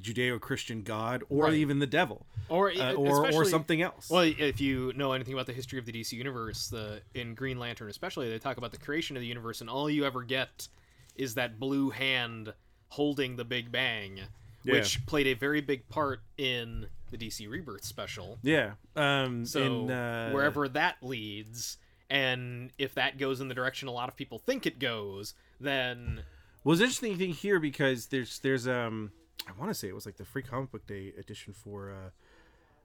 Judeo-Christian 0.00 0.82
God 0.82 1.22
or 1.28 1.44
Right. 1.44 1.54
even 1.54 1.78
the 1.78 1.86
devil, 1.86 2.26
Or 2.48 2.72
uh, 2.72 2.94
or 2.94 3.30
or 3.32 3.44
something 3.44 3.80
else. 3.80 4.10
Well, 4.10 4.22
if 4.36 4.60
you 4.60 4.92
know 4.96 5.12
anything 5.12 5.32
about 5.32 5.46
the 5.46 5.52
history 5.52 5.78
of 5.78 5.86
the 5.86 5.92
DC 5.92 6.12
universe, 6.12 6.66
the 6.68 7.02
in 7.14 7.34
Green 7.34 7.60
Lantern 7.60 7.88
especially, 7.88 8.28
they 8.28 8.40
talk 8.40 8.56
about 8.56 8.72
the 8.72 8.78
creation 8.78 9.16
of 9.16 9.20
the 9.20 9.28
universe, 9.28 9.60
and 9.60 9.70
all 9.70 9.88
you 9.88 10.04
ever 10.04 10.22
get 10.24 10.66
is 11.14 11.34
that 11.34 11.60
blue 11.60 11.90
hand 11.90 12.52
holding 12.88 13.36
the 13.36 13.44
Big 13.44 13.70
Bang, 13.70 14.20
which 14.64 15.06
played 15.06 15.28
a 15.28 15.34
very 15.34 15.60
big 15.60 15.88
part 15.88 16.20
in 16.36 16.88
the 17.10 17.16
DC 17.18 17.48
Rebirth 17.48 17.84
special. 17.84 18.38
yeah. 18.42 18.72
Um, 18.94 19.44
So 19.46 19.62
in, 19.62 19.90
uh, 19.90 20.30
wherever 20.30 20.68
that 20.68 20.96
leads, 21.02 21.78
and 22.10 22.70
if 22.78 22.94
that 22.94 23.18
goes 23.18 23.40
in 23.40 23.48
the 23.48 23.54
direction 23.54 23.88
a 23.88 23.92
lot 23.92 24.08
of 24.08 24.16
people 24.16 24.38
think 24.38 24.66
it 24.66 24.78
goes, 24.78 25.34
then 25.60 26.22
Well, 26.64 26.72
it's 26.74 26.80
interesting 26.82 27.16
thing 27.16 27.32
here 27.32 27.58
because 27.60 28.06
there's 28.06 28.38
there's 28.40 28.66
um 28.68 29.12
I 29.46 29.52
want 29.58 29.70
to 29.70 29.74
say 29.74 29.88
it 29.88 29.94
was 29.94 30.06
like 30.06 30.16
the 30.16 30.24
free 30.24 30.42
comic 30.42 30.72
book 30.72 30.86
day 30.86 31.12
edition 31.18 31.52
for 31.52 31.90
uh 31.90 32.10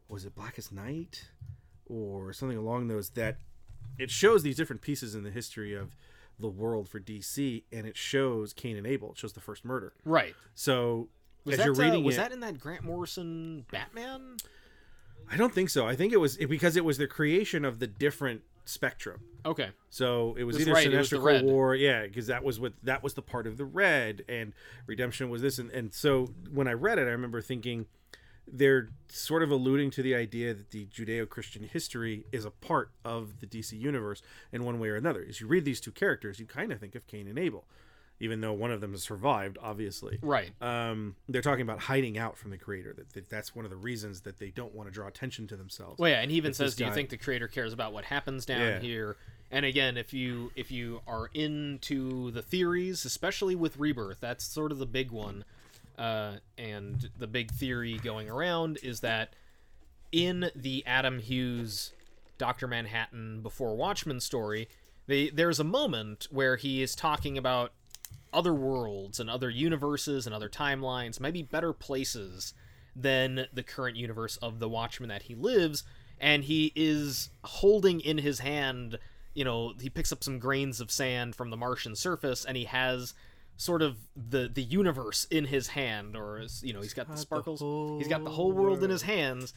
was 0.07 0.25
it 0.25 0.35
Blackest 0.35 0.71
Night 0.71 1.29
or 1.85 2.33
something 2.33 2.57
along 2.57 2.87
those 2.87 3.09
that 3.11 3.37
it 3.97 4.11
shows 4.11 4.43
these 4.43 4.55
different 4.55 4.81
pieces 4.81 5.15
in 5.15 5.23
the 5.23 5.31
history 5.31 5.73
of 5.73 5.95
the 6.39 6.47
world 6.49 6.87
for 6.89 6.99
DC 6.99 7.63
and 7.71 7.85
it 7.85 7.95
shows 7.97 8.53
Cain 8.53 8.77
and 8.77 8.87
Abel. 8.87 9.11
It 9.11 9.17
shows 9.17 9.33
the 9.33 9.39
first 9.41 9.63
murder. 9.65 9.93
right. 10.05 10.35
So 10.55 11.09
Was 11.43 11.53
as 11.53 11.57
that 11.59 11.65
you're 11.65 11.95
uh, 11.95 11.99
was 11.99 12.15
it, 12.15 12.17
that 12.17 12.31
in 12.31 12.39
that 12.41 12.59
Grant 12.59 12.83
Morrison 12.83 13.65
Batman? 13.71 14.37
I 15.31 15.37
don't 15.37 15.53
think 15.53 15.69
so. 15.69 15.87
I 15.87 15.95
think 15.95 16.13
it 16.13 16.17
was 16.17 16.37
because 16.37 16.75
it 16.75 16.85
was 16.85 16.97
the 16.97 17.07
creation 17.07 17.65
of 17.65 17.79
the 17.79 17.87
different 17.87 18.41
spectrum. 18.65 19.21
Okay. 19.45 19.69
So 19.89 20.35
it 20.37 20.43
was 20.43 20.57
That's 20.57 20.67
either 20.67 20.73
right, 20.73 20.87
it 20.87 20.97
was 20.97 21.09
Sinestro. 21.09 21.43
War, 21.43 21.75
yeah, 21.75 22.03
because 22.03 22.27
that 22.27 22.43
was 22.43 22.59
what 22.59 22.73
that 22.83 23.03
was 23.03 23.13
the 23.13 23.21
part 23.21 23.47
of 23.47 23.57
the 23.57 23.65
red, 23.65 24.23
and 24.27 24.53
Redemption 24.85 25.29
was 25.29 25.41
this, 25.41 25.57
and 25.57 25.71
and 25.71 25.93
so 25.93 26.33
when 26.51 26.67
I 26.67 26.73
read 26.73 26.99
it, 26.99 27.03
I 27.03 27.11
remember 27.11 27.41
thinking 27.41 27.87
they're 28.51 28.89
sort 29.07 29.43
of 29.43 29.51
alluding 29.51 29.91
to 29.91 30.01
the 30.01 30.15
idea 30.15 30.53
that 30.53 30.71
the 30.71 30.85
Judeo-Christian 30.87 31.63
history 31.63 32.25
is 32.31 32.43
a 32.43 32.51
part 32.51 32.91
of 33.05 33.39
the 33.39 33.47
DC 33.47 33.79
universe 33.79 34.21
in 34.51 34.65
one 34.65 34.79
way 34.79 34.89
or 34.89 34.95
another. 34.95 35.25
As 35.27 35.39
you 35.39 35.47
read 35.47 35.63
these 35.63 35.79
two 35.79 35.91
characters, 35.91 36.39
you 36.39 36.45
kind 36.45 36.71
of 36.71 36.79
think 36.79 36.95
of 36.95 37.07
Cain 37.07 37.27
and 37.27 37.37
Abel, 37.39 37.65
even 38.21 38.39
though 38.39 38.53
one 38.53 38.71
of 38.71 38.79
them 38.81 38.91
has 38.91 39.03
survived, 39.03 39.57
obviously. 39.61 40.19
Right. 40.21 40.51
Um, 40.61 41.15
they're 41.27 41.41
talking 41.41 41.63
about 41.63 41.79
hiding 41.79 42.17
out 42.17 42.37
from 42.37 42.51
the 42.51 42.57
creator. 42.57 42.93
That, 42.93 43.11
that 43.13 43.29
that's 43.29 43.53
one 43.55 43.65
of 43.65 43.71
the 43.71 43.77
reasons 43.77 44.21
that 44.21 44.37
they 44.39 44.51
don't 44.51 44.73
want 44.73 44.87
to 44.87 44.93
draw 44.93 45.07
attention 45.07 45.47
to 45.47 45.55
themselves. 45.57 45.99
Well, 45.99 46.09
yeah, 46.11 46.21
and 46.21 46.31
he 46.31 46.37
even 46.37 46.49
It's 46.49 46.57
says, 46.59 46.75
"Do 46.75 46.85
you 46.85 46.91
think 46.93 47.09
the 47.09 47.17
creator 47.17 47.47
cares 47.47 47.73
about 47.73 47.91
what 47.93 48.05
happens 48.05 48.45
down 48.45 48.61
Yeah. 48.61 48.79
here?" 48.79 49.17
And 49.49 49.65
again, 49.65 49.97
if 49.97 50.13
you 50.13 50.51
if 50.55 50.71
you 50.71 51.01
are 51.07 51.29
into 51.33 52.31
the 52.31 52.41
theories, 52.41 53.03
especially 53.03 53.55
with 53.55 53.77
Rebirth, 53.77 54.19
that's 54.21 54.45
sort 54.45 54.71
of 54.71 54.77
the 54.77 54.85
big 54.85 55.11
one. 55.11 55.43
Uh, 55.97 56.37
and 56.57 57.09
the 57.17 57.27
big 57.27 57.51
theory 57.51 57.97
going 57.97 58.29
around 58.29 58.77
is 58.81 59.01
that 59.01 59.35
in 60.11 60.49
the 60.55 60.83
Adam 60.85 61.19
Hughes 61.19 61.91
Doctor 62.37 62.67
Manhattan 62.67 63.41
before 63.41 63.75
Watchmen 63.75 64.19
story, 64.19 64.67
they, 65.07 65.29
there's 65.29 65.59
a 65.59 65.63
moment 65.63 66.27
where 66.31 66.55
he 66.55 66.81
is 66.81 66.95
talking 66.95 67.37
about 67.37 67.73
other 68.33 68.53
worlds 68.53 69.19
and 69.19 69.29
other 69.29 69.49
universes 69.49 70.25
and 70.25 70.33
other 70.33 70.49
timelines, 70.49 71.19
maybe 71.19 71.41
better 71.41 71.73
places 71.73 72.53
than 72.95 73.47
the 73.53 73.63
current 73.63 73.97
universe 73.97 74.37
of 74.37 74.59
the 74.59 74.69
Watchman 74.69 75.09
that 75.09 75.23
he 75.23 75.35
lives. 75.35 75.83
And 76.19 76.43
he 76.43 76.71
is 76.75 77.29
holding 77.43 77.99
in 77.99 78.19
his 78.19 78.39
hand, 78.39 78.99
you 79.33 79.43
know, 79.43 79.73
he 79.79 79.89
picks 79.89 80.11
up 80.11 80.23
some 80.23 80.39
grains 80.39 80.79
of 80.79 80.91
sand 80.91 81.35
from 81.35 81.49
the 81.49 81.57
Martian 81.57 81.95
surface, 81.95 82.45
and 82.45 82.55
he 82.55 82.65
has 82.65 83.13
sort 83.57 83.81
of 83.81 83.97
the 84.15 84.49
the 84.51 84.63
universe 84.63 85.25
in 85.29 85.45
his 85.45 85.69
hand, 85.69 86.15
or 86.15 86.37
as 86.37 86.63
you 86.63 86.73
know, 86.73 86.81
he's 86.81 86.93
got 86.93 87.07
the 87.07 87.13
the 87.13 87.19
sparkles. 87.19 87.59
whole 87.59 87.97
he's 87.97 88.07
got 88.07 88.23
the 88.23 88.29
whole 88.29 88.51
world 88.51 88.83
in 88.83 88.89
his 88.89 89.03
hands, 89.03 89.53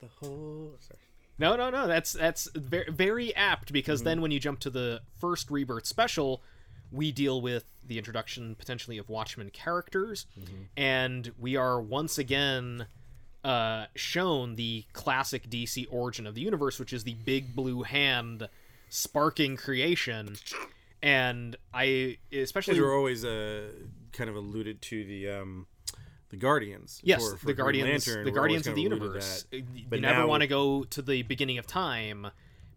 the 0.00 0.08
whole. 0.20 0.72
Sorry. 0.80 0.98
no, 1.38 1.56
no, 1.56 1.70
no. 1.70 1.86
That's 1.86 2.12
that's 2.12 2.48
very 2.54 2.90
very 2.90 3.34
apt 3.34 3.72
because 3.72 4.00
mm-hmm. 4.00 4.08
then 4.08 4.20
when 4.20 4.30
you 4.30 4.40
jump 4.40 4.60
to 4.60 4.70
the 4.70 5.00
first 5.20 5.50
rebirth 5.50 5.86
special, 5.86 6.42
we 6.90 7.12
deal 7.12 7.40
with 7.40 7.64
the 7.86 7.98
introduction 7.98 8.54
potentially 8.54 8.98
of 8.98 9.08
Watchmen 9.08 9.50
characters, 9.50 10.26
and 10.76 11.32
we 11.38 11.56
are 11.56 11.80
once 11.80 12.18
again 12.18 12.86
uh, 13.44 13.86
shown 13.94 14.56
the 14.56 14.84
classic 14.92 15.48
DC 15.48 15.86
origin 15.90 16.26
of 16.26 16.34
the 16.34 16.40
universe, 16.40 16.78
which 16.78 16.92
is 16.92 17.04
the 17.04 17.14
big 17.24 17.54
blue 17.54 17.82
hand 17.82 18.48
sparking 18.88 19.56
creation. 19.56 20.36
And 21.02 21.56
I 21.72 22.18
especially 22.32 22.80
were 22.80 22.94
always 22.94 23.24
uh, 23.24 23.70
kind 24.12 24.28
of 24.28 24.36
alluded 24.36 24.82
to 24.82 25.04
the 25.04 25.28
um, 25.30 25.66
the 26.30 26.36
Guardians. 26.36 27.00
Yes, 27.04 27.26
for- 27.26 27.36
for 27.36 27.46
the 27.46 27.54
Guardians, 27.54 28.06
Lantern 28.06 28.24
the 28.24 28.30
Guardians 28.32 28.66
of 28.66 28.74
the 28.74 28.82
Universe. 28.82 29.44
that. 29.50 29.58
Uh, 29.58 29.62
You 29.74 29.86
But 29.88 30.00
never 30.00 30.20
now- 30.20 30.26
want 30.26 30.40
to 30.42 30.46
go 30.48 30.84
to 30.84 31.00
the 31.02 31.22
beginning 31.22 31.58
of 31.58 31.66
time 31.66 32.26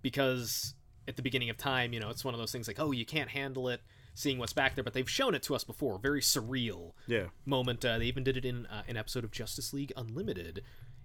because 0.02 0.76
at 1.08 1.16
the 1.16 1.22
beginning 1.24 1.50
of 1.50 1.58
time, 1.58 1.94
you 1.94 2.00
know, 2.00 2.10
it's 2.12 2.24
one 2.24 2.34
of 2.34 2.40
those 2.40 2.52
things 2.52 2.68
like, 2.68 2.80
oh, 2.80 2.92
you 2.92 3.06
can't 3.06 3.30
handle 3.30 3.68
it, 3.70 3.82
seeing 4.14 4.38
what's 4.38 4.54
back 4.54 4.76
there. 4.76 4.84
But 4.84 4.94
they've 4.94 5.10
shown 5.10 5.36
it 5.36 5.44
to 5.44 5.56
us 5.56 5.64
before. 5.64 5.98
Very 5.98 6.22
surreal 6.22 6.94
Yeah, 7.08 7.28
moment. 7.46 7.84
Uh, 7.84 7.98
they 7.98 8.06
even 8.06 8.24
did 8.24 8.38
it 8.38 8.46
in 8.46 8.66
uh, 8.68 8.84
an 8.88 8.98
episode 8.98 9.24
of 9.24 9.32
Justice 9.32 9.74
League 9.74 9.94
Unlimited. 9.96 10.64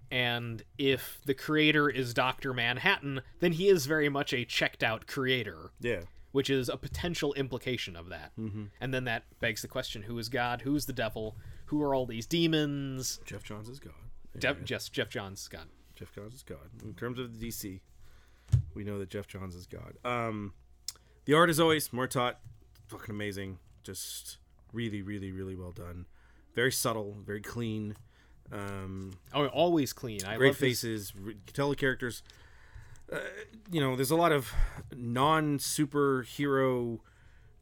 And 0.09 0.63
if 0.77 1.19
the 1.25 1.33
creator 1.33 1.89
is 1.89 2.13
Doctor 2.13 2.53
Manhattan, 2.53 3.21
then 3.39 3.53
he 3.53 3.67
is 3.67 3.85
very 3.85 4.07
much 4.07 4.33
a 4.33 4.45
checked 4.45 4.81
out 4.81 5.05
creator 5.05 5.71
yeah. 5.81 6.01
which 6.31 6.49
is 6.49 6.69
a 6.69 6.77
potential 6.77 7.33
implication 7.33 7.97
of 7.97 8.07
that. 8.09 8.31
Mm-hmm. 8.39 8.65
And 8.79 8.93
then 8.93 9.03
that 9.03 9.23
begs 9.39 9.61
the 9.61 9.67
question: 9.67 10.03
Who 10.03 10.17
is 10.17 10.29
God? 10.29 10.61
Who 10.61 10.75
is 10.75 10.85
the 10.85 10.93
devil? 10.93 11.35
Who 11.65 11.81
are 11.81 11.93
all 11.93 12.05
these 12.05 12.25
demons? 12.25 13.19
Geoff 13.25 13.43
Johns 13.43 13.67
is 13.67 13.79
God. 13.79 13.93
Geoff, 14.39 14.63
Geoff, 14.63 14.91
Geoff 14.91 15.09
Johns 15.09 15.41
is 15.41 15.47
God. 15.47 15.67
Geoff 15.95 16.13
Johns 16.13 16.35
is 16.35 16.43
God. 16.43 16.69
In 16.83 16.93
terms 16.93 17.19
of 17.19 17.37
the 17.37 17.47
DC, 17.47 17.81
we 18.73 18.83
know 18.83 18.99
that 18.99 19.09
Geoff 19.09 19.27
Johns 19.27 19.55
is 19.55 19.65
God. 19.65 19.97
Um, 20.05 20.53
the 21.25 21.33
art 21.33 21.49
is 21.49 21.59
always 21.59 21.89
Moritat, 21.89 22.35
fucking 22.87 23.13
amazing. 23.13 23.59
Just 23.83 24.37
really, 24.73 25.01
really, 25.01 25.31
really 25.31 25.55
well 25.55 25.71
done. 25.71 26.05
Very 26.55 26.71
subtle, 26.71 27.17
very 27.25 27.41
clean. 27.41 27.95
Um, 28.51 29.13
Oh, 29.33 29.47
always 29.47 29.93
clean. 29.93 30.23
I 30.25 30.37
great 30.37 30.49
love 30.49 30.57
faces. 30.57 31.13
Re- 31.15 31.35
tell 31.53 31.69
the 31.69 31.75
characters. 31.75 32.23
Uh, 33.11 33.19
you 33.71 33.79
know, 33.79 33.95
there's 33.95 34.11
a 34.11 34.15
lot 34.15 34.31
of 34.31 34.51
non-superhero, 34.95 36.99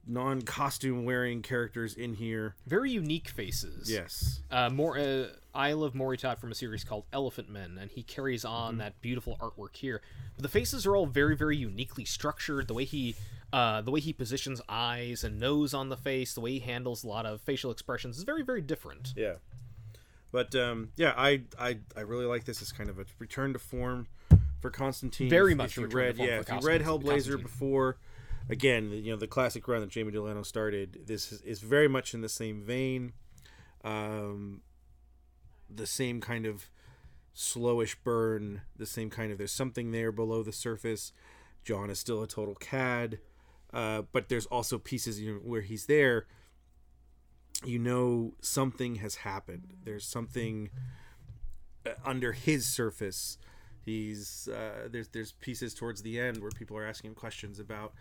non-costume 0.07 1.03
wearing 1.05 1.41
characters 1.41 1.93
in 1.95 2.13
here. 2.15 2.55
very 2.67 2.91
unique 2.91 3.27
faces. 3.29 3.89
Yes. 3.91 4.41
Uh, 4.51 4.69
more. 4.69 4.97
Uh, 4.97 5.27
I 5.53 5.73
love 5.73 5.93
Moritat 5.93 6.39
from 6.39 6.51
a 6.51 6.55
series 6.55 6.83
called 6.83 7.05
Elephantmen, 7.11 7.79
and 7.81 7.91
he 7.91 8.03
carries 8.03 8.45
on 8.45 8.73
Mm-hmm. 8.73 8.79
that 8.79 9.01
beautiful 9.01 9.37
artwork 9.41 9.75
here. 9.75 10.01
But 10.35 10.43
the 10.43 10.49
faces 10.49 10.85
are 10.85 10.95
all 10.95 11.05
very, 11.05 11.35
very 11.35 11.57
uniquely 11.57 12.05
structured. 12.05 12.67
The 12.67 12.73
way 12.73 12.85
he, 12.85 13.15
uh, 13.55 13.81
the 13.81 13.91
way 13.91 14.01
he 14.01 14.11
positions 14.13 14.61
eyes 14.67 15.23
and 15.23 15.39
nose 15.39 15.73
on 15.73 15.87
the 15.89 15.95
face, 15.97 16.33
the 16.33 16.41
way 16.41 16.51
he 16.51 16.59
handles 16.59 17.03
a 17.03 17.07
lot 17.07 17.25
of 17.25 17.39
facial 17.41 17.71
expressions 17.71 18.17
is 18.17 18.23
very, 18.23 18.43
very 18.43 18.61
different. 18.61 19.13
Yeah. 19.15 19.35
But 20.31 20.53
um, 20.55 20.89
yeah, 20.97 21.13
I, 21.15 21.43
I 21.57 21.77
I 21.95 22.01
really 22.01 22.25
like 22.25 22.43
this 22.43 22.61
as 22.61 22.71
kind 22.73 22.89
of 22.89 22.99
a 22.99 23.05
return 23.19 23.53
to 23.53 23.59
form 23.59 24.07
for 24.59 24.69
Constantine. 24.69 25.29
Very 25.29 25.53
If- 25.53 25.57
much 25.57 25.71
If 25.71 25.77
you 25.77 25.83
a 25.83 25.85
return 25.87 25.99
to 26.01 26.05
read, 26.07 26.17
form 26.17 26.29
yeah, 26.29 26.39
if 26.39 26.49
you 26.49 26.67
read 26.67 26.81
Hellblazer 26.81 27.41
before, 27.41 27.97
again, 28.49 28.89
you 28.91 29.11
know 29.11 29.17
the 29.17 29.27
classic 29.27 29.65
run 29.69 29.79
that 29.81 29.89
Jamie 29.89 30.11
Delano 30.11 30.43
started. 30.43 31.03
This 31.07 31.31
is, 31.31 31.41
is 31.43 31.59
very 31.61 31.87
much 31.87 32.13
in 32.13 32.19
the 32.21 32.27
same 32.29 32.61
vein. 32.61 33.13
Um, 33.85 34.61
the 35.73 35.87
same 35.87 36.19
kind 36.19 36.45
of 36.45 36.69
slowish 37.33 37.95
burn. 38.03 38.61
The 38.75 38.85
same 38.85 39.09
kind 39.09 39.31
of 39.31 39.37
there's 39.37 39.53
something 39.53 39.91
there 39.91 40.11
below 40.11 40.43
the 40.43 40.51
surface. 40.51 41.13
John 41.63 41.89
is 41.89 41.99
still 41.99 42.21
a 42.21 42.27
total 42.27 42.55
cad, 42.55 43.19
uh, 43.75 44.01
but 44.11 44.29
there's 44.29 44.47
also 44.47 44.79
pieces 44.79 45.21
you 45.21 45.33
know, 45.33 45.39
where 45.39 45.61
he's 45.61 45.85
there 45.85 46.25
you 47.63 47.79
know 47.79 48.33
something 48.41 48.95
has 48.95 49.15
happened. 49.15 49.73
There's 49.83 50.05
something 50.05 50.69
uh, 51.85 51.91
under 52.03 52.33
his 52.33 52.65
surface. 52.65 53.37
He's 53.85 54.47
uh, 54.47 54.87
there's 54.89 55.09
there's 55.09 55.31
pieces 55.33 55.73
towards 55.73 56.01
the 56.01 56.19
end 56.19 56.41
where 56.41 56.51
people 56.51 56.77
are 56.77 56.85
asking 56.85 57.11
him 57.11 57.15
questions 57.15 57.59
about, 57.59 57.93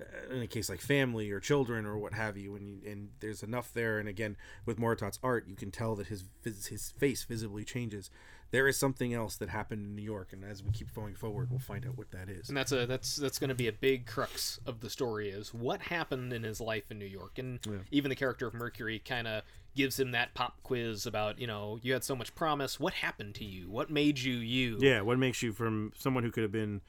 uh, 0.00 0.34
in 0.34 0.42
a 0.42 0.46
case 0.46 0.68
like 0.68 0.80
family 0.80 1.30
or 1.30 1.40
children 1.40 1.86
or 1.86 1.96
what 1.96 2.12
have 2.12 2.36
you, 2.36 2.56
and 2.56 2.68
you, 2.68 2.90
and 2.90 3.10
there's 3.20 3.42
enough 3.42 3.72
there. 3.72 3.98
And 3.98 4.08
again, 4.08 4.36
with 4.66 4.78
Moritat's 4.78 5.18
art, 5.22 5.46
you 5.48 5.54
can 5.54 5.70
tell 5.70 5.94
that 5.94 6.08
his 6.08 6.24
his 6.44 6.92
face 6.98 7.24
visibly 7.24 7.64
changes. 7.64 8.10
There 8.50 8.66
is 8.66 8.78
something 8.78 9.12
else 9.12 9.36
that 9.36 9.50
happened 9.50 9.84
in 9.84 9.94
New 9.94 10.02
York, 10.02 10.32
and 10.32 10.42
as 10.42 10.62
we 10.62 10.70
keep 10.70 10.94
going 10.94 11.14
forward, 11.14 11.50
we'll 11.50 11.58
find 11.58 11.84
out 11.84 11.98
what 11.98 12.10
that 12.12 12.30
is. 12.30 12.48
And 12.48 12.56
that's 12.56 12.72
a 12.72 12.86
that's 12.86 13.16
that's 13.16 13.38
going 13.38 13.48
to 13.48 13.54
be 13.54 13.68
a 13.68 13.72
big 13.72 14.06
crux 14.06 14.58
of 14.64 14.80
the 14.80 14.88
story 14.88 15.28
is 15.28 15.52
what 15.52 15.82
happened 15.82 16.32
in 16.32 16.44
his 16.44 16.60
life 16.60 16.90
in 16.90 16.98
New 16.98 17.04
York, 17.04 17.38
and 17.38 17.60
even 17.90 18.08
the 18.08 18.16
character 18.16 18.46
of 18.46 18.54
Mercury 18.54 18.98
kind 18.98 19.28
of 19.28 19.42
gives 19.76 20.00
him 20.00 20.10
that 20.10 20.34
pop 20.34 20.56
quiz 20.62 21.06
about 21.06 21.38
you 21.38 21.46
know 21.46 21.78
you 21.82 21.92
had 21.92 22.04
so 22.04 22.16
much 22.16 22.34
promise. 22.34 22.80
What 22.80 22.94
happened 22.94 23.34
to 23.36 23.44
you? 23.44 23.70
What 23.70 23.90
made 23.90 24.18
you 24.18 24.34
you? 24.34 24.78
Yeah, 24.80 25.02
what 25.02 25.18
makes 25.18 25.42
you 25.42 25.52
from 25.52 25.92
someone 25.96 26.24
who 26.24 26.30
could 26.30 26.42
have 26.42 26.52
been 26.52 26.80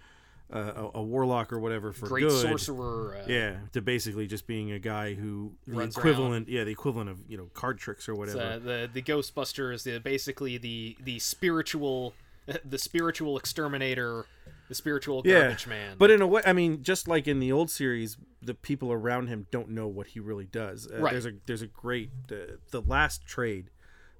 uh, 0.51 0.89
a, 0.93 0.99
a 0.99 1.03
warlock 1.03 1.53
or 1.53 1.59
whatever 1.59 1.93
for 1.93 2.07
great 2.07 2.27
good, 2.27 2.41
sorcerer. 2.41 3.17
Uh, 3.17 3.31
Yeah, 3.31 3.57
to 3.73 3.81
basically 3.81 4.27
just 4.27 4.47
being 4.47 4.71
a 4.71 4.79
guy 4.79 5.13
who 5.13 5.53
the 5.67 5.81
equivalent, 5.81 6.49
yeah, 6.49 6.63
the 6.63 6.71
equivalent 6.71 7.09
of 7.09 7.19
you 7.27 7.37
know 7.37 7.49
card 7.53 7.77
tricks 7.77 8.09
or 8.09 8.15
whatever. 8.15 8.41
uh, 8.41 8.59
the 8.59 8.89
the 8.91 9.71
is 9.71 9.83
the 9.83 9.99
basically 9.99 10.57
the 10.57 10.97
the 11.03 11.19
spiritual 11.19 12.13
the 12.65 12.77
spiritual 12.77 13.37
exterminator, 13.37 14.25
the 14.67 14.75
spiritual 14.75 15.21
yeah, 15.23 15.41
garbage 15.41 15.67
man. 15.67 15.95
but 15.97 16.09
in 16.09 16.21
a 16.21 16.27
way, 16.27 16.41
I 16.45 16.53
mean, 16.53 16.81
just 16.81 17.07
like 17.07 17.27
in 17.27 17.39
the 17.39 17.51
old 17.51 17.69
series, 17.69 18.17
the 18.41 18.53
people 18.53 18.91
around 18.91 19.27
him 19.27 19.47
don't 19.51 19.69
know 19.69 19.87
what 19.87 20.07
he 20.07 20.19
really 20.19 20.45
does. 20.45 20.87
Uh, 20.91 20.99
Right. 20.99 21.11
There's 21.11 21.25
a 21.25 21.33
there's 21.45 21.61
a 21.61 21.67
great 21.67 22.09
uh, 22.31 22.55
the 22.71 22.81
last 22.81 23.25
trade 23.25 23.69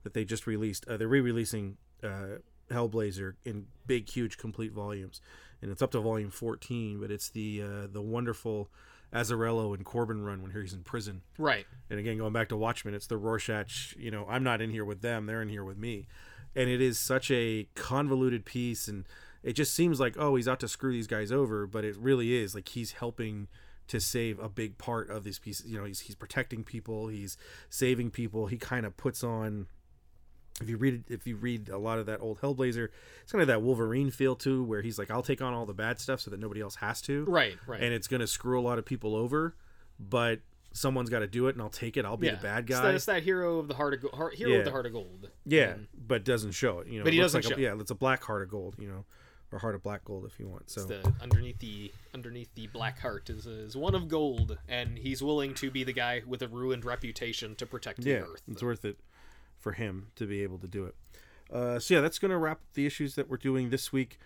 that 0.04 0.14
they 0.14 0.26
just 0.26 0.48
released. 0.48 0.88
Uh, 0.88 0.98
they're 0.98 1.08
re-releasing 1.08 1.78
uh, 2.04 2.38
Hellblazer 2.70 3.34
in 3.46 3.66
big, 3.88 4.10
huge, 4.10 4.38
complete 4.38 4.72
volumes, 4.72 5.22
and 5.62 5.72
it's 5.72 5.82
up 5.82 5.92
to 5.92 6.00
volume 6.00 6.32
14. 6.32 7.00
But 7.00 7.12
it's 7.12 7.30
the 7.30 7.62
uh, 7.64 7.88
the 7.92 8.02
wonderful 8.02 8.70
Azzarello 9.14 9.74
and 9.74 9.84
Corben 9.84 10.24
run 10.24 10.42
when 10.42 10.52
he's 10.52 10.74
in 10.74 10.84
prison. 10.84 11.22
right, 11.38 11.66
And 11.90 12.00
again, 12.00 12.18
going 12.18 12.34
back 12.34 12.50
to 12.50 12.58
Watchmen, 12.58 12.94
it's 12.94 13.08
the 13.08 13.18
Rorschach. 13.18 13.96
You 13.98 14.12
know, 14.12 14.26
I'm 14.30 14.44
not 14.44 14.62
in 14.62 14.70
here 14.70 14.86
with 14.86 15.02
them; 15.02 15.26
they're 15.26 15.42
in 15.42 15.50
here 15.50 15.64
with 15.64 15.78
me. 15.78 16.08
And 16.56 16.70
it 16.70 16.82
is 16.82 16.98
such 16.98 17.30
a 17.32 17.68
convoluted 17.76 18.46
piece, 18.46 18.88
and 18.88 19.06
it 19.44 19.54
just 19.54 19.74
seems 19.74 20.00
like 20.00 20.16
oh, 20.18 20.36
he's 20.36 20.48
out 20.48 20.60
to 20.62 20.68
screw 20.68 20.92
these 20.92 21.08
guys 21.08 21.32
over, 21.32 21.66
but 21.66 21.84
it 21.86 21.98
really 21.98 22.36
is 22.36 22.56
like 22.56 22.70
he's 22.70 22.94
helping 22.94 23.48
to 23.88 24.00
save 24.00 24.38
a 24.40 24.48
big 24.48 24.78
part 24.78 25.10
of 25.10 25.24
these 25.24 25.40
pieces. 25.40 25.66
You 25.70 25.80
know, 25.80 25.86
he's 25.86 26.02
he's 26.02 26.16
protecting 26.16 26.64
people, 26.64 27.08
he's 27.08 27.38
saving 27.70 28.12
people. 28.12 28.48
He 28.48 28.58
kind 28.58 28.86
of 28.86 28.96
puts 28.96 29.24
on. 29.24 29.68
If 30.62 30.70
you 30.70 30.78
read 30.78 31.04
if 31.10 31.26
you 31.28 31.36
read 31.36 31.70
a 31.70 31.78
lot 31.78 32.00
of 32.00 32.06
that 32.08 32.22
old 32.22 32.42
Hellblazer, 32.42 32.90
it's 33.24 33.32
kind 33.32 33.42
of 33.42 33.48
that 33.48 33.62
Wolverine 33.62 34.12
feel 34.12 34.36
too, 34.36 34.64
where 34.64 34.82
he's 34.82 34.98
like, 35.00 35.10
I'll 35.12 35.24
take 35.24 35.42
on 35.42 35.54
all 35.54 35.66
the 35.66 35.74
bad 35.74 36.00
stuff 36.00 36.22
so 36.22 36.32
that 36.32 36.40
nobody 36.40 36.62
else 36.62 36.76
has 36.76 37.02
to 37.04 37.24
right, 37.26 37.58
right. 37.68 37.82
and 37.82 37.94
it's 37.94 38.08
going 38.08 38.22
to 38.22 38.28
screw 38.28 38.60
a 38.60 38.64
lot 38.64 38.78
of 38.80 38.86
people 38.86 39.16
over, 39.16 39.56
but 40.00 40.40
someone's 40.74 41.10
got 41.10 41.20
to 41.20 41.28
do 41.28 41.48
it, 41.48 41.56
and 41.56 41.62
I'll 41.62 41.70
take 41.70 41.98
it. 41.98 42.06
I'll 42.06 42.18
be 42.18 42.28
yeah, 42.28 42.36
the 42.36 42.42
bad 42.44 42.60
It's 42.70 42.70
guy. 42.80 42.86
that, 42.88 42.96
it's 42.96 43.06
that 43.06 43.24
hero 43.24 43.58
of 43.60 43.68
the 43.68 43.74
heart 43.74 43.94
of 43.94 44.02
gold, 44.02 44.14
heart, 44.14 44.36
hero 44.36 44.52
Yeah. 44.52 44.58
of 44.60 44.66
the 44.66 44.72
heart 44.72 44.86
of 44.86 44.94
gold. 44.94 45.30
yeah, 45.46 45.68
mm-hmm. 45.74 45.84
but 46.08 46.24
doesn't 46.24 46.52
show 46.52 46.80
it. 46.80 46.88
You 46.88 47.00
know, 47.00 47.04
But 47.06 47.14
it 47.14 47.18
he 47.18 47.22
doesn't 47.22 47.44
like 47.44 47.52
show 47.54 47.58
it. 47.60 47.62
yeah, 47.64 47.76
it's 47.80 47.92
a 47.92 47.96
black 47.96 48.24
heart 48.24 48.42
of 48.44 48.50
gold. 48.50 48.76
You 48.78 48.88
know, 48.88 49.06
or 49.52 49.60
heart 49.60 49.76
of 49.76 49.84
black 49.84 50.06
gold 50.06 50.26
if 50.26 50.40
you 50.40 50.48
want. 50.48 50.70
So 50.70 50.82
It's 50.82 50.90
the 50.90 51.14
underneath 51.22 51.60
the 51.60 51.92
underneath 52.14 52.54
the 52.56 52.68
black 52.68 53.00
heart 53.00 53.30
is 53.30 53.48
is 53.48 53.76
one 53.76 53.96
of 53.96 54.08
gold, 54.08 54.58
and 54.68 54.98
he's 54.98 55.24
willing 55.24 55.54
to 55.56 55.72
be 55.72 55.84
the 55.84 55.94
guy 55.94 56.22
with 56.28 56.42
a 56.42 56.48
ruined 56.48 56.86
reputation 56.86 57.56
to 57.56 57.66
protect 57.66 58.02
the 58.02 58.10
yeah, 58.12 58.18
earth. 58.18 58.44
it's 58.48 58.62
worth 58.62 58.86
it 58.86 58.98
for 59.60 59.74
him 59.74 60.08
to 60.16 60.26
be 60.26 60.42
able 60.44 60.58
to 60.60 60.68
do 60.68 60.86
it. 60.86 60.96
Uh, 61.52 61.80
so 61.80 61.96
yeah, 61.96 62.02
that's 62.02 62.20
going 62.20 62.32
to 62.32 62.38
wrap 62.38 62.58
up 62.58 62.74
the 62.74 62.86
issues 62.86 63.16
that 63.16 63.30
we're 63.30 63.38
doing 63.38 63.70
this 63.70 63.92
week. 63.92 64.20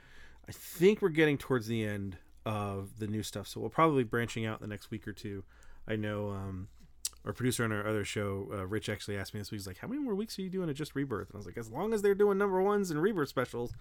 I 0.47 0.51
think 0.51 1.01
we're 1.01 1.09
getting 1.09 1.37
towards 1.37 1.67
the 1.67 1.83
end 1.83 2.17
of 2.45 2.99
the 2.99 3.07
new 3.07 3.23
stuff, 3.23 3.47
so 3.47 3.61
we'll 3.61 3.69
probably 3.69 4.03
be 4.03 4.09
branching 4.09 4.45
out 4.45 4.59
the 4.59 4.67
next 4.67 4.91
week 4.91 5.07
or 5.07 5.13
two. 5.13 5.43
I 5.87 5.95
know 5.95 6.29
um, 6.29 6.67
our 7.25 7.31
producer 7.31 7.63
on 7.63 7.71
our 7.71 7.87
other 7.87 8.03
show, 8.03 8.49
uh, 8.53 8.65
Rich, 8.67 8.89
actually 8.89 9.17
asked 9.17 9.33
me 9.33 9.39
this 9.39 9.51
week. 9.51 9.61
He's 9.61 9.67
like, 9.67 9.77
"How 9.77 9.87
many 9.87 10.01
more 10.01 10.15
weeks 10.15 10.37
are 10.37 10.41
you 10.41 10.49
doing 10.49 10.69
of 10.69 10.75
just 10.75 10.95
Rebirth?" 10.95 11.29
And 11.29 11.35
I 11.35 11.37
was 11.37 11.45
like, 11.45 11.57
"As 11.57 11.69
long 11.69 11.93
as 11.93 12.01
they're 12.01 12.15
doing 12.15 12.37
number 12.37 12.61
ones 12.61 12.91
and 12.91 13.01
Rebirth 13.01 13.29
specials, 13.29 13.73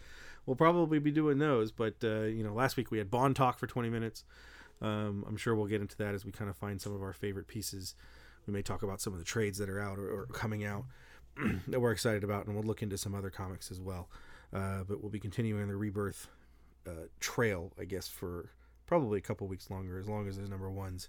we'll 0.47 0.57
probably 0.57 1.01
be 1.01 1.11
doing 1.11 1.39
those." 1.39 1.73
But 1.73 1.95
uh, 2.05 2.23
you 2.23 2.45
know, 2.45 2.55
last 2.55 2.77
week 2.77 2.93
we 2.93 2.99
had 2.99 3.11
Bond 3.11 3.35
talk 3.35 3.59
for 3.59 3.67
twenty 3.67 3.91
minutes. 3.91 4.25
Um, 4.81 5.25
I'm 5.29 5.37
sure 5.37 5.55
we'll 5.55 5.67
get 5.67 5.81
into 5.81 5.97
that 5.99 6.15
as 6.15 6.25
we 6.25 6.33
kind 6.33 6.51
of 6.51 6.57
find 6.57 6.81
some 6.81 6.95
of 6.95 7.03
our 7.03 7.13
favorite 7.13 7.49
pieces. 7.49 7.95
We 8.47 8.53
may 8.53 8.63
talk 8.63 8.83
about 8.83 9.01
some 9.01 9.13
of 9.13 9.19
the 9.19 9.25
trades 9.25 9.59
that 9.59 9.69
are 9.69 9.81
out 9.81 9.99
or, 9.99 10.09
or 10.09 10.27
coming 10.27 10.65
out 10.65 10.85
that 11.69 11.81
we're 11.81 11.93
excited 11.93 12.25
about, 12.25 12.47
and 12.47 12.55
we'll 12.55 12.65
look 12.65 12.83
into 12.83 12.99
some 12.99 13.15
other 13.15 13.31
comics 13.31 13.71
as 13.71 13.81
well. 13.81 14.09
Uh, 14.53 14.85
but 14.87 15.01
we'll 15.01 15.11
be 15.11 15.19
continuing 15.21 15.67
the 15.69 15.77
rebirth 15.77 16.29
uh, 16.87 17.07
trail, 17.21 17.73
I 17.81 17.85
guess, 17.85 18.09
for 18.09 18.51
probably 18.87 19.19
a 19.19 19.23
couple 19.23 19.47
weeks 19.47 19.71
longer, 19.71 19.99
as 19.99 20.09
long 20.09 20.29
as 20.29 20.37
there's 20.37 20.51
number 20.51 20.71
ones 20.71 21.09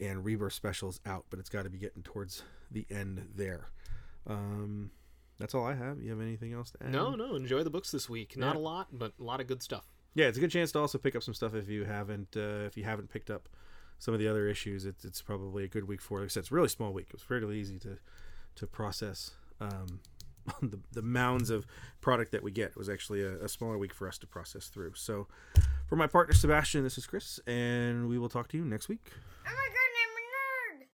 and 0.00 0.24
rebirth 0.24 0.52
specials 0.54 1.00
out. 1.06 1.24
But 1.30 1.38
it's 1.38 1.48
got 1.50 1.62
to 1.64 1.70
be 1.70 1.78
getting 1.78 2.02
towards 2.02 2.42
the 2.70 2.84
end 2.90 3.28
there. 3.36 3.68
Um, 4.26 4.90
that's 5.38 5.54
all 5.54 5.64
I 5.64 5.74
have. 5.74 6.02
You 6.02 6.10
have 6.10 6.20
anything 6.20 6.52
else 6.52 6.70
to 6.72 6.82
add? 6.84 6.90
No, 6.92 7.14
no, 7.14 7.34
enjoy 7.36 7.62
the 7.62 7.70
books 7.70 7.90
this 7.92 8.08
week. 8.08 8.36
Not 8.36 8.54
Yeah. 8.56 8.60
a 8.60 8.62
lot, 8.62 8.88
but 8.92 9.12
a 9.20 9.22
lot 9.22 9.40
of 9.40 9.46
good 9.46 9.62
stuff. 9.62 9.84
yeah, 10.14 10.26
it's 10.26 10.36
a 10.38 10.40
good 10.40 10.50
chance 10.50 10.72
to 10.72 10.80
also 10.80 10.98
pick 10.98 11.14
up 11.14 11.22
some 11.22 11.34
stuff 11.34 11.54
if 11.54 11.68
you 11.68 11.84
haven't 11.84 12.36
uh, 12.36 12.66
if 12.66 12.76
you 12.76 12.82
haven't 12.82 13.08
picked 13.08 13.30
up 13.30 13.48
some 14.00 14.14
of 14.14 14.18
the 14.20 14.26
other 14.26 14.48
issues. 14.48 14.84
It's 14.84 15.04
it's 15.04 15.22
probably 15.22 15.62
a 15.64 15.68
good 15.68 15.84
week 15.86 16.00
for. 16.02 16.18
Like 16.18 16.24
I 16.26 16.28
said, 16.28 16.40
it's 16.40 16.50
a 16.50 16.54
really 16.54 16.68
small 16.68 16.92
week. 16.92 17.06
It 17.08 17.12
was 17.12 17.22
fairly 17.22 17.58
easy 17.60 17.78
to 17.80 17.98
to 18.58 18.66
process. 18.66 19.32
Um, 19.60 20.00
the, 20.62 20.78
the 20.92 21.02
mounds 21.02 21.50
of 21.50 21.66
product 22.00 22.32
that 22.32 22.42
we 22.42 22.50
get 22.50 22.70
it 22.70 22.76
was 22.76 22.88
actually 22.88 23.22
a, 23.22 23.36
a 23.44 23.48
smaller 23.48 23.76
week 23.76 23.92
for 23.92 24.08
us 24.08 24.18
to 24.18 24.26
process 24.26 24.68
through. 24.68 24.92
So, 24.94 25.26
for 25.88 25.96
my 25.96 26.06
partner 26.06 26.34
Sebastian, 26.34 26.84
this 26.84 26.96
is 26.98 27.06
Chris, 27.06 27.40
and 27.46 28.08
we 28.08 28.18
will 28.18 28.28
talk 28.28 28.48
to 28.48 28.56
you 28.56 28.64
next 28.64 28.88
week. 28.88 29.12
Oh 29.46 29.68